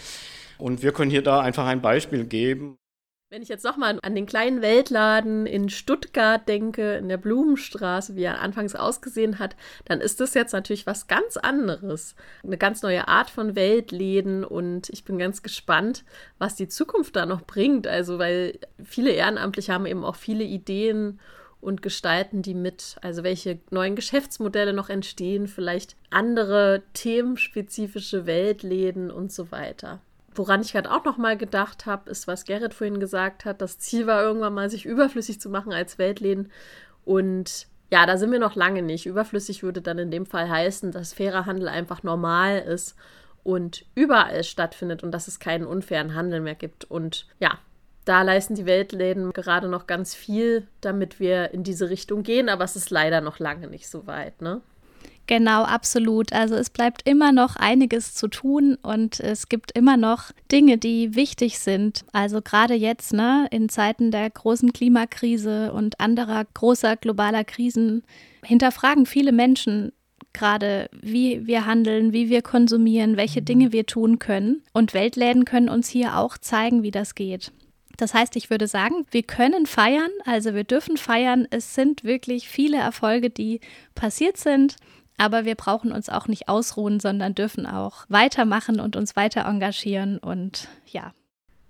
Und 0.63 0.85
wir 0.85 0.93
können 0.93 1.11
hier 1.11 1.23
da 1.23 1.41
einfach 1.41 1.67
ein 1.67 1.83
Beispiel 1.83 2.25
geben. 2.25 2.79
Wenn 3.31 3.43
ich 3.43 3.49
jetzt 3.49 3.65
nochmal 3.65 3.99
an 4.01 4.15
den 4.15 4.27
kleinen 4.27 4.63
Weltladen 4.63 5.45
in 5.45 5.69
Stuttgart 5.71 6.47
denke, 6.47 6.95
in 6.99 7.09
der 7.09 7.17
Blumenstraße, 7.17 8.15
wie 8.15 8.23
er 8.23 8.41
anfangs 8.41 8.77
ausgesehen 8.77 9.41
hat, 9.41 9.57
dann 9.87 10.01
ist 10.01 10.21
das 10.21 10.35
jetzt 10.35 10.53
natürlich 10.53 10.87
was 10.87 11.09
ganz 11.09 11.37
anderes. 11.37 12.15
Eine 12.45 12.59
ganz 12.59 12.81
neue 12.83 13.09
Art 13.09 13.29
von 13.29 13.57
Weltläden 13.57 14.45
und 14.45 14.89
ich 14.91 15.03
bin 15.03 15.19
ganz 15.19 15.43
gespannt, 15.43 16.05
was 16.39 16.55
die 16.55 16.69
Zukunft 16.69 17.17
da 17.17 17.27
noch 17.27 17.43
bringt. 17.43 17.89
Also, 17.89 18.21
weil 18.21 18.61
viele 18.85 19.11
Ehrenamtliche 19.11 19.73
haben 19.73 19.87
eben 19.87 20.05
auch 20.05 20.17
viele 20.17 20.45
Ideen 20.45 21.19
und 21.61 21.83
gestalten 21.83 22.43
die 22.43 22.55
mit. 22.55 22.99
Also, 23.03 23.25
welche 23.25 23.59
neuen 23.71 23.97
Geschäftsmodelle 23.97 24.75
noch 24.75 24.91
entstehen, 24.91 25.49
vielleicht 25.49 25.97
andere 26.11 26.85
themenspezifische 26.93 28.27
Weltläden 28.27 29.11
und 29.11 29.33
so 29.33 29.51
weiter. 29.51 30.01
Woran 30.35 30.63
ich 30.63 30.73
gerade 30.73 30.91
auch 30.91 31.05
noch 31.05 31.19
mal 31.19 31.37
gedacht 31.37 31.87
habe, 31.87 32.11
ist, 32.11 32.27
was 32.27 32.45
Gerrit 32.45 32.75
vorhin 32.75 33.01
gesagt 33.01 33.45
hat. 33.45 33.61
Das 33.61 33.79
Ziel 33.79 34.07
war 34.07 34.23
irgendwann 34.23 34.55
mal, 34.55 34.71
sich 34.71 34.87
überflüssig 34.87 35.41
zu 35.41 35.51
machen 35.51 35.73
als 35.73 35.99
Weltläden. 35.99 36.51
Und 37.05 37.67
ja, 37.91 38.07
da 38.07 38.17
sind 38.17 38.33
wir 38.33 38.39
noch 38.39 38.57
lange 38.57 38.83
nicht. 38.83 39.07
Überflüssig 39.07 39.63
würde 39.63 39.83
dann 39.83 39.99
in 39.99 40.11
dem 40.11 40.25
Fall 40.25 40.49
heißen, 40.49 40.93
dass 40.93 41.13
fairer 41.13 41.45
Handel 41.45 41.69
einfach 41.69 42.03
normal 42.03 42.59
ist 42.61 42.97
und 43.45 43.85
überall 43.95 44.45
stattfindet 44.45 45.03
und 45.03 45.13
dass 45.13 45.29
es 45.29 45.39
keinen 45.39 45.67
unfairen 45.67 46.15
Handel 46.15 46.41
mehr 46.41 46.55
gibt. 46.55 46.85
Und 46.85 47.27
ja, 47.39 47.59
da 48.05 48.23
leisten 48.23 48.55
die 48.55 48.67
Weltläden 48.67 49.33
gerade 49.33 49.69
noch 49.69 49.87
ganz 49.87 50.15
viel, 50.15 50.67
damit 50.81 51.21
wir 51.21 51.53
in 51.53 51.63
diese 51.65 51.91
Richtung 51.91 52.23
gehen, 52.23 52.49
aber 52.49 52.65
es 52.65 52.77
ist 52.77 52.91
leider 52.91 53.21
noch 53.21 53.39
lange 53.39 53.69
nicht 53.69 53.89
so 53.89 54.07
weit, 54.07 54.41
ne? 54.41 54.61
Genau, 55.27 55.63
absolut. 55.63 56.33
Also 56.33 56.57
es 56.57 56.69
bleibt 56.71 57.09
immer 57.09 57.33
noch 57.33 57.57
einiges 57.57 58.15
zu 58.15 58.29
tun 58.29 58.77
und 58.83 59.21
es 59.21 59.49
gibt 59.49 59.73
immer 59.73 59.97
noch 59.97 60.33
Dinge, 60.51 60.79
die 60.79 61.15
wichtig 61.15 61.59
sind. 61.59 62.05
Also 62.13 62.43
gerade 62.43 62.75
jetzt, 62.75 63.13
ne, 63.13 63.47
in 63.51 63.69
Zeiten 63.69 64.11
der 64.11 64.29
großen 64.29 64.73
Klimakrise 64.73 65.73
und 65.73 66.01
anderer 66.01 66.45
großer 66.45 66.97
globaler 66.97 67.45
Krisen, 67.45 68.03
hinterfragen 68.45 69.07
viele 69.07 69.33
Menschen 69.33 69.93
gerade, 70.33 70.89
wie 71.01 71.47
wir 71.47 71.67
handeln, 71.67 72.13
wie 72.13 72.29
wir 72.29 72.43
konsumieren, 72.43 73.17
welche 73.17 73.43
Dinge 73.43 73.73
wir 73.73 73.87
tun 73.87 74.19
können. 74.19 74.63
Und 74.73 74.95
Weltläden 74.95 75.45
können 75.45 75.69
uns 75.69 75.89
hier 75.89 76.19
auch 76.19 76.39
zeigen, 76.39 76.83
wie 76.83 76.91
das 76.91 77.15
geht. 77.15 77.53
Das 77.99 78.15
heißt, 78.15 78.37
ich 78.37 78.51
würde 78.51 78.67
sagen, 78.67 79.07
wir 79.11 79.23
können 79.23 79.67
feiern, 79.67 80.11
also 80.25 80.55
wir 80.55 80.65
dürfen 80.65 80.97
feiern. 80.97 81.47
Es 81.51 81.75
sind 81.75 82.05
wirklich 82.05 82.49
viele 82.49 82.79
Erfolge, 82.79 83.31
die 83.31 83.61
passiert 83.95 84.39
sind. 84.39 84.77
Aber 85.19 85.45
wir 85.45 85.55
brauchen 85.55 85.93
uns 85.93 86.09
auch 86.09 86.27
nicht 86.27 86.49
ausruhen, 86.49 87.01
sondern 87.01 87.35
dürfen 87.35 87.67
auch 87.67 88.05
weitermachen 88.09 88.81
und 88.81 88.97
uns 88.97 89.15
weiter 89.17 89.45
engagieren 89.45 90.19
und 90.19 90.69
ja. 90.87 91.13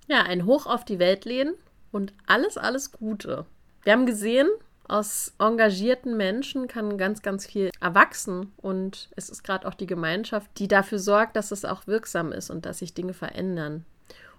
Ja, 0.09 0.23
ein 0.23 0.47
Hoch 0.47 0.67
auf 0.67 0.85
die 0.85 0.99
Weltläden 0.99 1.55
und 1.91 2.13
alles, 2.27 2.57
alles 2.57 2.93
Gute. 2.93 3.47
Wir 3.83 3.93
haben 3.93 4.07
gesehen, 4.07 4.49
aus 4.89 5.33
engagierten 5.39 6.17
Menschen 6.17 6.69
kann 6.69 6.99
ganz, 6.99 7.23
ganz 7.23 7.47
viel 7.47 7.71
erwachsen 7.81 8.53
und 8.57 9.09
es 9.17 9.29
ist 9.29 9.43
gerade 9.43 9.67
auch 9.67 9.75
die 9.75 9.87
Gemeinschaft, 9.87 10.51
die 10.59 10.69
dafür 10.69 10.99
sorgt, 10.99 11.37
dass 11.37 11.51
es 11.51 11.65
auch 11.65 11.87
wirksam 11.87 12.33
ist 12.33 12.51
und 12.51 12.67
dass 12.67 12.79
sich 12.79 12.95
Dinge 12.95 13.15
verändern. 13.15 13.85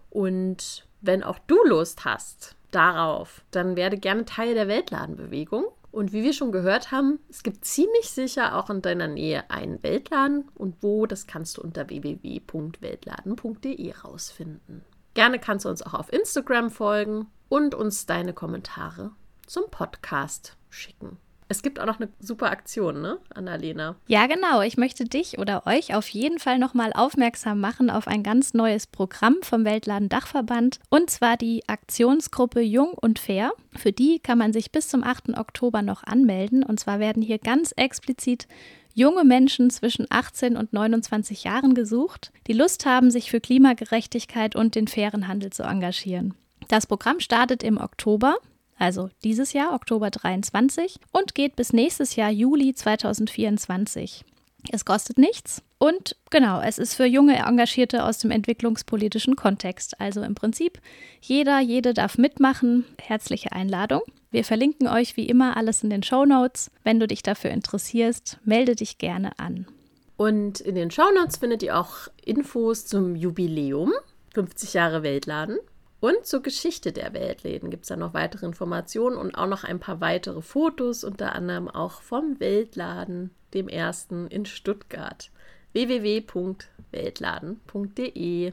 Und 0.09 0.85
wenn 1.01 1.23
auch 1.23 1.39
du 1.47 1.57
Lust 1.65 2.05
hast 2.05 2.55
darauf, 2.71 3.43
dann 3.51 3.75
werde 3.75 3.97
gerne 3.97 4.25
Teil 4.25 4.53
der 4.53 4.67
Weltladenbewegung. 4.67 5.65
Und 5.93 6.11
wie 6.11 6.23
wir 6.23 6.33
schon 6.33 6.51
gehört 6.51 6.91
haben, 6.91 7.19
es 7.29 7.43
gibt 7.43 7.63
ziemlich 7.65 8.09
sicher 8.09 8.57
auch 8.57 8.71
in 8.71 8.81
deiner 8.81 9.07
Nähe 9.07 9.47
einen 9.51 9.83
Weltladen. 9.83 10.49
Und 10.55 10.81
wo, 10.81 11.05
das 11.05 11.27
kannst 11.27 11.57
du 11.57 11.61
unter 11.61 11.87
www.weltladen.de 11.87 13.93
rausfinden. 14.03 14.83
Gerne 15.13 15.37
kannst 15.37 15.65
du 15.65 15.69
uns 15.69 15.83
auch 15.83 15.93
auf 15.93 16.11
Instagram 16.11 16.71
folgen 16.71 17.27
und 17.47 17.75
uns 17.75 18.07
deine 18.07 18.33
Kommentare 18.33 19.11
zum 19.45 19.65
Podcast 19.69 20.57
schicken. 20.71 21.19
Es 21.53 21.61
gibt 21.61 21.79
auch 21.79 21.85
noch 21.85 21.99
eine 21.99 22.09
super 22.19 22.49
Aktion, 22.49 22.99
ne, 23.03 23.19
Annalena? 23.35 23.95
Ja, 24.07 24.25
genau. 24.25 24.61
Ich 24.61 24.75
möchte 24.75 25.03
dich 25.05 25.37
oder 25.37 25.67
euch 25.67 25.93
auf 25.93 26.09
jeden 26.09 26.39
Fall 26.39 26.57
nochmal 26.57 26.91
aufmerksam 26.95 27.59
machen 27.59 27.91
auf 27.91 28.07
ein 28.07 28.23
ganz 28.23 28.55
neues 28.55 28.87
Programm 28.87 29.35
vom 29.43 29.63
Weltladen 29.63 30.09
Dachverband 30.09 30.79
und 30.89 31.11
zwar 31.11 31.37
die 31.37 31.61
Aktionsgruppe 31.69 32.61
Jung 32.61 32.93
und 32.93 33.19
Fair. 33.19 33.51
Für 33.75 33.91
die 33.91 34.17
kann 34.17 34.39
man 34.39 34.51
sich 34.51 34.71
bis 34.71 34.89
zum 34.89 35.03
8. 35.03 35.37
Oktober 35.37 35.83
noch 35.83 36.03
anmelden 36.03 36.63
und 36.63 36.79
zwar 36.79 36.99
werden 36.99 37.21
hier 37.21 37.37
ganz 37.37 37.71
explizit 37.73 38.47
junge 38.95 39.23
Menschen 39.23 39.69
zwischen 39.69 40.07
18 40.09 40.57
und 40.57 40.73
29 40.73 41.43
Jahren 41.43 41.75
gesucht, 41.75 42.31
die 42.47 42.53
Lust 42.53 42.87
haben, 42.87 43.11
sich 43.11 43.29
für 43.29 43.39
Klimagerechtigkeit 43.39 44.55
und 44.55 44.73
den 44.73 44.87
fairen 44.87 45.27
Handel 45.27 45.51
zu 45.51 45.61
engagieren. 45.61 46.33
Das 46.67 46.87
Programm 46.87 47.19
startet 47.19 47.61
im 47.61 47.77
Oktober 47.77 48.37
also 48.83 49.09
dieses 49.23 49.53
Jahr, 49.53 49.73
Oktober 49.73 50.09
23, 50.09 50.99
und 51.13 51.33
geht 51.35 51.55
bis 51.55 51.71
nächstes 51.71 52.17
Jahr, 52.17 52.29
Juli 52.29 52.75
2024. 52.75 54.25
Es 54.71 54.83
kostet 54.83 55.17
nichts 55.17 55.61
und 55.77 56.17
genau, 56.29 56.61
es 56.61 56.77
ist 56.77 56.93
für 56.93 57.05
junge 57.05 57.37
Engagierte 57.37 58.03
aus 58.03 58.17
dem 58.17 58.31
entwicklungspolitischen 58.31 59.37
Kontext. 59.37 59.99
Also 60.01 60.21
im 60.21 60.35
Prinzip, 60.35 60.79
jeder, 61.21 61.59
jede 61.59 61.93
darf 61.93 62.17
mitmachen. 62.17 62.83
Herzliche 63.01 63.53
Einladung. 63.53 64.01
Wir 64.31 64.43
verlinken 64.43 64.87
euch 64.87 65.15
wie 65.15 65.27
immer 65.27 65.55
alles 65.55 65.83
in 65.83 65.89
den 65.89 66.03
Show 66.03 66.25
Notes. 66.25 66.69
Wenn 66.83 66.99
du 66.99 67.07
dich 67.07 67.23
dafür 67.23 67.51
interessierst, 67.51 68.37
melde 68.43 68.75
dich 68.75 68.97
gerne 68.97 69.37
an. 69.39 69.65
Und 70.17 70.59
in 70.59 70.75
den 70.75 70.91
Show 70.91 71.09
Notes 71.15 71.37
findet 71.37 71.63
ihr 71.63 71.77
auch 71.77 72.07
Infos 72.23 72.85
zum 72.85 73.15
Jubiläum, 73.15 73.93
50 74.33 74.73
Jahre 74.73 75.03
Weltladen. 75.03 75.57
Und 76.03 76.25
zur 76.25 76.41
Geschichte 76.41 76.91
der 76.91 77.13
Weltläden 77.13 77.69
gibt 77.69 77.83
es 77.83 77.87
da 77.87 77.95
noch 77.95 78.13
weitere 78.13 78.45
Informationen 78.45 79.15
und 79.15 79.35
auch 79.35 79.47
noch 79.47 79.63
ein 79.63 79.79
paar 79.79 80.01
weitere 80.01 80.41
Fotos, 80.41 81.05
unter 81.05 81.33
anderem 81.33 81.69
auch 81.69 82.01
vom 82.01 82.41
Weltladen, 82.41 83.31
dem 83.53 83.69
ersten 83.69 84.27
in 84.27 84.45
Stuttgart. 84.45 85.31
www.weltladen.de. 85.71 88.51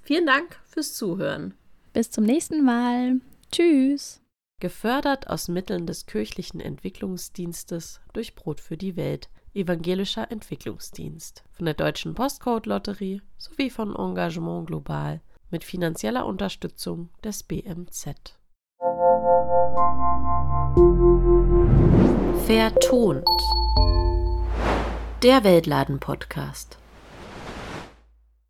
Vielen 0.00 0.26
Dank 0.26 0.60
fürs 0.62 0.94
Zuhören. 0.94 1.54
Bis 1.92 2.12
zum 2.12 2.22
nächsten 2.22 2.64
Mal. 2.64 3.20
Tschüss. 3.50 4.22
Gefördert 4.60 5.28
aus 5.28 5.48
Mitteln 5.48 5.88
des 5.88 6.06
kirchlichen 6.06 6.60
Entwicklungsdienstes 6.60 8.00
durch 8.12 8.36
Brot 8.36 8.60
für 8.60 8.76
die 8.76 8.94
Welt, 8.94 9.28
evangelischer 9.54 10.30
Entwicklungsdienst, 10.30 11.42
von 11.50 11.64
der 11.64 11.74
Deutschen 11.74 12.14
Postcode 12.14 12.66
Lotterie 12.66 13.22
sowie 13.38 13.70
von 13.70 13.96
Engagement 13.96 14.68
Global 14.68 15.20
mit 15.50 15.64
finanzieller 15.64 16.26
Unterstützung 16.26 17.10
des 17.22 17.42
BMZ. 17.42 18.36
Vertont. 22.46 23.26
Der 25.22 25.42
Weltladen-Podcast. 25.42 26.78